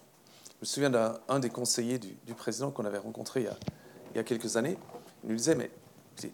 [0.56, 3.48] Je me souviens d'un des conseillers du, président qu'on avait rencontré
[4.10, 4.78] il y, a, quelques années.
[5.24, 5.72] Il nous disait, mais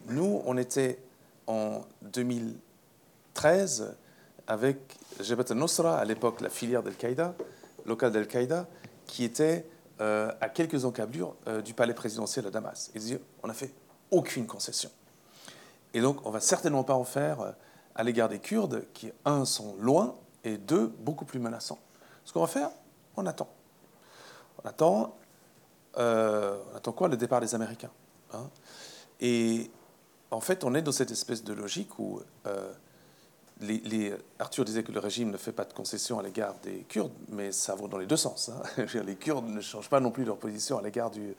[0.08, 0.98] nous, on était
[1.46, 3.96] en 2013
[4.48, 4.80] avec
[5.20, 7.36] Jabhat al-Nusra, à l'époque la filière d'Al-Qaïda,
[7.86, 8.66] locale d'Al-Qaïda,
[9.06, 9.68] qui était
[10.02, 12.90] euh, à quelques encablures euh, du palais présidentiel à Damas.
[12.96, 13.72] Il disait, on a fait
[14.12, 14.90] aucune concession.
[15.94, 17.52] Et donc, on va certainement pas en faire euh,
[17.96, 21.80] à l'égard des Kurdes, qui, un, sont loin, et deux, beaucoup plus menaçant.
[22.24, 22.70] Ce qu'on va faire,
[23.16, 23.50] on attend.
[24.64, 25.18] On attend,
[25.98, 27.08] euh, on attend quoi?
[27.08, 27.92] Le départ des Américains.
[28.34, 28.50] Hein.
[29.22, 29.72] et
[30.32, 32.74] en fait, on est dans cette espèce de logique où euh,
[34.40, 37.52] Arthur disait que le régime ne fait pas de concessions à l'égard des Kurdes, mais
[37.52, 38.50] ça vaut dans les deux sens.
[38.50, 38.86] Hein.
[39.06, 41.36] Les Kurdes ne changent pas non plus leur position à l'égard du,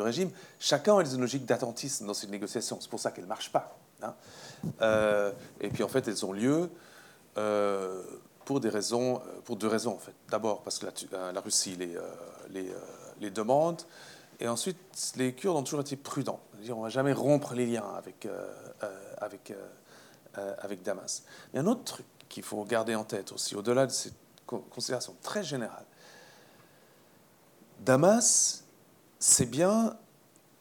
[0.00, 0.30] régime.
[0.58, 2.78] Chacun a une logique d'attentisme dans ces négociations.
[2.80, 3.76] C'est pour ça qu'elles ne marchent pas.
[4.02, 4.14] Hein.
[4.80, 6.70] Euh, et puis en fait, elles ont lieu
[7.36, 8.02] euh,
[8.46, 10.14] pour, des raisons, pour deux raisons en fait.
[10.30, 11.76] D'abord parce que la, Russie
[12.50, 13.82] les, demande.
[14.40, 14.78] Et ensuite,
[15.16, 16.40] les Kurdes ont toujours été prudents.
[16.70, 18.48] on ne va jamais rompre les liens avec, euh,
[19.18, 19.52] avec
[20.82, 21.24] Damas.
[21.52, 24.14] Il y a un autre truc qu'il faut garder en tête aussi, au-delà de cette
[24.46, 25.84] considération très générale.
[27.80, 28.64] Damas
[29.18, 29.96] c'est bien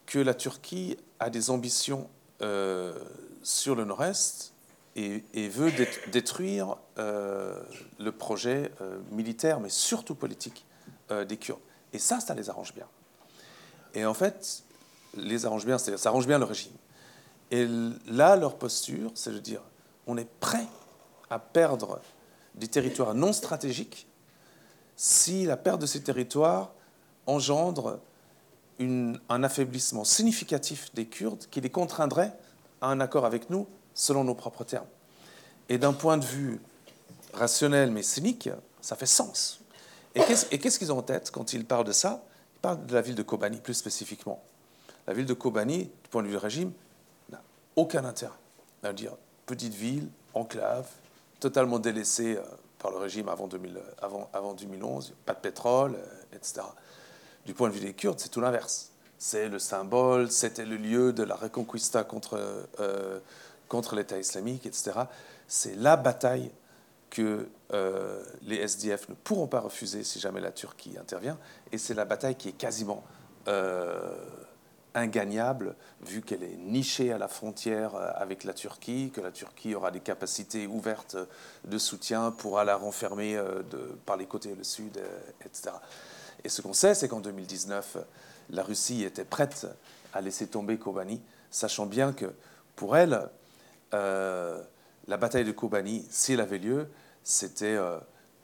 [0.06, 2.10] que la Turquie a des ambitions
[2.42, 2.98] euh,
[3.42, 4.54] sur le nord-est
[4.96, 5.72] et, veut
[6.12, 7.62] détruire euh,
[8.00, 8.72] le projet
[9.12, 10.66] militaire, mais surtout politique,
[11.28, 11.60] des Kurdes.
[11.92, 12.88] Et ça, ça les arrange bien.
[13.94, 14.64] Et en fait,
[15.16, 16.72] les arrange bien, ça arrange bien le régime.
[17.54, 17.68] Et
[18.08, 19.62] là, leur posture, c'est de dire,
[20.08, 20.66] on est prêt
[21.30, 22.00] à perdre
[22.56, 24.08] des territoires non stratégiques
[24.96, 26.72] si la perte de ces territoires
[27.28, 28.00] engendre
[28.80, 32.36] un affaiblissement significatif des Kurdes qui les contraindrait
[32.82, 34.88] à un accord avec nous selon nos propres termes.
[35.70, 36.60] Et d'un point de vue
[37.36, 38.50] rationnel mais cynique,
[38.82, 39.62] ça fait sens.
[40.16, 42.24] Et qu'est-ce qu'ils ont en tête quand ils parlent de ça?
[42.56, 44.42] Ils parlent de la ville de Kobani plus spécifiquement.
[45.06, 46.72] La ville de Kobani, du point de vue du régime,
[47.76, 48.34] aucun intérêt.
[48.84, 49.14] à dire
[49.46, 50.88] petite ville, enclave,
[51.40, 52.44] totalement délaissée euh,
[52.80, 56.62] par le régime avant, 2000, avant, avant 2011, pas de pétrole, euh, etc.
[57.46, 58.92] Du point de vue des Kurdes, c'est tout l'inverse.
[59.18, 62.40] C'est le symbole, c'était le lieu de la reconquista contre,
[62.80, 63.20] euh,
[63.68, 64.92] contre l'État islamique, etc.
[65.48, 66.52] C'est la bataille
[67.10, 67.48] que
[68.42, 71.38] les SDF ne pourront pas refuser si jamais la Turquie intervient,
[71.72, 73.04] et c'est la bataille qui est quasiment
[74.96, 79.76] ingagnable, vu qu'elle est nichée à la frontière euh, avec la Turquie, que la Turquie
[79.76, 81.18] aura des capacités ouvertes
[81.66, 83.64] de soutien, pourra la renfermer euh,
[84.06, 85.72] par les côtés le sud, euh, etc.
[86.44, 87.98] Et ce qu'on sait, c'est qu'en 2019,
[88.50, 89.68] la Russie était prête
[90.14, 92.34] à laisser tomber Kobani, sachant bien que
[92.76, 93.30] pour elle,
[93.92, 96.90] la bataille de Kobani, si elle avait lieu,
[97.24, 97.78] c'était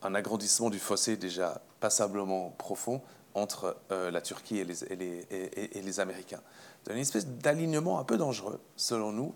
[0.04, 3.02] un agrandissement du fossé déjà passablement profond
[3.34, 6.42] entre euh, la Turquie et les, et les, Américains.
[6.84, 9.36] C'est une espèce d'alignement un peu dangereux, selon nous,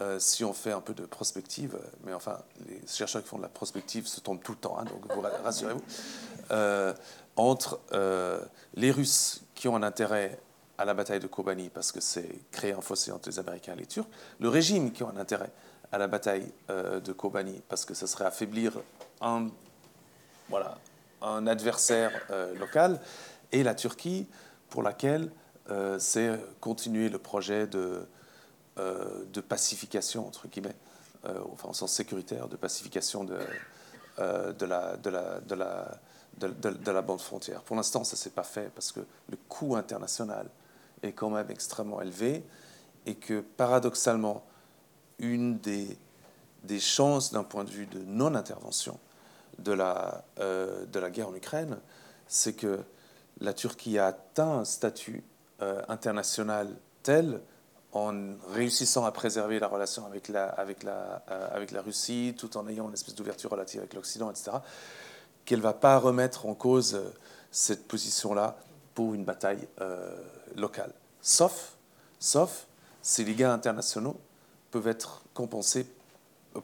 [0.00, 1.78] euh, si on fait un peu de prospective.
[2.04, 2.38] Mais enfin,
[2.68, 5.04] les chercheurs qui font de la prospective se tombent tout le temps, hein, donc
[5.44, 5.82] rassurez-vous.
[6.50, 6.94] Euh,
[7.36, 7.80] entre
[8.74, 10.38] les Russes qui ont un intérêt
[10.78, 13.76] à la bataille de Kobani parce que c'est créer un fossé entre les Américains et
[13.76, 14.06] les Turcs,
[14.38, 15.50] le régime qui ont un intérêt
[15.90, 18.72] à la bataille de Kobani parce que ce serait affaiblir
[19.20, 19.50] un
[21.48, 22.12] adversaire
[22.56, 23.00] local,
[23.54, 24.26] et la Turquie,
[24.68, 25.30] pour laquelle
[25.70, 28.06] euh, c'est continuer le projet de,
[28.78, 30.74] euh, pacification, entre guillemets,
[31.24, 33.38] euh, enfin en sens sécuritaire, de pacification de,
[34.18, 35.98] la, de, la, de, la,
[36.36, 37.62] de, la bande frontière.
[37.62, 39.00] Pour l'instant, ça ne s'est pas fait parce que
[39.30, 40.48] le coût international
[41.02, 42.44] est quand même extrêmement élevé
[43.06, 44.44] et que paradoxalement,
[45.20, 45.96] une des,
[46.80, 48.98] chances d'un point de vue de non-intervention
[49.58, 50.24] de la
[51.12, 51.78] guerre en Ukraine,
[52.26, 52.80] c'est que
[53.40, 55.22] la Turquie a atteint un statut
[55.62, 56.68] euh, international
[57.02, 57.40] tel,
[57.92, 58.12] en
[58.52, 63.50] réussissant à préserver la relation euh, avec la Russie, tout en ayant une espèce d'ouverture
[63.50, 64.50] relative avec l'Occident, etc.,
[65.44, 67.04] qu'elle ne va pas remettre en cause euh,
[67.50, 68.56] cette position-là
[68.94, 69.66] pour une bataille
[70.54, 70.92] locale.
[71.20, 71.76] Sauf,
[72.20, 72.66] sauf
[73.02, 74.16] si les gains internationaux
[74.70, 75.86] peuvent être compensés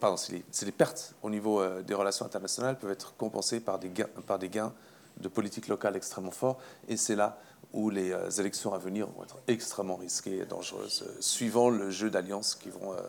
[0.00, 4.72] pardon, si les, pertes au niveau des relations internationales peuvent être compensées par des gains
[5.20, 6.58] de politique locale extrêmement fort.
[6.88, 7.38] Et c'est là
[7.72, 11.90] où les euh, élections à venir vont être extrêmement risquées et dangereuses, euh, suivant le
[11.90, 13.00] jeu d'alliances qui, vont, euh,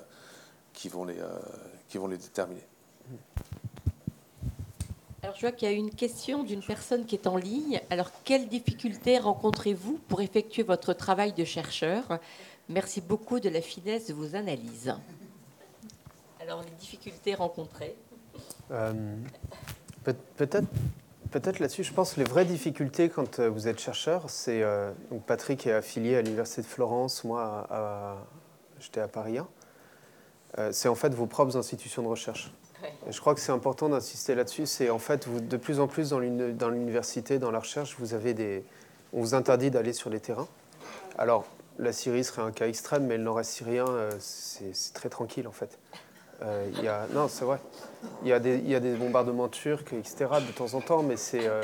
[0.74, 1.18] qui, vont les,
[1.90, 2.66] qui vont les déterminer.
[5.24, 7.80] Alors, je vois qu'il y a une question d'une personne qui est en ligne.
[7.90, 12.20] Alors, quelles difficultés rencontrez-vous pour effectuer votre travail de chercheur?
[12.70, 14.96] Merci beaucoup de la finesse de vos analyses.
[16.40, 17.96] Alors, les difficultés rencontrées
[20.04, 20.68] Peut-être
[21.32, 24.64] Peut-être là-dessus, je pense que les vraies difficultés quand euh, vous êtes chercheur, c'est.
[24.64, 27.68] Euh, donc Patrick est affilié à l'Université de Florence, moi,
[28.82, 29.48] j'étais à Paris 1.
[30.58, 32.54] Euh, c'est en fait vos propres institutions de recherche.
[33.08, 34.66] Et je crois que c'est important d'insister là-dessus.
[34.66, 38.34] C'est en fait, vous, de plus en plus dans l'université, dans la recherche, vous avez
[38.34, 38.66] des,
[39.14, 40.48] on vous interdit d'aller sur les terrains.
[41.18, 41.46] Alors,
[41.80, 43.86] la Syrie serait un cas extrême, mais le nord-est syrien,
[44.20, 45.80] c'est très tranquille en fait.
[46.44, 47.60] Euh, il y a, non, c'est vrai.
[48.24, 51.62] Il y, a des, bombardements turcs, etc., de temps en temps, mais c'est euh,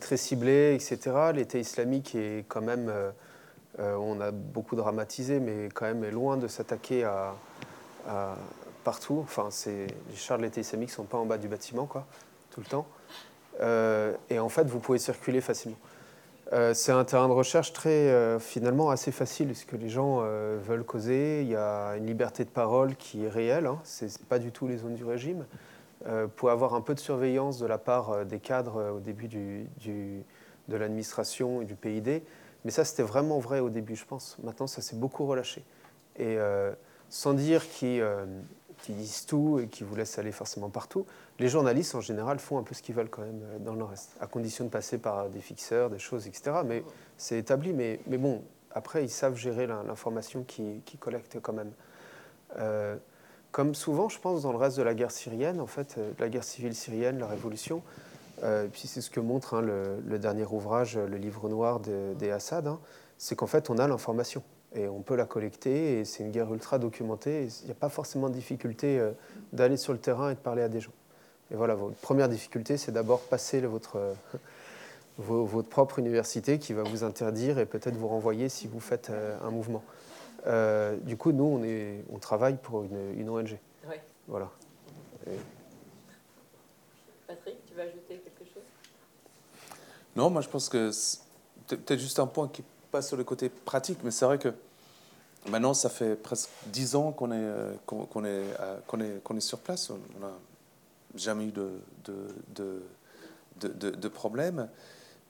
[0.00, 1.32] très ciblé, etc.
[1.34, 6.36] L'État islamique est quand même, euh, on a beaucoup dramatisé, mais quand même est loin
[6.36, 7.34] de s'attaquer à,
[8.08, 8.36] à
[8.84, 9.20] partout.
[9.22, 12.06] Enfin, les chars de l'État islamique ne sont pas en bas du bâtiment, quoi,
[12.50, 12.86] tout le temps.
[14.30, 15.78] Et en fait, vous pouvez circuler facilement.
[16.52, 20.20] Euh, c'est un terrain de recherche très, euh, finalement assez facile, parce que les gens
[20.20, 21.42] euh, veulent causer.
[21.42, 23.66] Il y a une liberté de parole qui est réelle.
[23.66, 23.80] Hein.
[23.84, 25.44] Ce n'est pas du tout les zones du régime.
[26.36, 31.62] Pour avoir un peu de surveillance de la part des cadres au début de l'administration
[31.62, 32.22] et du PID.
[32.64, 34.36] Mais ça, c'était vraiment vrai au début, je pense.
[34.44, 35.64] Maintenant, ça s'est beaucoup relâché.
[36.16, 36.38] Et
[37.08, 38.04] sans dire qu'ils
[38.86, 41.06] qu'ils disent tout et qu'ils vous laissent aller forcément partout,
[41.38, 43.78] les journalistes, en général, font un peu ce qu'ils veulent quand même euh, dans le
[43.78, 46.58] Nord-Est, à condition de passer par des fixeurs, des choses, etc.
[46.64, 46.84] Mais
[47.16, 47.72] c'est établi.
[47.72, 48.42] Mais, bon,
[48.72, 51.72] après, ils savent gérer l'information qu'ils collectent quand même.
[52.58, 52.96] Euh,
[53.50, 56.28] comme souvent, je pense, dans le reste de la guerre syrienne, en fait, euh, la
[56.28, 57.82] guerre civile syrienne, la révolution,
[58.70, 62.66] puis c'est ce que montre hein, le, dernier ouvrage, le livre noir de- des Assad,
[62.66, 62.78] hein,
[63.16, 64.42] c'est qu'en fait, on a l'information
[64.76, 67.48] et on peut la collecter et c'est une guerre ultra documentée.
[67.62, 69.12] Il n'y a pas forcément de difficulté euh,
[69.52, 70.92] d'aller sur le terrain et de parler à des gens.
[71.50, 74.12] Et voilà, votre première difficulté, c'est d'abord passer votre, euh,
[75.18, 79.38] votre propre université qui va vous interdire et peut-être vous renvoyer si vous faites euh,
[79.42, 79.82] un mouvement.
[80.46, 83.58] Euh, du coup, nous, on, est, on travaille pour une, une ONG.
[83.88, 83.96] Oui.
[84.28, 84.50] Voilà.
[85.26, 85.30] Et-
[87.26, 88.62] Patrick, tu veux ajouter quelque chose?
[90.14, 90.90] Non, moi je pense que
[91.66, 94.54] peut-être juste un point qui passe sur le côté pratique, mais c'est vrai que
[95.50, 99.22] maintenant ça fait presque dix ans qu'on est, euh, qu'on qu'on est, euh, qu'on est,
[99.22, 99.90] qu'on est sur place.
[99.90, 100.32] On n'a
[101.14, 101.70] jamais eu de,
[102.04, 102.82] de,
[103.60, 104.68] de, de, problème.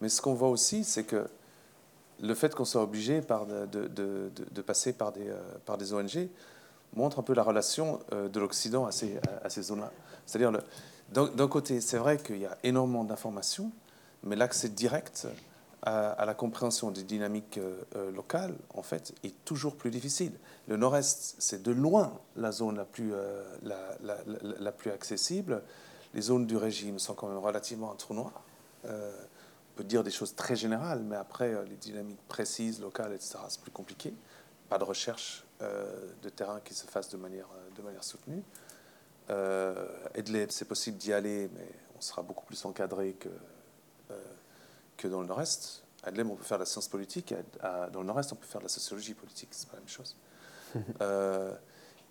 [0.01, 1.27] Mais ce qu'on voit aussi, c'est que
[2.21, 6.29] le fait qu'on soit obligé de, de, de- passer par des, euh, par des ONG
[6.95, 9.93] montre un peu la relation euh, de l'Occident à ces, à, ces zones-là.
[10.25, 10.61] C'est-à-dire,
[11.13, 13.71] d'un côté, c'est vrai qu'il y a énormément d'informations,
[14.25, 15.29] mais l'accès direct
[15.83, 20.33] à, la compréhension des dynamiques euh, euh, locales, en fait, est toujours plus difficile.
[20.69, 23.97] Le Nord-Est, c'est de loin la zone la plus, euh, la,
[24.59, 25.63] la- plus accessible.
[26.15, 28.43] Les zones du régime sont quand même relativement un trou noir.
[28.85, 33.61] On peut dire des choses très générales, mais après, les dynamiques précises, locales, etc., c'est
[33.61, 34.15] plus compliqué.
[34.69, 38.43] Pas de recherche de terrain qui se fasse de manière, de manière soutenue.
[40.17, 43.29] Idlib, c'est possible d'y aller, mais on sera beaucoup plus encadré que,
[44.97, 45.83] que dans le Nord-Est.
[46.03, 47.35] À Idlib, on peut faire de la science politique.
[47.61, 49.49] À- à- dans le Nord-Est, on peut faire de la sociologie politique.
[49.53, 50.17] C'est pas la même chose.
[51.01, 51.55] Euh,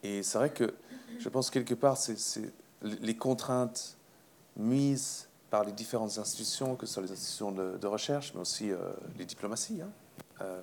[0.03, 0.73] et c'est vrai que
[1.19, 2.51] je pense quelque part, c'est c'est
[2.81, 3.95] les contraintes
[4.55, 8.71] mises par les différentes institutions, que ce soit les institutions de, de recherche, mais aussi
[8.71, 8.77] euh,
[9.17, 9.89] les diplomaties, hein,
[10.41, 10.61] euh,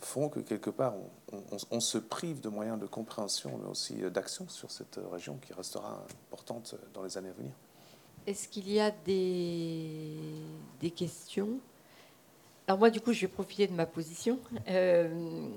[0.00, 0.94] font que quelque part,
[1.32, 5.36] on, on- on se prive de moyens de compréhension, mais aussi d'action sur cette région
[5.38, 7.52] qui restera importante dans les années à venir.
[8.26, 11.58] Est-ce qu'il y a des, questions?
[12.66, 14.38] Alors moi, du coup, je vais profiter de ma position.
[14.68, 15.48] Euh,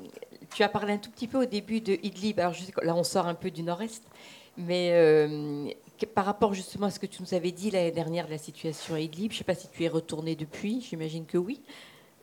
[0.55, 2.39] tu as parlé un tout petit peu au début de Idlib.
[2.39, 4.03] Alors là, on sort un peu du nord-est,
[4.57, 5.69] mais euh,
[6.15, 8.95] par rapport justement à ce que tu nous avais dit l'année dernière de la situation
[8.95, 11.61] à Idlib, je ne sais pas si tu es retourné depuis, j'imagine que oui.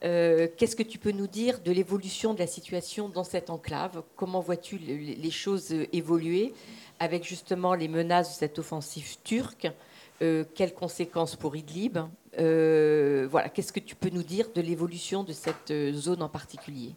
[0.02, 4.02] Euh, Qu'est-ce que tu peux nous dire de l'évolution de la situation dans cette enclave?
[4.16, 6.54] Comment vois-tu le- les choses évoluer
[6.98, 9.70] avec justement les menaces de cette offensive turque
[10.22, 11.98] euh, quelles conséquences pour Idlib
[12.38, 16.28] Euh, Voilà, qu'est-ce que tu peux nous dire de l'évolution de cette euh, zone en
[16.28, 16.94] particulier?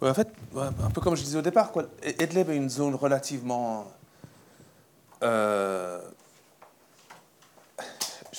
[0.00, 1.84] En fait, un peu comme je disais au départ, quoi.
[2.20, 3.86] Idlib est une zone relativement.
[5.22, 6.00] je ne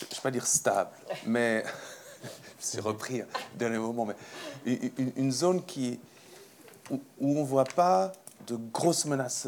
[0.09, 0.91] vais pas dire stable,
[1.25, 1.63] mais.
[2.59, 3.25] suis repris au
[3.57, 4.15] dernier moment, mais
[5.17, 5.99] une, zone qui,
[6.89, 8.11] où, on ne voit pas
[8.47, 9.47] de grosses menaces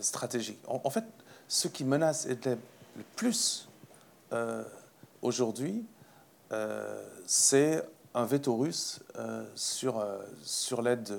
[0.00, 0.62] stratégiques.
[0.66, 1.04] En fait,
[1.50, 2.56] ce qui menace le
[3.16, 3.68] plus
[4.32, 4.62] euh,
[5.20, 5.84] aujourd'hui,
[6.52, 10.06] euh, c'est un veto russe euh, sur,
[10.44, 11.12] sur l'aide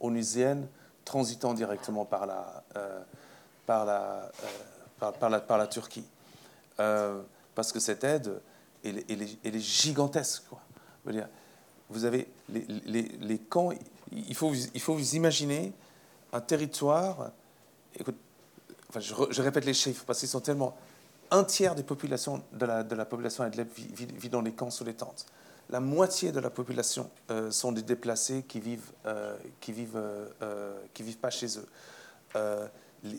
[0.00, 0.66] onusienne
[1.04, 2.64] transitant directement par la,
[3.66, 4.30] par la,
[4.98, 6.06] par, la, Turquie.
[6.76, 8.40] Parce que cette aide,
[8.82, 10.44] elle, est- est, gigantesque.
[11.90, 13.70] Vous avez les, les, les camps,
[14.12, 15.74] il faut, il faut vous imaginer
[16.32, 17.32] un territoire,
[19.00, 20.76] je, répète les chiffres parce qu'ils sont tellement...
[21.30, 21.84] Un tiers de, la,
[23.04, 25.26] population à Idlib vit, vit- vit dans les camps sous les tentes.
[25.70, 30.00] La moitié de la population euh, sont des déplacés qui vivent, euh, qui vivent,
[30.42, 31.68] euh, qui vivent pas chez eux.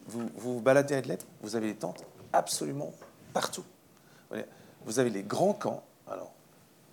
[0.08, 2.04] Vous, vous baladez à Idlib, vous avez des tentes
[2.34, 2.94] absolument
[3.34, 3.64] partout.
[4.86, 5.84] Vous avez les grands camps.
[6.08, 6.32] Alors,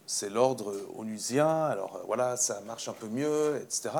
[0.06, 1.64] c'est l'ordre onusien.
[1.64, 3.90] Alors voilà, ça marche un peu mieux, etc.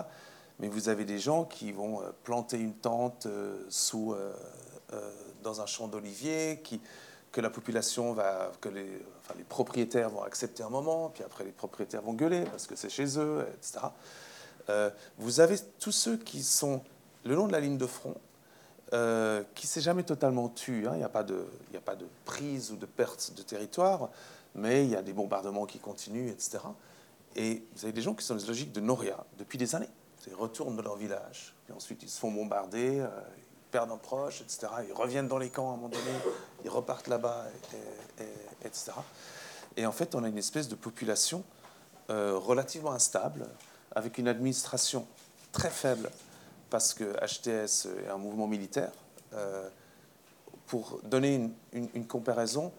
[0.60, 3.26] mais vous avez des gens qui vont planter une tente
[3.70, 4.14] sous,
[5.42, 6.80] dans un champ d'olivier, qui,
[7.30, 8.88] que la population va, que les,
[9.22, 12.76] enfin, les propriétaires vont accepter un moment, puis après les propriétaires vont gueuler parce que
[12.76, 13.86] c'est chez eux, etc.
[15.18, 16.82] vous avez tous ceux qui sont
[17.24, 18.16] le long de la ligne de front,
[18.92, 20.86] euh, qui s'est jamais totalement tu.
[20.86, 20.92] Hein.
[20.94, 24.10] Il n'y a, pas de, a pas de prise ou de perte de territoire,
[24.54, 26.58] mais il y a des bombardements qui continuent, etc.
[27.34, 29.88] Et vous avez des gens qui sont dans une logique de Noria depuis des années.
[30.26, 33.08] Ils retournent dans leur village, puis ensuite ils se font bombarder, euh,
[33.72, 34.68] perdent un proche, etc.
[34.88, 36.12] Ils reviennent dans les camps à un moment donné,
[36.62, 37.46] ils repartent là-bas,
[38.64, 38.92] etc.
[39.76, 41.42] Et en fait, on a une espèce de population
[42.10, 43.48] euh, relativement instable,
[43.94, 45.06] avec une administration
[45.50, 46.10] très faible,
[46.70, 48.92] parce que HTS est un mouvement militaire.
[49.34, 49.68] Euh,
[50.66, 52.72] pour donner une, comparaison,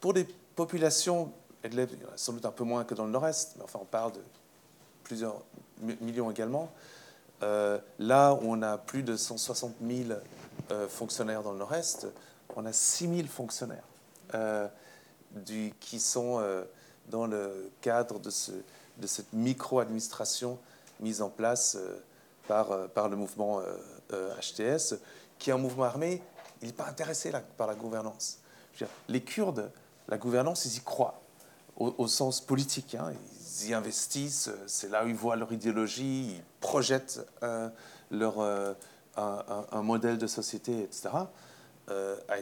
[0.00, 1.32] pour des populations,
[2.16, 4.20] sans doute un peu moins que dans le nord-est, mais enfin on parle de
[5.04, 5.36] plusieurs
[5.80, 6.72] millions également,
[7.98, 10.18] là où on a plus de 160 000
[10.70, 12.06] euh, fonctionnaires dans le nord-est,
[12.56, 13.84] on a 6 000 fonctionnaires
[15.30, 16.42] du, qui sont
[17.08, 18.52] dans le cadre de, ce,
[18.98, 20.58] de cette micro-administration
[21.00, 21.76] mise en place
[22.46, 23.60] par, euh, le mouvement
[24.10, 24.96] HTS, euh, euh,
[25.38, 26.22] qui est un mouvement armé,
[26.62, 28.38] il n'est pas intéressé par la gouvernance.
[29.08, 29.70] les Kurdes,
[30.08, 31.20] la gouvernance, ils y croient,
[31.76, 32.94] au, sens politique.
[32.94, 33.12] Hein.
[33.62, 37.20] Y investissent, c'est là où ils voient leur idéologie, ils projettent
[38.10, 38.40] leur,
[39.16, 41.10] un, modèle de société, etc.
[41.90, 42.38] Euh, à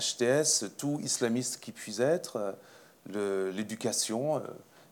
[0.00, 2.56] HTS, tout islamiste qui puisse être,
[3.06, 4.42] l'éducation,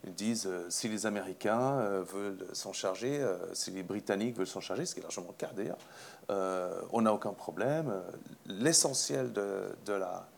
[0.06, 4.46] ils disent euh, si les Américains euh, veulent s'en charger, euh, si les Britanniques veulent
[4.46, 5.78] s'en charger, ce qui est largement le cas d'ailleurs,
[6.92, 7.92] on n'a aucun problème.
[8.46, 10.28] L'essentiel de, la,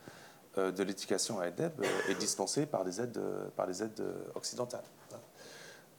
[0.56, 3.20] de l'éducation à EDEB est dispensé par des aides,
[3.56, 4.02] par des aides
[4.34, 4.84] occidentales.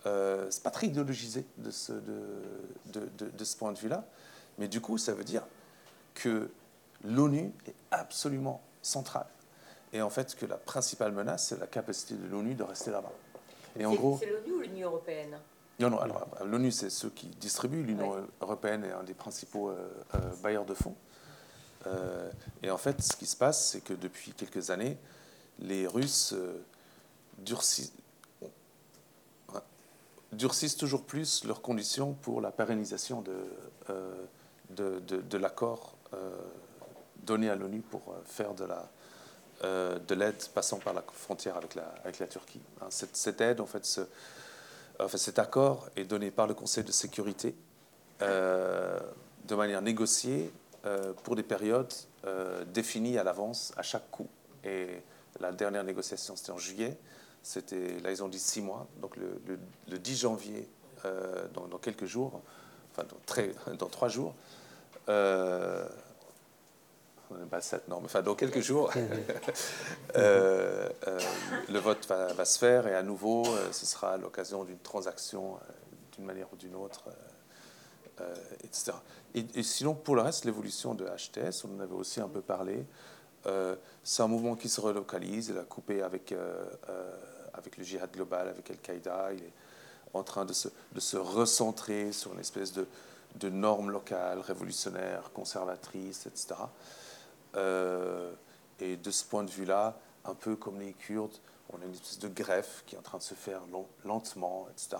[0.06, 2.22] Euh, c'est pas très idéologisé de ce, de,
[3.18, 4.06] de, de ce point de vue-là,
[4.58, 5.44] mais du coup, ça veut dire
[6.14, 6.50] que
[7.04, 9.28] l'ONU est absolument centrale.
[9.92, 13.12] Et en fait, que la principale menace, c'est la capacité de l'ONU de rester là-bas.
[13.78, 15.38] Et en gros, c'est l'ONU ou l'Union européenne?
[15.80, 17.84] Non, non, alors l'ONU, c'est ceux qui distribuent.
[17.84, 20.96] L'Union européenne est un des principaux euh, euh, bailleurs de fonds.
[21.88, 22.30] Euh,
[22.64, 24.98] et en fait, ce qui se passe, c'est que depuis quelques années,
[25.60, 26.34] les Russes
[27.38, 27.94] durcissent,
[30.32, 33.36] durcissent, toujours plus leurs conditions pour la pérennisation de,
[34.70, 35.96] de, de, de l'accord
[37.24, 38.90] donné à l'ONU pour faire de la
[39.66, 42.62] euh, de l'aide passant par la frontière avec la, avec la Turquie.
[42.82, 44.00] Hein, cette, aide, en fait, ce,
[44.98, 47.54] enfin, cet accord est donné par le Conseil de sécurité
[48.22, 48.98] euh,
[49.50, 50.54] de manière négociée
[50.86, 51.94] euh, pour des périodes
[52.68, 54.28] définies à l'avance à chaque coup.
[54.64, 54.88] Et
[55.40, 56.98] la dernière négociation, c'était en juillet.
[57.42, 58.88] C'était, là, ils ont dit six mois.
[59.02, 59.42] Donc le,
[59.88, 60.70] le, 10 janvier,
[61.54, 62.42] dans, dans, quelques jours,
[62.92, 64.36] enfin dans, très, dans trois jours,
[67.50, 68.06] pas cette norme.
[68.06, 68.92] Enfin, dans quelques jours,
[70.16, 71.20] euh, euh,
[71.70, 75.60] le vote va, se faire et à nouveau, euh, ce sera l'occasion d'une transaction
[76.14, 77.06] d'une manière ou d'une autre,
[78.64, 78.92] etc.
[79.36, 82.86] Et, sinon, pour le reste, l'évolution de HTS, on en avait aussi un peu parlé.
[84.04, 85.50] c'est un mouvement qui se relocalise.
[85.50, 86.34] Il a coupé avec,
[87.54, 89.34] avec le djihad global, avec Al-Qaïda.
[89.34, 89.54] Il est
[90.14, 92.88] en train de se, de se recentrer sur une espèce de,
[93.36, 96.56] de normes locales, révolutionnaires, conservatrices, etc.
[97.56, 98.32] Euh,
[98.80, 101.38] et de ce point de vue-là, un peu comme les Kurdes,
[101.72, 103.62] on a une espèce de greffe qui est en train de se faire
[104.06, 104.98] lentement, etc.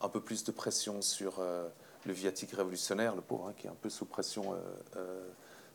[0.00, 1.68] Un peu plus de pression sur euh,
[2.06, 4.54] le viatique révolutionnaire, le pauvre, hein, qui est un peu sous pression
[4.96, 5.28] euh,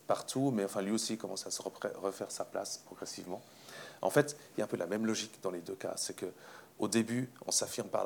[0.08, 3.42] partout, mais enfin lui aussi commence à se refaire sa place progressivement.
[4.02, 5.94] En fait, il y a un peu la même logique dans les deux cas.
[5.96, 6.26] C'est que
[6.80, 8.04] au début, on s'affirme par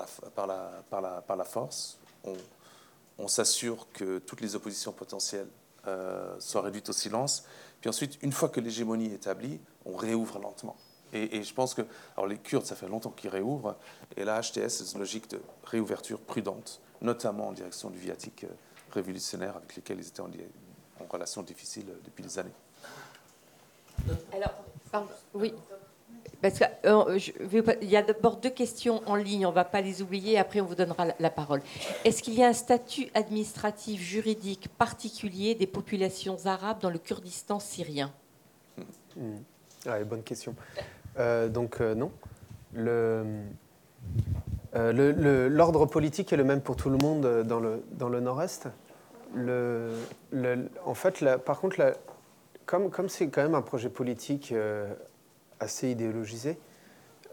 [0.48, 2.36] la, force, on,
[3.18, 5.48] on s'assure que toutes les oppositions potentielles
[6.40, 7.46] soient réduites au silence,
[7.80, 10.76] puis ensuite, une fois que l'hégémonie est établie, on réouvre lentement.
[11.14, 11.84] Et, je pense que,
[12.18, 13.76] alors les Kurdes, ça fait longtemps qu'ils réouvrent,
[14.18, 18.54] et la HTS, c'est une logique de réouverture prudente, notamment en direction du viatique euh,
[18.92, 20.30] révolutionnaire avec lequel ils étaient en,
[21.00, 22.52] en relation difficile euh, depuis des années.
[24.34, 24.52] Alors,
[25.34, 25.54] oui.
[26.42, 27.20] Parce euh,
[27.82, 30.62] il y a d'abord deux questions en ligne, on ne va pas les oublier, après
[30.62, 31.62] on vous donnera la, parole.
[32.04, 37.60] Est-ce qu'il y a un statut administratif juridique particulier des populations arabes dans le Kurdistan
[37.60, 38.14] syrien?
[39.16, 39.38] Hmm.
[39.88, 40.56] Ah, Bonne question.
[41.20, 42.12] Euh, donc euh, non.
[44.74, 48.68] L'ordre politique est le même pour tout le monde dans le, dans le nord-est.
[49.36, 51.94] en fait, par contre,
[52.66, 54.54] comme c'est quand même un projet politique
[55.60, 56.58] assez idéologisé.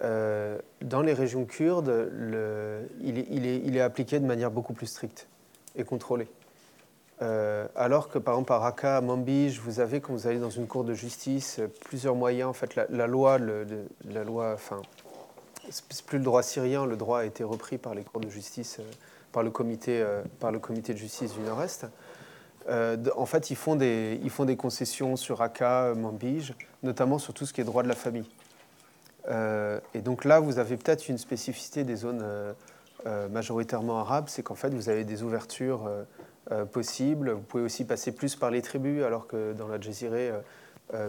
[0.03, 4.87] euh, dans les régions kurdes, le, il, est, il, est, appliqué de manière beaucoup plus
[4.87, 5.29] stricte
[5.77, 6.29] et contrôlée.
[7.23, 10.51] Euh, alors que par exemple à Raqqa, à Manbij, vous avez quand vous allez dans
[10.51, 12.51] une cour de justice plusieurs moyens.
[12.51, 13.65] En fait, la, loi, le,
[14.11, 14.83] la loi, enfin,
[16.07, 18.91] plus le droit syrien, le droit a été repris par les cours de justice, euh,
[19.31, 21.87] par, le comité, euh, par le comité de justice du Nord-Est.
[22.69, 27.61] Euh, en fait, ils font, des, concessions sur Raqqa, Manbij, notamment sur tout ce qui
[27.61, 28.29] est droit de la famille.
[29.29, 32.25] Euh, et donc là, vous avez peut-être une spécificité des zones
[33.07, 35.89] euh, majoritairement arabes, c'est qu'en fait, vous avez des ouvertures
[36.73, 37.31] possibles.
[37.31, 40.33] Vous pouvez aussi passer plus par les tribus, alors que dans la Jésirée,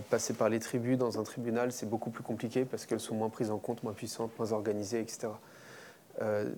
[0.09, 3.29] passer par les tribus dans un tribunal, c'est beaucoup plus compliqué parce qu'elles sont moins
[3.29, 5.29] prises en compte, moins puissantes, moins organisées, etc.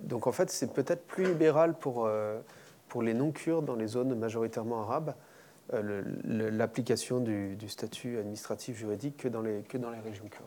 [0.02, 2.08] donc en fait, c'est peut-être plus libéral pour
[2.88, 5.14] pour les non-kurdes dans les zones majoritairement arabes
[5.74, 10.46] euh, l'application du, statut administratif juridique que dans, les, que dans les régions kurdes.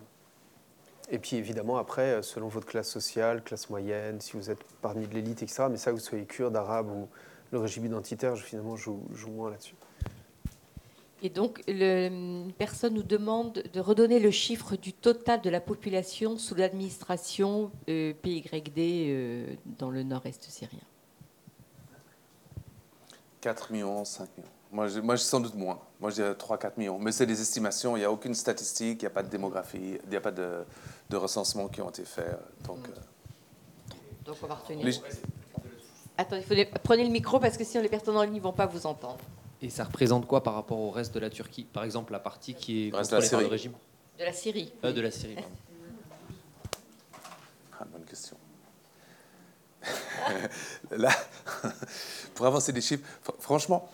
[1.11, 5.07] Et puis évidemment, après, euh, selon votre classe sociale, classe moyenne, si vous êtes parmi
[5.07, 7.09] de l'élite, etc., mais ça, vous soyez kurde, arabe ou
[7.51, 9.75] le régime identitaire, je, finalement, joue, joue moins là-dessus.
[11.21, 15.59] Et donc, le, une personne nous demande de redonner le chiffre du total de la
[15.59, 20.79] population sous l'administration euh, PYD euh, dans le nord-est syrien.
[23.41, 24.49] 4 millions, 5 millions.
[24.71, 25.79] Moi, je, moi, sans doute moins.
[25.99, 26.99] Moi, je dirais 3-4 millions.
[26.99, 27.97] Mais c'est des estimations.
[27.97, 30.31] Il n'y a aucune statistique, il n'y a pas de démographie, il n'y a pas
[30.31, 30.63] de,
[31.09, 32.37] de recensement qui ont été faits.
[32.63, 32.91] Donc, mm.
[32.91, 33.93] euh...
[34.25, 34.85] donc on va retenir.
[34.85, 35.01] Les...
[36.19, 36.65] Attendez, faut les...
[36.65, 39.19] prenez le micro parce que sinon les personnes en ligne ne vont pas vous entendre.
[39.61, 41.63] Et ça représente quoi par rapport au reste de la Turquie?
[41.63, 43.71] Par exemple, la partie qui est contrôlée par le régime?
[44.17, 44.73] De la Syrie.
[44.83, 45.49] Euh, de la Syrie, pardon.
[47.79, 48.35] Ah, bonne question.
[50.91, 51.09] Là,
[52.35, 53.07] pour avancer des chiffres,
[53.39, 53.89] franchement,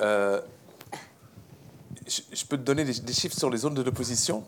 [0.00, 0.40] euh,
[2.06, 4.44] je, je, peux te donner des, des, chiffres sur les zones de l'opposition,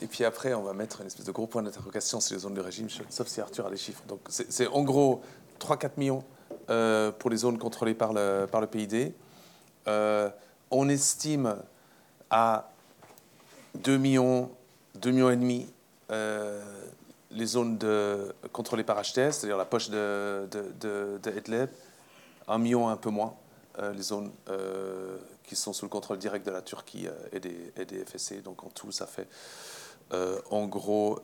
[0.00, 2.54] et puis après, on va mettre une espèce de gros point d'interrogation sur les zones
[2.54, 4.02] du régime, sauf si Arthur a les chiffres.
[4.08, 5.22] Donc, c'est en gros
[5.58, 6.24] 3-4 millions
[6.68, 9.12] euh, pour les zones contrôlées par le, par le PID.
[9.86, 10.28] Euh,
[10.70, 11.56] on estime
[12.28, 12.70] à
[13.76, 14.50] 2 millions,
[14.96, 15.68] 2 millions et demi
[16.10, 16.60] euh,
[17.30, 21.68] les zones de, contrôlées par HTS, c'est-à-dire la poche de, de, de, de Idlib,
[22.48, 23.34] un million un peu moins,
[23.92, 24.30] les zones
[25.44, 28.42] qui sont sous le contrôle direct de la Turquie et, des, et, des, FSC.
[28.42, 29.28] Donc en tout, ça fait
[30.50, 31.18] en gros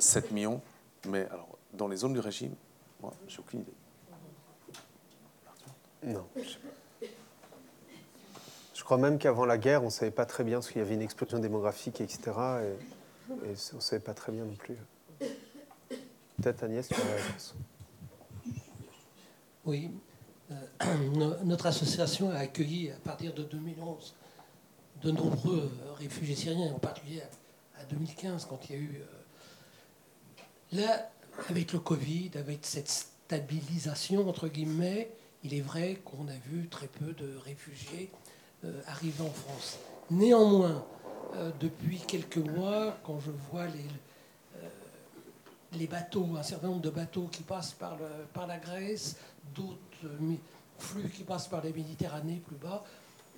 [0.00, 0.60] 7 millions.
[1.06, 2.54] Mais alors, dans les zones du régime,
[3.00, 3.74] moi, j'ai aucune idée.
[6.04, 6.26] Non.
[8.74, 10.84] Je crois même qu'avant la guerre, on ne savait pas très bien, parce qu'il y
[10.84, 12.20] avait une explosion démographique, etc.
[12.28, 14.76] Et, et on ne savait pas très bien non plus.
[15.18, 17.54] Peut-être Agnès, tu as la réponse.
[19.64, 19.90] Oui.
[20.52, 24.14] Euh, notre association a accueilli à partir de 2011
[25.02, 27.22] de nombreux réfugiés syriens, en particulier
[27.78, 29.02] à 2015, quand il y a eu.
[29.02, 31.10] Euh, là,
[31.48, 35.10] avec le Covid, avec cette stabilisation, entre guillemets,
[35.44, 38.10] il est vrai qu'on a vu très peu de réfugiés
[38.64, 39.78] euh, arriver en France.
[40.10, 40.84] Néanmoins,
[41.34, 43.86] euh, depuis quelques mois, quand je vois les,
[45.78, 47.98] les bateaux, un certain nombre de bateaux qui passent par,
[48.48, 49.16] la Grèce,
[49.54, 49.78] d'autres
[50.78, 52.84] flux qui passent par la Méditerranée plus bas,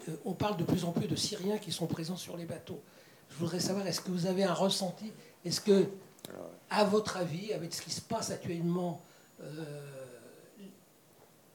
[0.09, 2.81] euh, on parle de plus en plus de Syriens qui sont présents sur les bateaux.
[3.31, 5.12] Je voudrais savoir, est-ce que vous avez un ressenti?
[5.45, 5.87] Est-ce que,
[6.70, 9.00] à votre avis, avec ce qui se passe actuellement,
[9.42, 9.44] euh,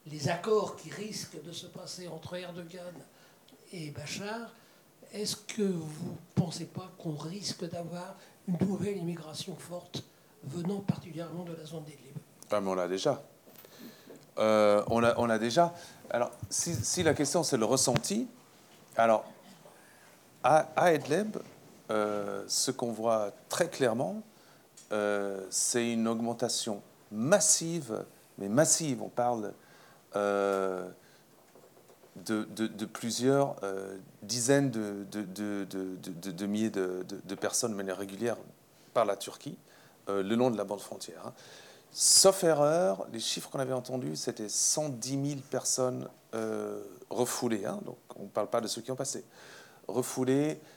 [0.06, 2.94] les accords qui risquent de se passer entre Erdogan
[3.72, 4.50] et Bachar,
[5.12, 8.16] est-ce que vous ne pensez pas qu'on risque d'avoir
[8.48, 10.02] une nouvelle immigration forte
[10.42, 12.16] venant particulièrement de la zone d'Idlib
[12.50, 13.22] ah, mais On l'a déjà.
[14.38, 15.72] Euh, on, on déjà.
[16.10, 18.26] Alors, si, la question c'est le ressenti,
[18.96, 19.24] alors
[20.42, 21.36] à, Idlib,
[21.90, 24.22] euh, ce qu'on voit très clairement,
[24.94, 28.04] euh, c'est une augmentation massive,
[28.38, 29.52] mais massive, on parle
[30.16, 30.88] euh,
[32.24, 33.56] de, plusieurs
[34.22, 38.36] dizaines de, milliers de, personnes de manière régulière
[38.94, 39.58] par la Turquie
[40.08, 41.26] le long de la bande frontière.
[41.26, 41.32] Hein.
[41.96, 47.64] Sauf erreur, les chiffres qu'on avait entendus, c'était 110 000 personnes euh, refoulées.
[47.64, 49.24] Hein, donc, on ne parle pas de ceux qui ont passé.
[49.86, 50.73] Refoulées euh,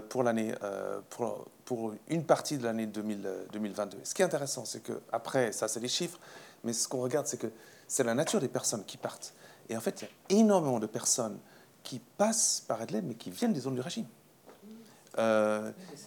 [0.00, 3.98] pour, l'année, euh, pour, pour, une partie de l'année 2022.
[4.04, 6.18] Ce qui est intéressant, c'est qu'après, ça, c'est les chiffres,
[6.62, 7.50] mais ce qu'on regarde, c'est que
[7.88, 9.34] c'est la nature des personnes qui partent.
[9.68, 11.38] Et en fait, il y a énormément de personnes
[11.82, 14.06] qui passent par Adelaide, mais qui viennent des zones du régime.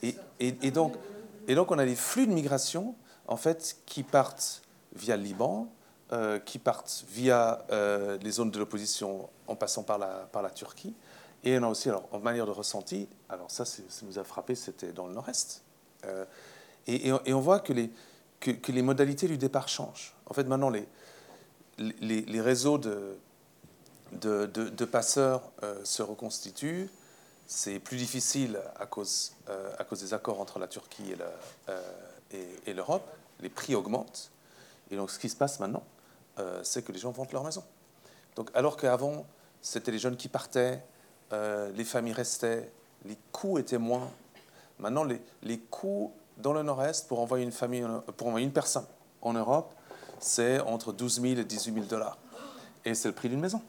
[0.02, 0.96] Et, et, donc,
[1.48, 2.96] et donc, on a des flux de migration
[3.28, 4.62] en fait, qui partent
[4.94, 5.68] via le Liban,
[6.14, 10.50] euh, qui partent via euh, les zones de l'opposition en passant par la, par la
[10.50, 10.96] Turquie.
[11.44, 14.56] Et on a aussi, alors, en manière de ressenti, alors ça, ça nous a frappé,
[14.56, 15.64] c'était dans le nord-est.
[16.06, 16.26] Euh,
[16.88, 17.92] Et, on voit que les,
[18.40, 20.16] que, les modalités du départ changent.
[20.26, 20.88] En fait, maintenant, les,
[21.78, 23.18] les, réseaux de,
[24.12, 26.90] de, passeurs euh, se reconstituent.
[27.46, 31.14] C'est plus difficile à cause, euh, à cause des accords entre la Turquie
[32.32, 33.10] et l'Europe.
[33.40, 34.32] les prix augmentent.
[34.92, 35.84] Et donc, ce qui se passe maintenant,
[36.64, 37.64] c'est que les gens vendent leur maison.
[38.36, 39.26] Donc, alors qu'avant,
[39.62, 40.84] c'était les jeunes qui partaient,
[41.32, 42.72] les familles restaient,
[43.06, 44.10] les coûts étaient moins.
[44.80, 47.86] Maintenant, les, coûts dans le Nord-Est, pour envoyer une famille,
[48.16, 48.86] pour envoyer une personne
[49.22, 49.74] en Europe,
[50.20, 52.18] c'est entre 12 000 et 18 000 dollars.
[52.86, 53.62] Et c'est le prix d'une maison.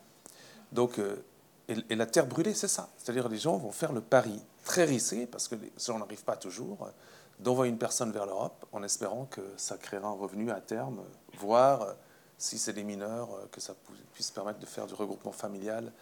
[0.72, 1.24] Donc, euh,
[1.68, 2.88] et, la terre brûlée, c'est ça.
[2.96, 6.90] C'est-à-dire les gens vont faire le pari très risqué, parce que ça, n'arrive pas toujours,
[7.38, 11.02] d'envoyer une personne vers l'Europe en espérant que ça créera un revenu à terme,
[11.38, 11.94] voire,
[12.36, 13.74] si c'est des mineurs, que ça
[14.12, 15.92] puisse permettre de faire du regroupement familial,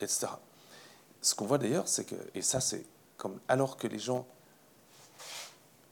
[0.00, 0.28] etc.
[1.22, 2.84] Ce qu'on voit d'ailleurs, c'est que, et ça c'est
[3.16, 4.26] comme alors que les gens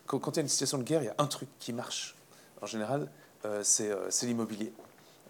[0.08, 2.16] quand, il y a une situation de guerre, il y a un truc qui marche.
[2.62, 3.08] En général,
[3.44, 4.72] euh, euh, c'est l'immobilier.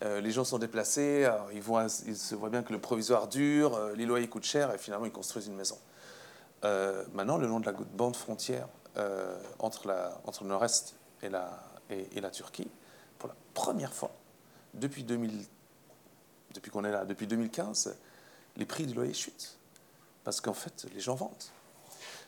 [0.05, 3.79] Euh, les gens sont déplacés, ils, voient, ils, se voient bien que le provisoire dure,
[3.97, 5.77] les loyers coûtent cher et finalement ils construisent une maison.
[6.63, 8.69] maintenant, le long de la bande frontière
[9.59, 12.71] entre, le nord-est et la, Turquie,
[13.19, 14.13] pour la première fois
[14.75, 15.45] depuis, 2000,
[16.55, 17.97] depuis qu'on est là, depuis 2015,
[18.57, 19.58] les prix du loyer chutent.
[20.29, 21.33] Parce qu'en fait, les gens vendent.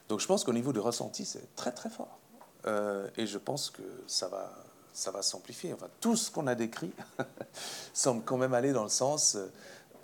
[0.09, 2.19] Donc je pense qu'au niveau du ressenti, c'est très très fort.
[2.65, 4.55] Euh, et je pense que ça va,
[4.95, 5.75] ça va s'amplifier.
[6.01, 6.95] Tout ce qu'on a décrit
[7.93, 9.37] semble quand même aller dans le sens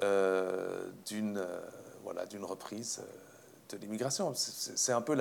[0.02, 1.60] euh, d'une euh,
[2.05, 3.01] voilà, reprise
[3.70, 4.31] de l'immigration.
[4.35, 5.16] C'est un peu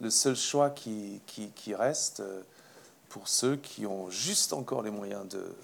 [0.00, 2.22] le seul choix qui, qui, qui, reste
[3.10, 5.54] pour ceux qui ont juste encore les moyens de,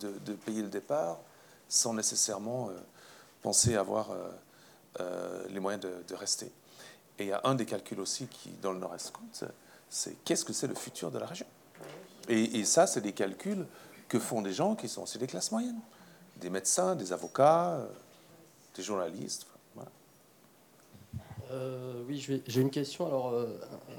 [0.00, 1.16] de, de payer le départ
[1.70, 2.68] sans nécessairement
[3.40, 4.14] penser avoir
[4.98, 6.50] les moyens de, rester.
[7.18, 9.44] Et il y a un des calculs aussi qui, dans le Nord-Est, compte,
[9.88, 11.46] c'est qu'est-ce que c'est le futur de la région.
[12.28, 13.66] Et, ça, c'est des calculs
[14.08, 15.80] que font des gens qui sont aussi des classes moyennes,
[16.36, 17.86] des médecins, des avocats, euh,
[18.74, 19.46] des journalistes.
[21.50, 23.46] Euh, oui, j'ai une question, alors euh,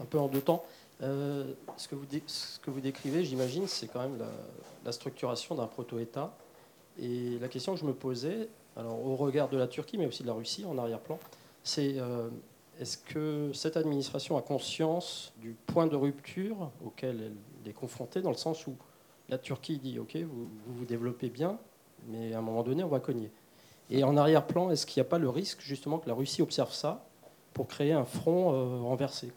[0.01, 0.65] un peu en deux temps.
[0.99, 4.17] ce, que vous ce que vous décrivez, j'imagine, c'est quand même
[4.83, 6.33] la structuration d'un proto-État.
[6.99, 10.23] Et la question que je me posais, alors au regard de la Turquie, mais aussi
[10.23, 11.19] de la Russie en arrière-plan,
[11.63, 11.97] c'est
[12.79, 17.33] est-ce que cette administration a conscience du point de rupture auquel
[17.63, 18.75] elle est confrontée, dans le sens où
[19.29, 21.59] la Turquie dit OK, vous vous, développez bien,
[22.07, 23.31] mais à un moment donné, on va cogner
[23.89, 26.73] Et en arrière-plan, est-ce qu'il n'y a pas le risque justement que la Russie observe
[26.73, 27.05] ça
[27.53, 29.31] pour créer un front euh, renversé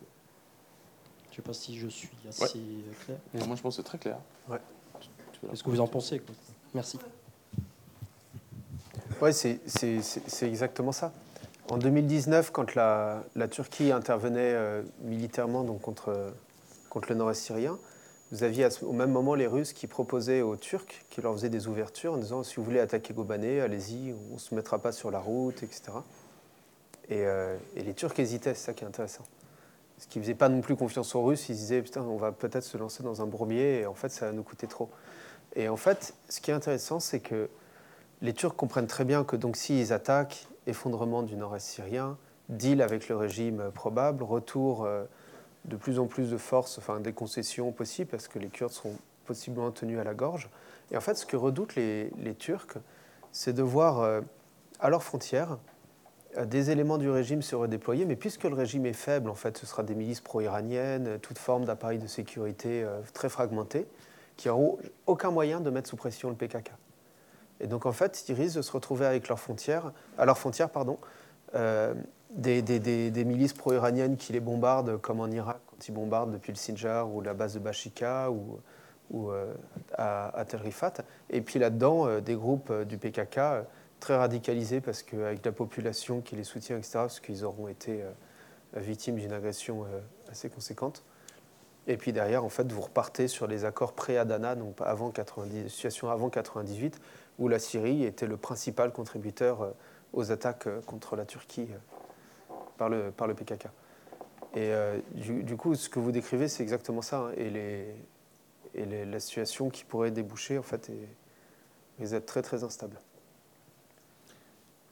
[1.26, 2.62] Je ne sais pas si je suis assez
[3.04, 3.18] clair.
[3.46, 4.18] moi, je pense que c'est très clair.
[4.48, 4.58] Ouais.
[5.50, 6.22] Qu'est-ce que vous en pensez
[6.74, 6.98] Merci.
[9.22, 11.12] Oui, c'est exactement ça.
[11.70, 16.32] En 2019, quand la, Turquie intervenait euh, militairement donc contre,
[16.90, 17.78] contre le nord-est syrien,
[18.30, 21.66] vous aviez au même moment les Russes qui proposaient aux Turcs, qui leur faisaient des
[21.66, 25.10] ouvertures en disant si vous voulez attaquer Kobané, allez-y, on ne se mettra pas sur
[25.10, 25.82] la route, etc.
[27.10, 29.24] Euh, et, les Turcs hésitaient, c'est ça qui est intéressant.
[29.96, 32.32] Parce qu'ils ne faisaient pas non plus confiance aux Russes, ils disaient putain, on va
[32.32, 34.90] peut-être se lancer dans un bourbier, et en fait, ça va nous coûter trop.
[35.54, 37.48] Et en fait, ce qui est intéressant, c'est que
[38.22, 42.16] les Turcs comprennent très bien que donc s'ils attaquent, effondrement du nord-est syrien,
[42.48, 45.04] deal avec le régime probable, retour euh,
[45.64, 48.96] de plus en plus de forces, enfin des concessions possibles, parce que les Kurdes seront
[49.24, 50.48] possiblement tenus à la gorge.
[50.90, 52.78] Et en fait, ce que redoutent les, Turcs,
[53.32, 54.20] c'est de voir euh,
[54.80, 55.58] à leurs frontières
[56.36, 59.58] euh, des éléments du régime se redéployer, mais puisque le régime est faible, en fait,
[59.58, 63.86] ce sera des milices pro-iraniennes, toute forme d'appareil de sécurité très fragmenté,
[64.36, 66.72] qui n'auront aucun moyen de mettre sous pression le PKK.
[67.60, 70.70] Et donc, en fait, ils risquent de se retrouver avec leurs frontières, à leurs frontières
[70.70, 70.98] pardon,
[71.54, 71.94] euh,
[72.30, 77.12] des, milices pro-iraniennes qui les bombardent, comme en Irak, quand ils bombardent depuis le Sinjar
[77.12, 78.58] ou la base de Bashika ou,
[79.10, 79.54] ou euh,
[79.96, 80.94] à, à, Tel Rifat.
[81.30, 83.40] Et puis là-dedans, euh, des groupes du PKK
[84.00, 88.04] très radicalisés, parce qu'avec la population qui les soutient, etc., parce qu'ils auront été
[88.74, 89.86] victimes d'une agression
[90.30, 91.02] assez conséquente.
[91.86, 96.10] Et puis derrière, en fait, vous repartez sur les accords pré-Adana, donc avant 90, situation
[96.10, 97.00] avant 98,
[97.38, 99.70] où la Syrie était le principal contributeur euh,
[100.12, 103.68] aux attaques euh, contre la Turquie euh, par le, par le PKK.
[104.54, 104.72] Et
[105.12, 107.18] du, coup, ce que vous décrivez, c'est exactement ça.
[107.18, 107.32] Hein.
[107.36, 107.94] et, les,
[108.74, 112.96] et la situation qui pourrait déboucher, en fait, est, est très, très instable.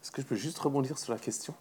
[0.02, 1.54] Est-ce que je peux juste rebondir sur la question?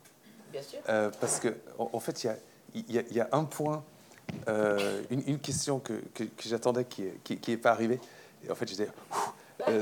[0.52, 0.80] Bien sûr.
[1.22, 2.26] parce qu'en en, fait,
[2.74, 3.86] il y a, y a, un point,
[4.48, 8.02] une, une, question que, que, j'attendais qui n'est qui, qui pas arrivée.
[8.46, 8.90] Et en fait, j'étais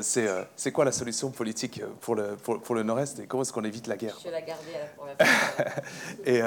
[0.01, 3.63] c'est quoi la solution politique euh, pour le, pour, le Nord-Est et comment est-ce qu'on
[3.63, 5.15] évite la guerre Je vais la garder pour la
[6.25, 6.41] et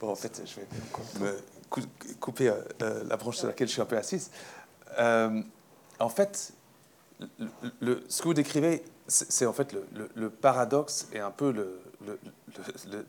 [0.00, 0.66] bon, en fait, je vais
[1.20, 1.38] me
[2.20, 4.30] couper la branche sur laquelle je suis un peu assise.
[4.98, 6.52] en fait,
[7.80, 9.74] le, ce que vous décrivez, c'est en fait
[10.14, 11.54] le, paradoxe et un peu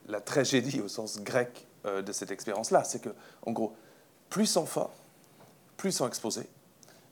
[0.08, 2.84] la tragédie au sens grec de cette expérience-là.
[2.84, 3.10] C'est que,
[3.46, 3.74] en gros,
[4.30, 4.94] plus ils sont forts,
[5.78, 6.48] plus ils sont exposés,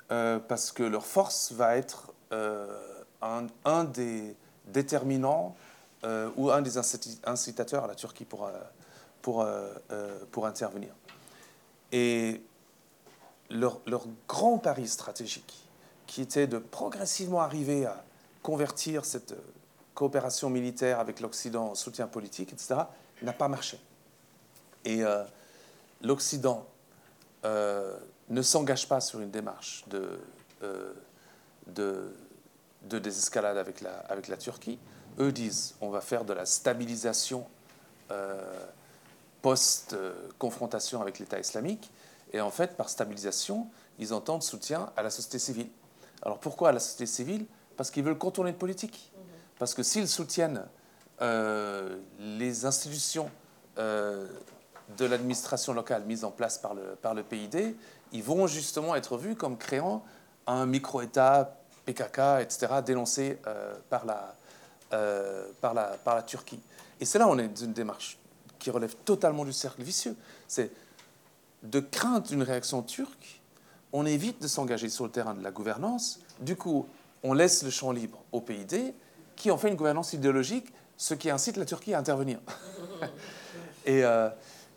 [0.10, 4.36] parce que leur force va être un, des
[4.68, 5.56] déterminants
[6.04, 8.52] euh, ou un des incitateurs à la Turquie pour, euh,
[9.22, 9.74] pour, euh,
[10.32, 10.94] pour intervenir.
[11.92, 12.42] Et
[13.50, 15.66] leur, leur, grand pari stratégique,
[16.08, 18.04] qui était de progressivement arriver à
[18.44, 19.34] convertir cette
[19.94, 22.76] coopération militaire avec l'Occident en soutien politique, etc.,
[23.22, 23.80] n'a pas marché.
[24.86, 25.02] Et
[26.02, 26.66] l'Occident
[27.44, 30.22] ne s'engage pas sur une démarche de,
[31.74, 32.14] de
[32.84, 34.80] de désescalade avec la, avec la Turquie.
[35.20, 37.46] Eux disent on va faire de la stabilisation
[38.12, 38.66] euh,
[39.42, 41.92] post-confrontation avec l'État islamique.
[42.34, 43.68] Et en fait, par stabilisation,
[43.98, 45.70] ils entendent soutien à la société civile.
[46.22, 47.46] Alors pourquoi à la société civile?
[47.76, 49.12] Parce qu'ils veulent contourner le politique.
[49.58, 50.66] Parce que s'ils soutiennent
[51.22, 53.30] euh, les institutions
[53.78, 54.28] euh,
[54.98, 57.76] de l'administration locale mises en place par le, par le PID,
[58.12, 60.04] ils vont justement être vus comme créant
[60.48, 64.36] un micro-État PKK, etc., dénoncés euh, par, la,
[64.94, 66.60] euh, par, la, par la Turquie.
[67.00, 68.18] Et c'est là on est dans une démarche
[68.58, 70.16] qui relève totalement du cercle vicieux.
[70.48, 70.72] C'est
[71.64, 73.42] de crainte d'une réaction turque,
[73.92, 76.20] on évite de s'engager sur le terrain de la gouvernance.
[76.40, 76.88] Du coup,
[77.24, 78.94] on laisse le champ libre au PID,
[79.36, 82.40] qui en fait une gouvernance idéologique, ce qui incite la Turquie à intervenir.
[83.88, 84.30] Euh,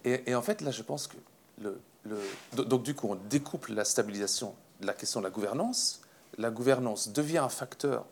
[0.04, 1.16] et, et, en fait, là, je pense que
[1.60, 6.01] le, le, donc du coup, on découple la stabilisation de la question de la gouvernance
[6.38, 8.06] la gouvernance devient un facteur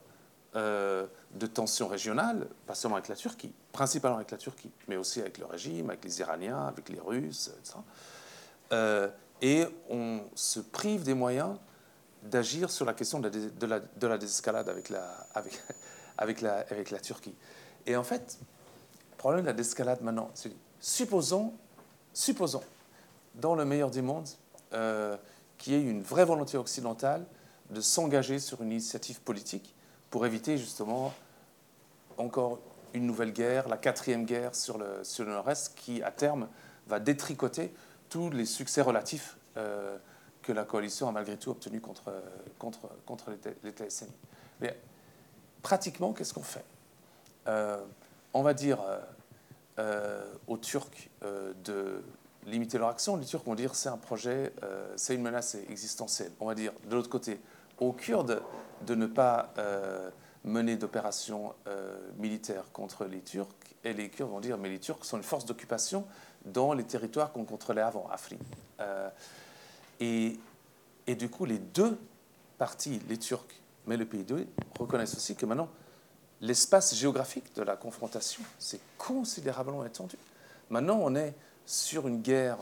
[0.56, 5.20] euh, de tension régionale, pas seulement avec la Turquie, principalement avec la Turquie, mais aussi
[5.20, 7.78] avec le régime, avec les Iraniens, avec les Russes, etc.
[8.72, 9.08] Euh,
[9.40, 11.56] et on se prive des moyens
[12.22, 15.62] d'agir sur la question de la, de la, désescalade avec la, avec,
[16.18, 17.34] avec, la, avec la Turquie.
[17.86, 18.38] Et en fait,
[19.12, 21.54] le problème de la désescalade maintenant, c'est supposons,
[22.12, 22.62] supposons,
[23.36, 24.28] dans le meilleur des mondes,
[24.72, 25.16] euh,
[25.58, 27.24] qu'il y ait une vraie volonté occidentale
[27.70, 29.74] de s'engager sur une initiative politique
[30.10, 31.12] pour éviter justement
[32.18, 32.58] encore
[32.94, 36.48] une nouvelle guerre, la quatrième guerre sur le, sur Nord-Est, qui à terme
[36.88, 37.72] va détricoter
[38.08, 39.96] tous les succès relatifs euh,
[40.42, 42.12] que la coalition a malgré tout obtenus contre,
[42.58, 43.30] contre, contre
[43.62, 44.16] l'État islamique.
[44.60, 44.76] Mais
[45.62, 46.64] pratiquement, qu'est-ce qu'on fait?
[47.46, 47.80] Euh,
[48.32, 48.78] On va dire
[49.78, 52.02] euh, aux Turcs de
[52.46, 53.16] limiter leur action.
[53.16, 54.52] Les Turcs vont dire c'est un projet,
[54.96, 56.32] c'est une menace existentielle.
[56.40, 57.38] On va dire de l'autre côté,
[57.80, 58.42] aux Kurdes
[58.86, 60.10] de ne pas euh,
[60.44, 63.48] mener d'opérations euh, militaires contre les Turcs.
[63.84, 66.06] Et les Kurdes vont dire, mais les Turcs sont une force d'occupation
[66.44, 68.36] dans les territoires qu'on contrôlait avant, Afrin.
[68.80, 69.10] Euh,
[69.98, 70.38] et,
[71.06, 71.98] et, du coup, les deux
[72.58, 74.46] parties, les Turcs, mais le pays 2
[74.78, 75.68] reconnaissent aussi que maintenant,
[76.40, 80.16] l'espace géographique de la confrontation s'est considérablement étendu.
[80.70, 81.34] Maintenant, on est
[81.66, 82.58] sur une guerre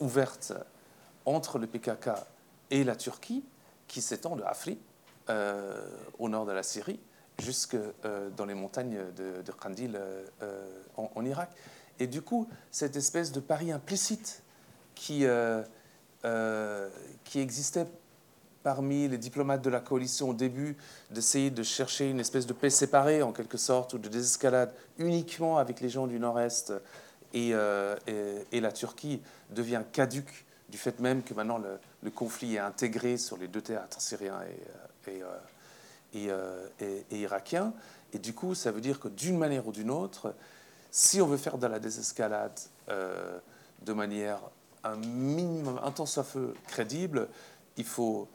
[0.00, 0.52] ouverte
[1.24, 2.10] entre le PKK
[2.70, 3.44] et la Turquie,
[3.88, 4.74] qui s'étend de Afrin,
[5.30, 5.80] euh,
[6.18, 7.00] au nord de la Syrie,
[7.38, 9.98] jusque euh, dans les montagnes de, de Kandil
[10.42, 11.50] euh, en, Irak.
[11.98, 14.42] Et du coup, cette espèce de pari implicite
[14.94, 15.26] qui,
[17.24, 17.86] qui existait
[18.62, 20.76] parmi les diplomates de la coalition au début,
[21.10, 25.58] d'essayer de chercher une espèce de paix séparée en quelque sorte, ou de désescalade uniquement
[25.58, 26.72] avec les gens du nord-est
[27.34, 29.20] et, et, la Turquie,
[29.50, 31.58] devient caduque du fait même que maintenant
[32.02, 35.22] le, conflit est intégré sur les deux théâtres, syriens et, et,
[36.30, 37.72] euh, euh, et, irakien.
[38.12, 40.34] Et du coup, ça veut dire que d'une manière ou d'une autre,
[40.90, 42.58] si on veut faire de la désescalade
[42.88, 43.38] euh,
[43.82, 44.40] de manière
[44.84, 47.28] un minimum, un temps soit feu crédible,
[47.76, 48.28] il faut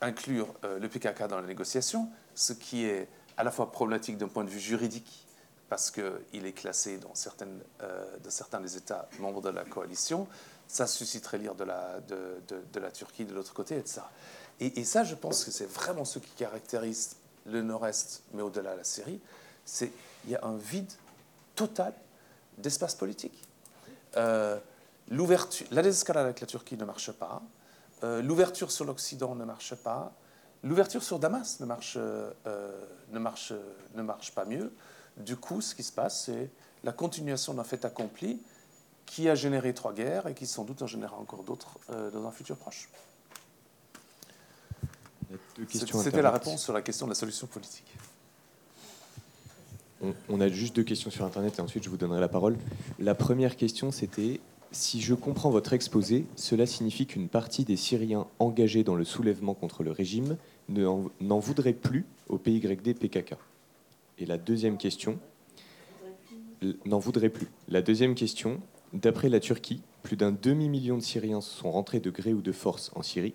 [0.00, 4.44] inclure le PKK dans la négociation, ce qui est à la fois problématique d'un point
[4.44, 5.26] de vue juridique,
[5.70, 10.28] parce qu'il est classé dans certains des États membres de la coalition,
[10.68, 12.42] ça susciterait l'ire de la, de,
[12.72, 14.00] de, la Turquie de l'autre côté, etc.
[14.60, 17.16] Et, et ça, je pense que c'est vraiment ce qui caractérise
[17.46, 19.20] le nord-est, mais au-delà de la Syrie,
[19.64, 19.92] c'est
[20.24, 20.90] il y a un vide
[21.54, 21.92] total
[22.58, 23.42] d'espace politique.
[24.16, 24.58] Euh,
[25.08, 27.42] l'ouverture, la désescalade avec la Turquie ne marche pas.
[28.02, 30.12] Euh, l'ouverture sur l'Occident ne marche pas.
[30.62, 32.32] L'ouverture sur Damas ne marche, euh,
[33.10, 33.52] ne, marche,
[33.94, 34.72] ne marche pas mieux.
[35.16, 36.50] Du coup, ce qui se passe, c'est
[36.84, 38.40] la continuation d'un fait accompli
[39.06, 42.26] qui a généré trois guerres et qui sans doute en générera encore d'autres euh, dans
[42.26, 42.88] un futur proche.
[45.68, 47.96] C'était la réponse sur la question de la solution politique.
[50.28, 52.58] On, a juste deux questions sur Internet et ensuite je vous donnerai la parole.
[52.98, 54.40] La première question, c'était
[54.70, 59.54] Si je comprends votre exposé, cela signifie qu'une partie des Syriens engagés dans le soulèvement
[59.54, 60.36] contre le régime
[60.68, 63.36] n'en voudrait plus au PYD PKK.
[64.18, 65.18] Et la deuxième question,
[66.84, 67.48] n'en voudrait plus.
[67.68, 68.60] La deuxième question,
[68.94, 72.90] d'après la Turquie, plus d'un demi-million de Syriens sont rentrés de gré ou de force
[72.94, 73.34] en Syrie.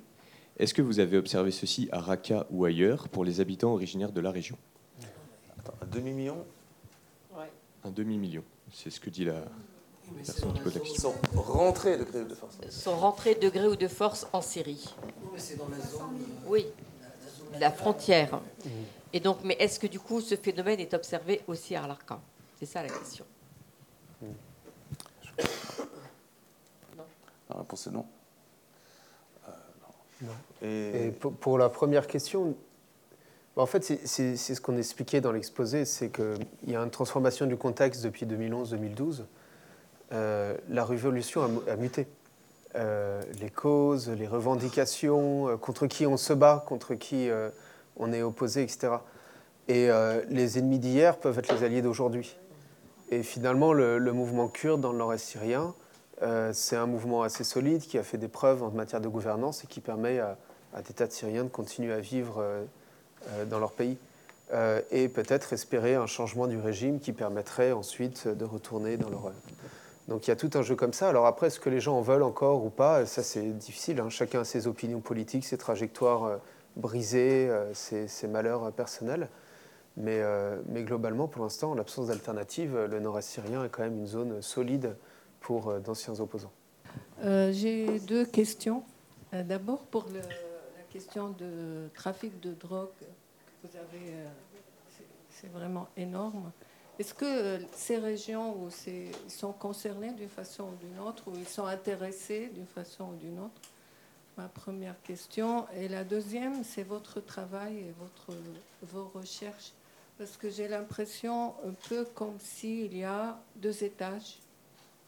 [0.57, 4.21] Est-ce que vous avez observé ceci à Raqqa ou ailleurs pour les habitants originaires de
[4.21, 4.57] la région?
[5.81, 6.37] Un demi-million?
[7.83, 9.45] Un demi-million, c'est ce que dit la
[10.25, 11.13] personne qui pose la question.
[11.31, 14.27] Ils sont rentrés de gré ou de force sont rentrés de gré ou de force
[14.33, 14.93] en Syrie.
[15.37, 16.19] C'est dans la zone.
[16.47, 16.65] Oui,
[17.59, 18.41] la frontière.
[19.13, 22.19] Et donc, mais est-ce que du coup ce phénomène est observé aussi à Raqqa?
[22.59, 23.25] C'est ça la question.
[27.49, 28.05] La réponse est non.
[30.61, 32.55] Et, pour, pour la première question,
[33.55, 37.45] bah, en fait, c'est- ce qu'on expliquait dans l'exposé, c'est qu'il y a une transformation
[37.45, 39.25] du contexte depuis 2011-2012.
[40.11, 42.07] Euh, la révolution a, mu- a muté.
[42.75, 47.49] Euh, les causes, les revendications, euh, contre qui on se bat, contre qui euh,
[47.97, 48.89] on est opposé, etc.
[49.67, 52.37] Et euh, les ennemis d'hier peuvent être les alliés d'aujourd'hui.
[53.11, 55.73] Et finalement, le, mouvement kurde dans le nord-est syrien,
[56.21, 59.63] euh, c'est un mouvement assez solide qui a fait des preuves en matière de gouvernance
[59.63, 60.37] et qui permet à,
[60.87, 62.63] des tas de Syriens de continuer à vivre euh,
[63.29, 63.97] euh, dans leur pays.
[64.89, 69.31] Et peut-être espérer un changement du régime qui permettrait ensuite de retourner dans leur...
[70.07, 71.07] Donc il y a tout un jeu comme ça.
[71.07, 73.05] Alors après, est-ce que les gens en veulent encore ou pas?
[73.05, 73.99] Ça, c'est difficile.
[73.99, 74.09] hein.
[74.09, 76.39] Chacun a ses opinions politiques, ses trajectoires
[76.77, 79.27] brisées, ses, malheurs personnels.
[79.99, 83.97] Mais, euh, mais globalement, pour l'instant, en l'absence d'alternative, le nord-est syrien est quand même
[83.97, 84.95] une zone solide
[85.41, 86.51] pour euh, d'anciens opposants.
[87.23, 88.83] Euh, J'ai deux questions.
[89.31, 90.21] D'abord, pour la
[90.89, 92.87] question de trafic de drogue
[95.29, 96.51] c'est- vraiment énorme.
[96.97, 98.55] Est-ce que ces régions
[99.27, 103.39] sont concernés d'une façon ou d'une autre, ou ils sont intéressés d'une façon ou d'une
[103.39, 103.61] autre?
[104.37, 105.65] Ma première question.
[105.75, 108.37] Et la deuxième, c'est votre travail et votre,
[108.91, 109.71] vos recherches.
[110.19, 114.39] Parce que j'ai l'impression un peu comme s'il y a deux étages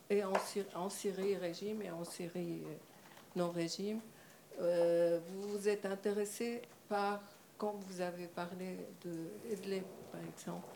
[0.09, 2.73] et en, Syrie, régime et en Syrie euh,
[3.35, 3.99] non-régime.
[4.61, 7.21] Euh, vous vous êtes intéressé par,
[7.57, 9.83] quand vous avez parlé de Idlib,
[10.13, 10.67] par exemple,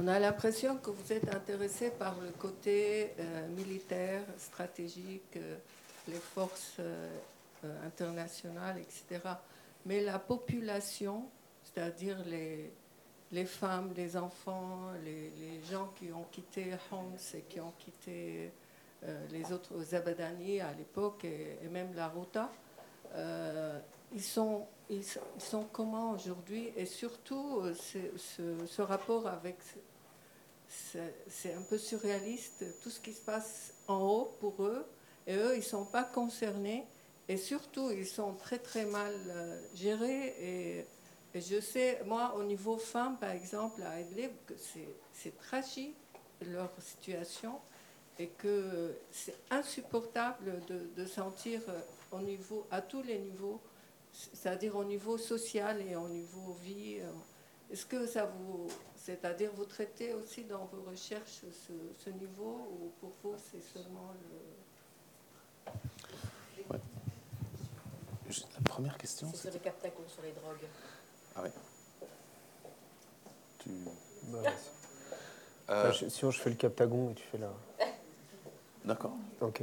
[0.00, 5.38] on a l'impression que vous êtes intéressé par le côté euh, militaire, stratégique,
[6.08, 6.80] les forces
[7.86, 9.20] internationales, etc.
[9.86, 11.30] Mais la population,
[11.74, 12.70] c'est-à-dire les,
[13.32, 15.30] les femmes, les enfants, les,
[15.70, 18.52] gens qui ont quitté Homs et qui ont quitté
[19.04, 22.50] euh, les autres Zabadani à l'époque et, même la Rota,
[23.14, 23.78] euh,
[24.12, 25.04] ils, sont, ils,
[25.38, 26.70] sont- comment aujourd'hui?
[26.76, 29.56] Et surtout, euh, ce, ce rapport avec.
[30.68, 34.86] c'est- un peu surréaliste, tout ce qui se passe en haut pour eux,
[35.26, 36.84] et eux, ils ne sont pas concernés,
[37.28, 39.14] et surtout, ils sont très très mal
[39.74, 40.34] gérés.
[40.40, 40.86] Et,
[41.34, 45.96] et je sais, moi, au niveau femmes, par exemple, à Idlib, que c'est- tragique
[46.46, 47.58] leur situation
[48.18, 51.80] et que c'est insupportable de, de sentir euh,
[52.12, 53.60] au niveau, à tous les niveaux,
[54.12, 56.98] c'est-à-dire au niveau social et au niveau vie.
[57.00, 57.10] euh,
[57.72, 61.72] Est-ce que ça vous, c'est-à-dire vous traitez aussi dans vos recherches ce,
[62.04, 64.12] ce niveau ou pour vous c'est seulement
[65.66, 65.72] le...
[68.28, 70.66] Juste La première question, C'est sur les captacons, sur les drogues.
[71.36, 71.50] Ah ouais.
[73.58, 73.68] Tu...
[74.28, 74.38] Bah,
[75.70, 77.48] Euh, je- sinon, je fais le captagon et tu fais la.
[78.84, 79.12] D'accord.
[79.40, 79.62] Ok.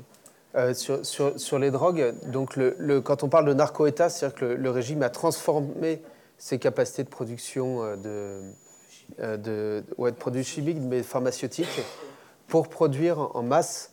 [0.55, 4.35] Euh, sur, sur, sur les drogues, donc le, le- quand on parle de narco-État, c'est-à-dire
[4.37, 6.01] que le, le régime a transformé
[6.39, 8.41] ses capacités de production euh,
[9.19, 11.81] de, de, ouais, de produits chimiques, mais pharmaceutiques,
[12.47, 13.91] pour produire en masse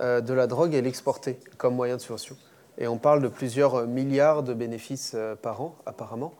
[0.00, 2.36] euh, de la drogue et l'exporter comme moyen de subvention.
[2.78, 6.34] Et on parle de plusieurs milliards de bénéfices euh, par an, apparemment.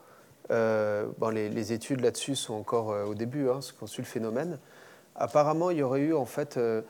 [0.51, 4.09] Euh, bon, les, études là-dessus sont encore euh, au début, hein, ce qu'on suit le
[4.09, 4.59] phénomène.
[5.17, 6.83] Apparemment, il y aurait eu en fait euh,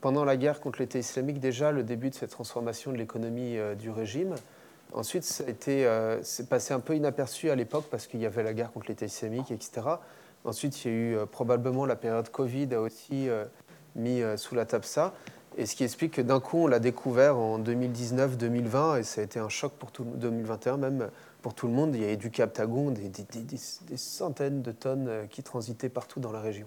[0.00, 3.90] pendant la guerre contre l'État islamique déjà le début de cette transformation de l'économie du
[3.90, 4.34] régime.
[4.92, 5.44] Ensuite, ça
[6.22, 9.06] c'est passé un peu inaperçu à l'époque parce qu'il y avait la guerre contre l'État
[9.06, 9.82] islamique, etc.
[10.44, 13.28] Ensuite, il y a eu probablement la période Covid a aussi
[13.96, 15.14] mis sous la table ça.
[15.56, 19.24] Et ce qui explique que d'un coup, on l'a découvert en 2019-2020 et ça a
[19.24, 21.08] été un choc pour tout 2021 même
[21.44, 21.94] pour tout le monde.
[21.94, 26.40] Il y avait du Captagon, des, centaines de tonnes euh, qui transitaient partout dans la
[26.40, 26.66] région.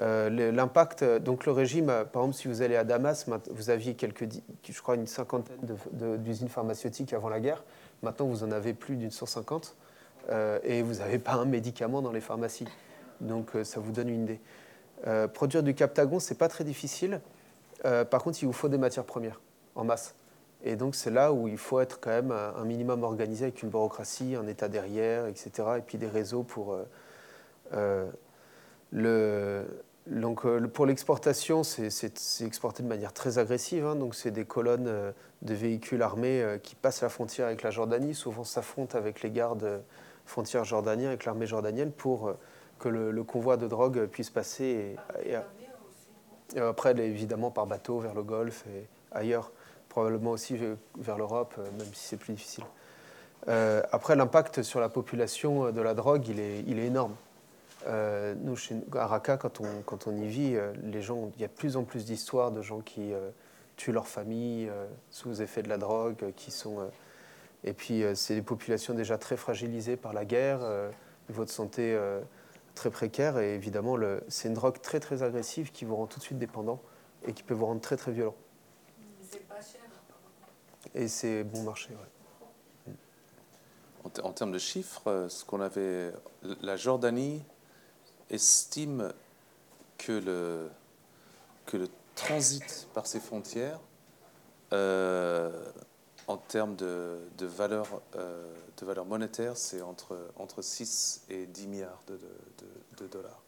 [0.00, 3.94] Euh, L'impact, euh, donc le régime, par exemple, si vous allez à Damas, vous aviez
[3.94, 4.28] quelques,
[4.62, 5.58] je crois, une cinquantaine
[6.18, 7.64] d'usines pharmaceutiques avant la guerre.
[8.04, 9.74] Maintenant, vous en avez plus d'une 150
[10.30, 12.68] euh, et vous n'avez pas un médicament dans les pharmacies.
[13.20, 14.40] Donc, ça vous donne une idée.
[15.34, 17.20] Produire du Captagon, c'est pas très difficile.
[17.82, 19.40] par contre, il vous faut des matières premières
[19.74, 20.14] en masse.
[20.64, 23.70] Et donc c'est là où il faut être quand même un minimum organisé avec une
[23.70, 25.50] bureaucratie, un état derrière, etc.
[25.78, 26.76] Et puis des réseaux pour...
[28.92, 29.64] le,
[30.06, 32.12] donc, pour l'exportation, c'est
[32.44, 33.86] exporté de manière très agressive.
[33.86, 33.94] Hein.
[33.94, 35.12] donc, c'est des colonnes
[35.42, 39.82] de véhicules armés qui passent la frontière avec la Jordanie, souvent s'affrontent avec les gardes
[40.26, 42.34] frontières jordaniens, avec l'armée jordanienne, pour
[42.78, 44.96] que le, convoi de drogue puisse passer.
[45.24, 45.36] Et,
[46.56, 49.52] et, après, évidemment, par bateau vers le Golfe et ailleurs,
[49.90, 50.56] probablement aussi
[50.96, 52.64] vers l'Europe, même si c'est plus difficile.
[53.48, 57.14] Euh, après, l'impact sur la population de la drogue, il est, énorme.
[57.86, 61.48] Euh, nous, chez, à Raqqa, quand on, y vit, euh, les gens, il y a
[61.48, 63.12] de plus en plus d'histoires de gens qui
[63.76, 64.70] tuent leur famille
[65.10, 66.90] sous effet de la drogue, qui sont.
[67.64, 70.60] et puis, c'est des populations déjà très fragilisées par la guerre,
[71.28, 71.98] niveau de santé
[72.74, 73.38] très précaire.
[73.38, 73.96] Et évidemment,
[74.28, 76.80] c'est une drogue très très agressive qui vous rend tout de suite dépendant
[77.26, 78.34] et qui peut vous rendre très très violent.
[80.94, 82.94] Et c'est bon marché, ouais.
[84.22, 86.12] En, termes de chiffres, euh, ce qu'on avait,
[86.62, 87.42] la Jordanie
[88.30, 89.12] estime
[89.98, 90.70] que le,
[91.66, 93.78] que le transit par ses frontières
[94.72, 95.50] euh,
[96.26, 101.66] en termes de, de valeur, euh, de valeur monétaire, c'est entre, entre 6 et 10
[101.68, 102.18] milliards de,
[102.98, 103.42] de, dollars.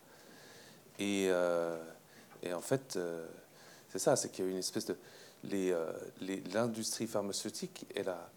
[0.98, 1.30] Et,
[2.42, 2.98] et, en fait,
[3.90, 4.96] c'est ça, c'est qu'il y a une espèce de...
[5.44, 8.30] L'industrie pharmaceutique, elle a,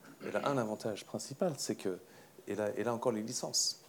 [0.43, 3.81] un avantage principal, c'est qu'elle a, elle encore les licences.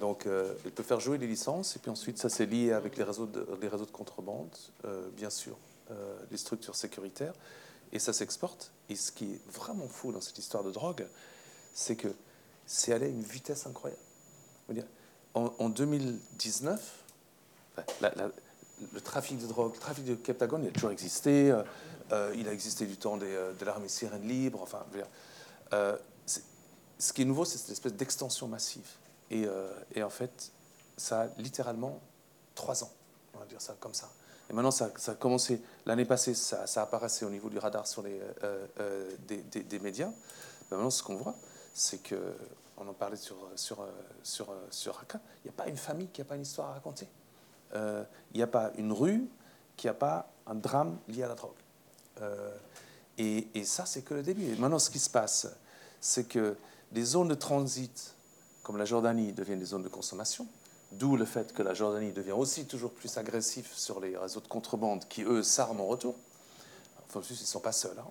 [0.00, 3.04] Donc, elle peut faire jouer les licences, et puis ensuite, ça c'est lié avec les
[3.04, 3.44] réseaux de,
[3.92, 4.54] contrebande,
[5.16, 5.56] bien sûr,
[6.30, 7.34] les structures sécuritaires
[7.92, 8.72] et ça s'exporte.
[8.88, 11.06] Et ce qui est vraiment fou dans cette histoire de drogue,
[11.74, 12.08] c'est que
[12.66, 14.02] c'est allé à une vitesse incroyable.
[15.34, 17.04] En, 2019,
[18.92, 21.56] le trafic de drogue, le trafic de Captagon, il a toujours existé.
[22.12, 24.60] Euh, euh, il a existé du temps euh, de l'armée syrienne libre.
[24.62, 24.84] Enfin,
[26.98, 28.88] ce qui est nouveau, c'est cette espèce d'extension massive.
[29.30, 29.46] Et,
[30.02, 30.52] en fait,
[30.96, 32.00] ça a littéralement
[32.54, 32.90] trois ans,
[33.34, 34.10] on va dire ça comme ça.
[34.50, 38.20] Et maintenant, ça, a commencé l'année passée, ça, apparaissait au niveau du radar sur les,
[38.42, 40.10] euh, euh, des, médias.
[40.70, 41.36] maintenant, ce qu'on voit,
[41.72, 42.34] c'est que,
[42.76, 43.86] on en parlait sur, sur,
[44.24, 46.72] sur, sur Raqqa, il n'y a pas une famille qui n'a pas une histoire à
[46.72, 47.06] raconter.
[47.74, 49.28] Euh, il n'y a pas une rue
[49.76, 51.52] qui n'a pas un drame lié à la drogue.
[53.18, 54.54] Et, et, ça, c'est que le début.
[54.56, 55.48] Maintenant, ce qui se passe,
[56.00, 56.56] c'est que
[56.92, 58.14] les zones de transit,
[58.62, 60.46] comme la Jordanie, deviennent des zones de consommation.
[60.92, 64.48] D'où le fait que la Jordanie devient aussi toujours plus agressif sur les réseaux de
[64.48, 66.16] contrebande qui, eux, s'arment en retour.
[67.08, 67.98] Enfin, ils ne sont pas seuls.
[67.98, 68.10] Hein.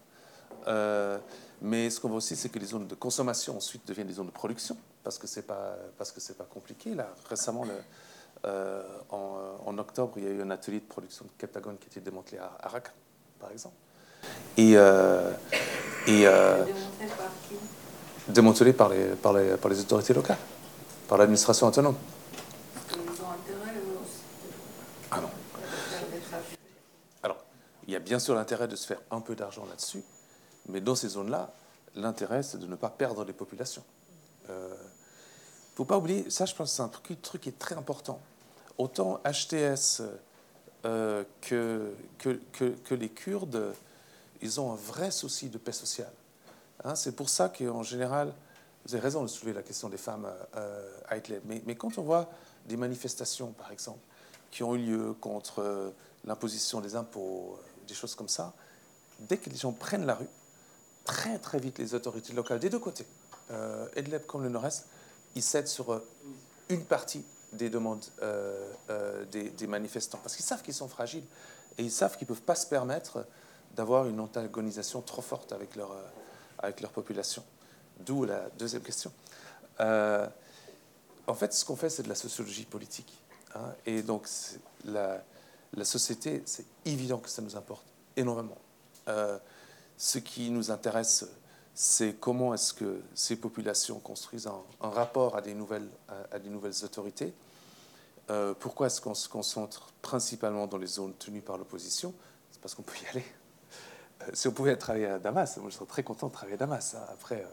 [0.67, 1.19] Euh,
[1.61, 4.27] mais ce qu'on voit aussi, c'est que les zones de consommation ensuite deviennent des zones
[4.27, 6.95] de production, parce que ce n'est pas, pas compliqué.
[6.95, 7.65] Là, récemment,
[8.45, 11.88] euh, en, octobre, il y a eu un atelier de production de Captagon qui a
[11.88, 12.91] été démantelé à, à Raqqa,
[13.39, 13.76] par exemple.
[14.58, 15.32] Et, euh,
[16.08, 16.26] et
[18.28, 20.38] démantelé par les, par, les, par les autorités locales,
[21.08, 21.96] par l'administration autonome.
[27.90, 30.04] Il y a bien sûr l'intérêt de se faire un peu d'argent là-dessus,
[30.68, 31.52] mais dans ces zones-là,
[31.96, 33.82] l'intérêt, c'est de ne pas perdre les populations.
[34.44, 37.50] Il euh, ne faut pas oublier, ça je pense que c'est un truc, truc, qui
[37.50, 38.22] est très important.
[38.78, 40.04] Autant HTS
[40.86, 43.74] euh, que, que, que, les Kurdes,
[44.41, 46.11] ils ont un vrai souci de paix sociale.
[46.84, 48.34] Hein, c'est pour ça qu'en général,
[48.86, 52.03] vous avez raison de soulever la question des femmes euh, à Hitler, mais, quand on
[52.03, 52.30] voit
[52.66, 53.99] des manifestations, par exemple,
[54.52, 55.94] qui ont eu lieu contre
[56.26, 58.53] l'imposition des impôts, des choses comme ça,
[59.20, 60.30] dès que les gens prennent la rue,
[61.03, 63.06] très très vite les autorités locales des deux côtés,
[63.52, 64.86] euh, Edleb comme le Nord-Est,
[65.36, 66.07] ils cèdent sur euh,
[66.70, 71.24] une partie des demandes euh, euh, des, manifestants, parce qu'ils savent qu'ils sont fragiles
[71.78, 73.26] et ils savent qu'ils ne peuvent pas se permettre
[73.76, 75.96] d'avoir une antagonisation trop forte avec leur,
[76.58, 77.44] avec leur population.
[78.00, 79.12] D'où la deuxième question.
[79.80, 83.14] en fait, ce qu'on fait, c'est de la sociologie politique.
[83.56, 84.28] Hein, et donc,
[84.86, 85.24] la,
[85.74, 87.86] la société, c'est évident que ça nous importe
[88.16, 88.58] énormément.
[89.08, 89.38] Euh,
[89.98, 91.26] ce qui nous intéresse,
[91.74, 95.90] c'est comment est-ce que ces populations construisent un, rapport à des nouvelles,
[96.32, 97.34] à, des nouvelles autorités.
[98.30, 102.14] Euh, pourquoi est-ce qu'on se concentre principalement dans les zones tenues par l'opposition?
[102.52, 103.26] C'est parce qu'on peut y aller.
[104.22, 106.60] Euh, si on pouvait travailler à Damas, moi je serais très content de travailler à
[106.60, 106.96] Damas.
[106.96, 107.46] Hein, après,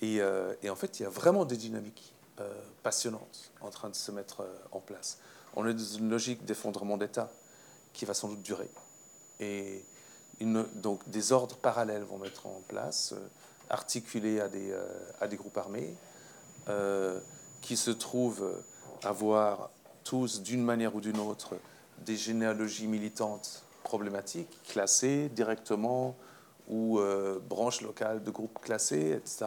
[0.00, 0.20] et,
[0.62, 2.14] et, en fait, il y a vraiment des dynamiques
[2.84, 5.18] passionnantes en train de se mettre en place
[5.58, 7.30] on est dans une logique d'effondrement d'État
[7.92, 8.70] qui va sans doute durer.
[9.40, 9.84] Et
[10.40, 13.28] donc des ordres parallèles vont mettre en place, euh,
[13.70, 14.86] articulés à des, euh,
[15.20, 15.96] à des groupes armés,
[16.68, 17.18] euh,
[17.60, 18.62] qui se trouvent
[19.02, 19.70] avoir
[20.04, 21.56] tous, d'une manière ou d'une autre,
[22.06, 26.14] des généalogies militantes problématiques classées directement
[26.68, 27.00] ou
[27.48, 29.46] branches locales de groupes classés, etc.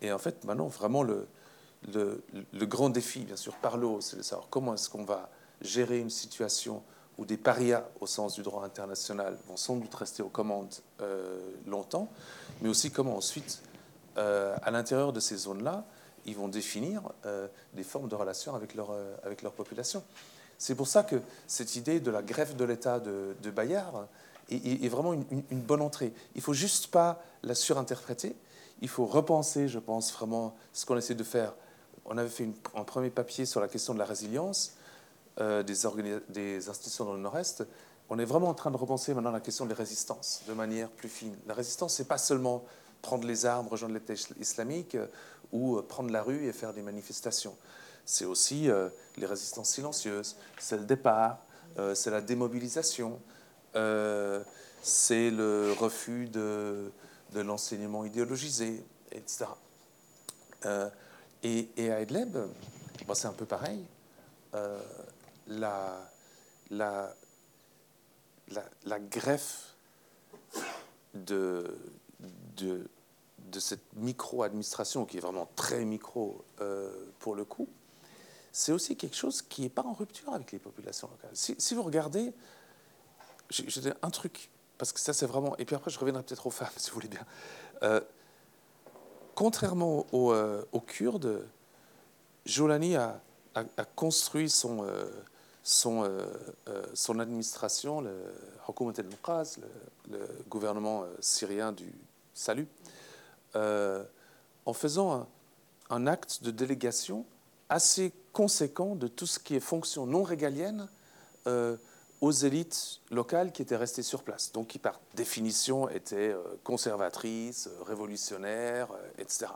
[0.00, 1.28] et en fait, maintenant, vraiment, le,
[1.92, 5.28] le, le, grand défi, bien sûr, par l'eau, c'est de savoir comment est-ce qu'on va
[5.60, 6.82] gérer une situation
[7.18, 11.38] où des parias, au sens du droit international, vont sans doute rester aux commandes euh,
[11.66, 12.08] longtemps,
[12.60, 13.62] mais aussi comment ensuite,
[14.16, 15.84] euh, à l'intérieur de ces zones-là,
[16.24, 20.02] ils vont définir euh, des formes de relations avec leur population.
[20.62, 21.16] C'est pour ça que
[21.48, 24.06] cette idée de la greffe de l'État de, Bayard
[24.48, 26.12] est, vraiment une, bonne entrée.
[26.36, 28.36] Il ne faut juste pas la surinterpréter,
[28.80, 31.52] il faut repenser, je pense, vraiment ce qu'on essaie de faire.
[32.04, 34.76] On avait fait un premier papier sur la question de la résilience.
[35.40, 35.74] Euh, des,
[36.28, 37.64] des, institutions dans le Nord-Est,
[38.08, 41.08] on est vraiment en train de repenser maintenant la question des résistances de manière plus
[41.08, 41.34] fine.
[41.48, 42.62] La résistance, c'est pas seulement
[43.00, 45.08] prendre les armes, rejoindre l'État islamique euh,
[45.50, 47.56] ou euh, prendre la rue et faire des manifestations.
[48.04, 48.68] C'est aussi
[49.16, 51.38] les résistances silencieuses, c'est le départ,
[51.94, 53.20] c'est la démobilisation,
[53.74, 56.90] c'est le refus de,
[57.34, 59.46] l'enseignement idéologisé, etc.
[61.42, 62.36] Et, à Idlib,
[63.14, 63.82] c'est un peu pareil
[65.48, 66.10] la,
[69.10, 69.74] greffe
[71.14, 71.78] de,
[73.58, 77.68] cette micro-administration, qui est vraiment très micro euh, pour le coup,
[78.52, 81.30] c'est aussi quelque chose qui n'est pas en rupture avec les populations locales.
[81.32, 82.34] Si, vous regardez,
[83.48, 86.50] j'ai un truc, parce que ça c'est vraiment, et puis après je reviendrai peut-être aux
[86.50, 87.24] femmes, si vous voulez bien.
[87.82, 88.00] Euh,
[89.34, 91.48] contrairement aux, euh, aux, Kurdes,
[92.44, 93.20] Jolani a,
[93.96, 95.10] construit euh,
[96.94, 98.22] son administration, le
[98.78, 99.68] le,
[100.10, 101.92] le gouvernement syrien du
[102.34, 102.68] salut,
[103.54, 105.26] en faisant
[105.90, 107.24] un, acte de délégation
[107.68, 110.88] assez conséquent de tout ce qui est fonction non régalienne
[112.20, 118.88] aux élites locales qui étaient restées sur place, donc qui par définition étaient conservatrices, révolutionnaires,
[119.18, 119.46] etc.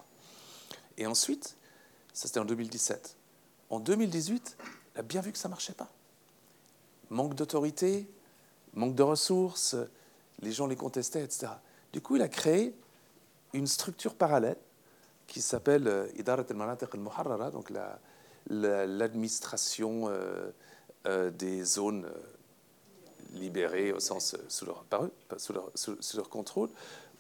[0.99, 1.57] Et ensuite,
[2.13, 3.17] ça c'était en 2017.
[3.71, 4.57] En 2018,
[4.95, 5.91] il a bien vu que ça ne marchait pas
[7.11, 8.09] manque d'autorité,
[8.75, 9.77] manque de ressources,
[10.41, 11.49] les gens les contestaient, etc.
[11.93, 12.75] Du coup, il a créé
[13.53, 14.57] une structure parallèle
[15.27, 17.71] qui s'appelle euh, Idarat al-Manatiq al-Muharrara, donc
[18.49, 20.51] l'administration euh,
[21.07, 22.07] euh, des zones
[23.35, 26.71] libérées au sens sous leur, par sous leur, contrôle,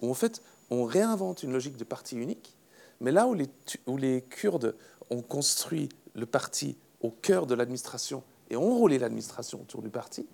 [0.00, 2.56] où en fait on réinvente une logique de parti unique,
[3.00, 3.48] mais là où les,
[3.86, 4.74] où les Kurdes
[5.10, 10.26] ont construit le parti au cœur de l'administration et enrôler l'administration autour du parti.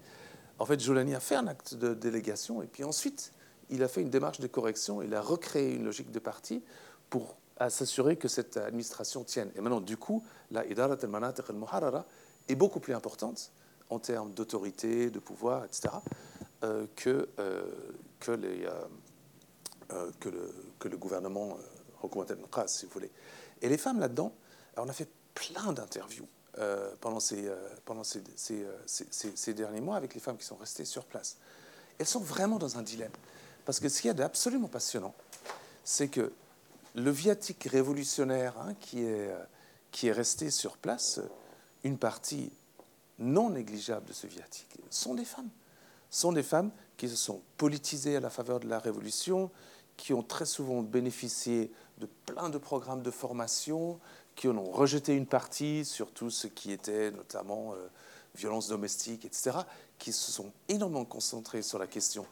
[0.58, 3.32] En fait, Jolani a fait un acte de délégation et puis ensuite,
[3.70, 6.62] il a fait une démarche de correction, il a recréé une logique de parti
[7.10, 7.36] pour
[7.70, 9.50] s'assurer que cette administration tienne.
[9.56, 12.04] Et maintenant, du coup, la Idarat al-Manatiq al-Muharrara
[12.48, 13.52] est beaucoup plus importante
[13.90, 15.88] en termes d'autorité, de pouvoir, etc.,
[16.64, 17.64] euh, que, euh,
[18.20, 18.66] que, les,
[19.90, 21.58] euh, que, le, que, le, gouvernement
[22.04, 23.10] euh, si vous voulez.
[23.60, 24.32] Et les femmes là-dedans,
[24.76, 26.28] on a fait plein d'interviews
[27.00, 27.50] pendant, ces,
[27.84, 28.22] pendant ces,
[28.86, 31.38] ces, derniers mois avec les femmes qui sont restées sur place.
[31.98, 33.12] Elles sont vraiment dans un dilemme.
[33.64, 35.14] Parce que ce qu'il y a d'absolument passionnant,
[35.84, 36.32] c'est que
[36.94, 39.30] le viatique révolutionnaire hein, qui, est,
[39.90, 41.20] qui est resté sur place,
[41.84, 42.52] une partie
[43.18, 45.50] non négligeable de ce viatique, sont des femmes.
[46.10, 49.50] sont des femmes qui se sont politisées à la faveur de la révolution,
[49.96, 54.00] qui ont très souvent bénéficié de plein de programmes de formation,
[54.34, 57.88] qui en ont rejeté une partie sur tout ce qui était notamment euh,
[58.34, 59.58] violence domestique, etc.,
[59.98, 62.26] qui se sont énormément concentrés sur la question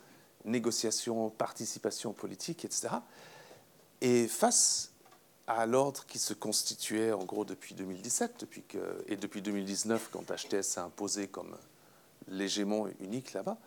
[0.45, 2.89] négociation, participation politique, etc.
[4.01, 4.93] Et face
[5.47, 8.63] à l'ordre qui se constituait en gros depuis 2017 depuis
[9.09, 11.57] et depuis 2019 quand HTS s'est imposé comme
[12.29, 13.59] l'hégémon unique là-bas,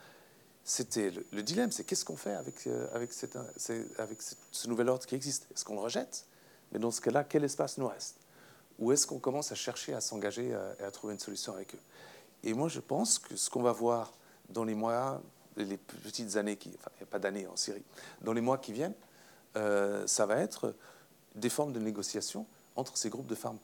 [0.63, 5.45] c'était le, dilemme, c'est qu'est-ce qu'on fait avec, euh, avec ce nouvel ordre qui existe?
[5.53, 6.25] Est-ce qu'on le rejette?
[6.71, 8.15] Mais dans ce cas-là, quel espace nous reste?
[8.79, 11.75] Ou est-ce qu'on commence à chercher à s'engager euh, et à trouver une solution avec
[11.75, 11.79] eux?
[12.43, 14.13] Et moi, je pense que ce qu'on va voir
[14.49, 15.21] dans les mois,
[15.57, 17.83] les petites années qui, enfin, il n'y a pas d'années en Syrie,
[18.21, 18.95] dans les mois qui viennent,
[19.55, 20.75] euh, ça va être
[21.35, 23.59] des formes de négociation entre ces groupes de femmes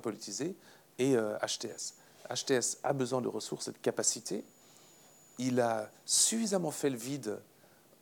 [0.00, 0.56] politisées,
[0.98, 1.94] et HTS.
[2.30, 4.44] Euh, HTS a besoin de ressources et de capacités.
[5.38, 7.38] Il a suffisamment fait le vide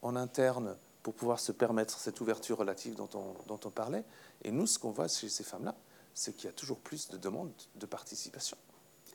[0.02, 4.05] en interne pour pouvoir se permettre cette ouverture relative dont on, parlait.
[4.44, 5.74] Et nous, ce qu'on voit chez ces femmes-là,
[6.14, 8.56] c'est qu'il y a toujours plus de demandes de participation.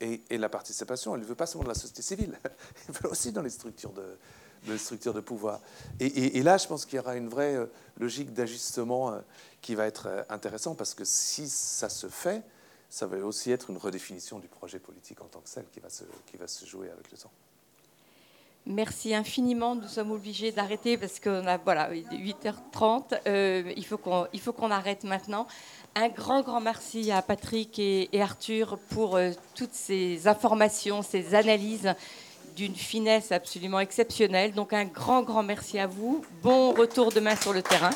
[0.00, 2.38] Et, la participation, elle ne veut pas seulement dans la société civile,
[2.88, 4.18] elle veut aussi dans les structures de,
[4.66, 5.60] de structures de pouvoir.
[6.00, 7.66] Et, là, je pense qu'il y aura une vraie euh,
[7.98, 9.20] logique d'ajustement euh,
[9.62, 12.42] qui va être euh, intéressant parce que si ça se fait,
[12.90, 15.88] ça va aussi être une redéfinition du projet politique en tant que celle qui va
[15.88, 17.30] se, qui va se jouer avec le temps.
[18.66, 19.76] Merci infiniment.
[19.76, 23.72] Nous sommes obligés d'arrêter parce qu'on a voilà 8h30.
[23.76, 25.46] Il faut qu'on il arrête maintenant.
[25.94, 29.20] Un grand grand merci à Patrick et, Arthur pour
[29.54, 31.94] toutes ces informations, ces analyses
[32.56, 34.52] d'une finesse absolument exceptionnelle.
[34.52, 36.24] Donc un grand, grand merci à vous.
[36.42, 37.90] Bon retour demain sur le terrain.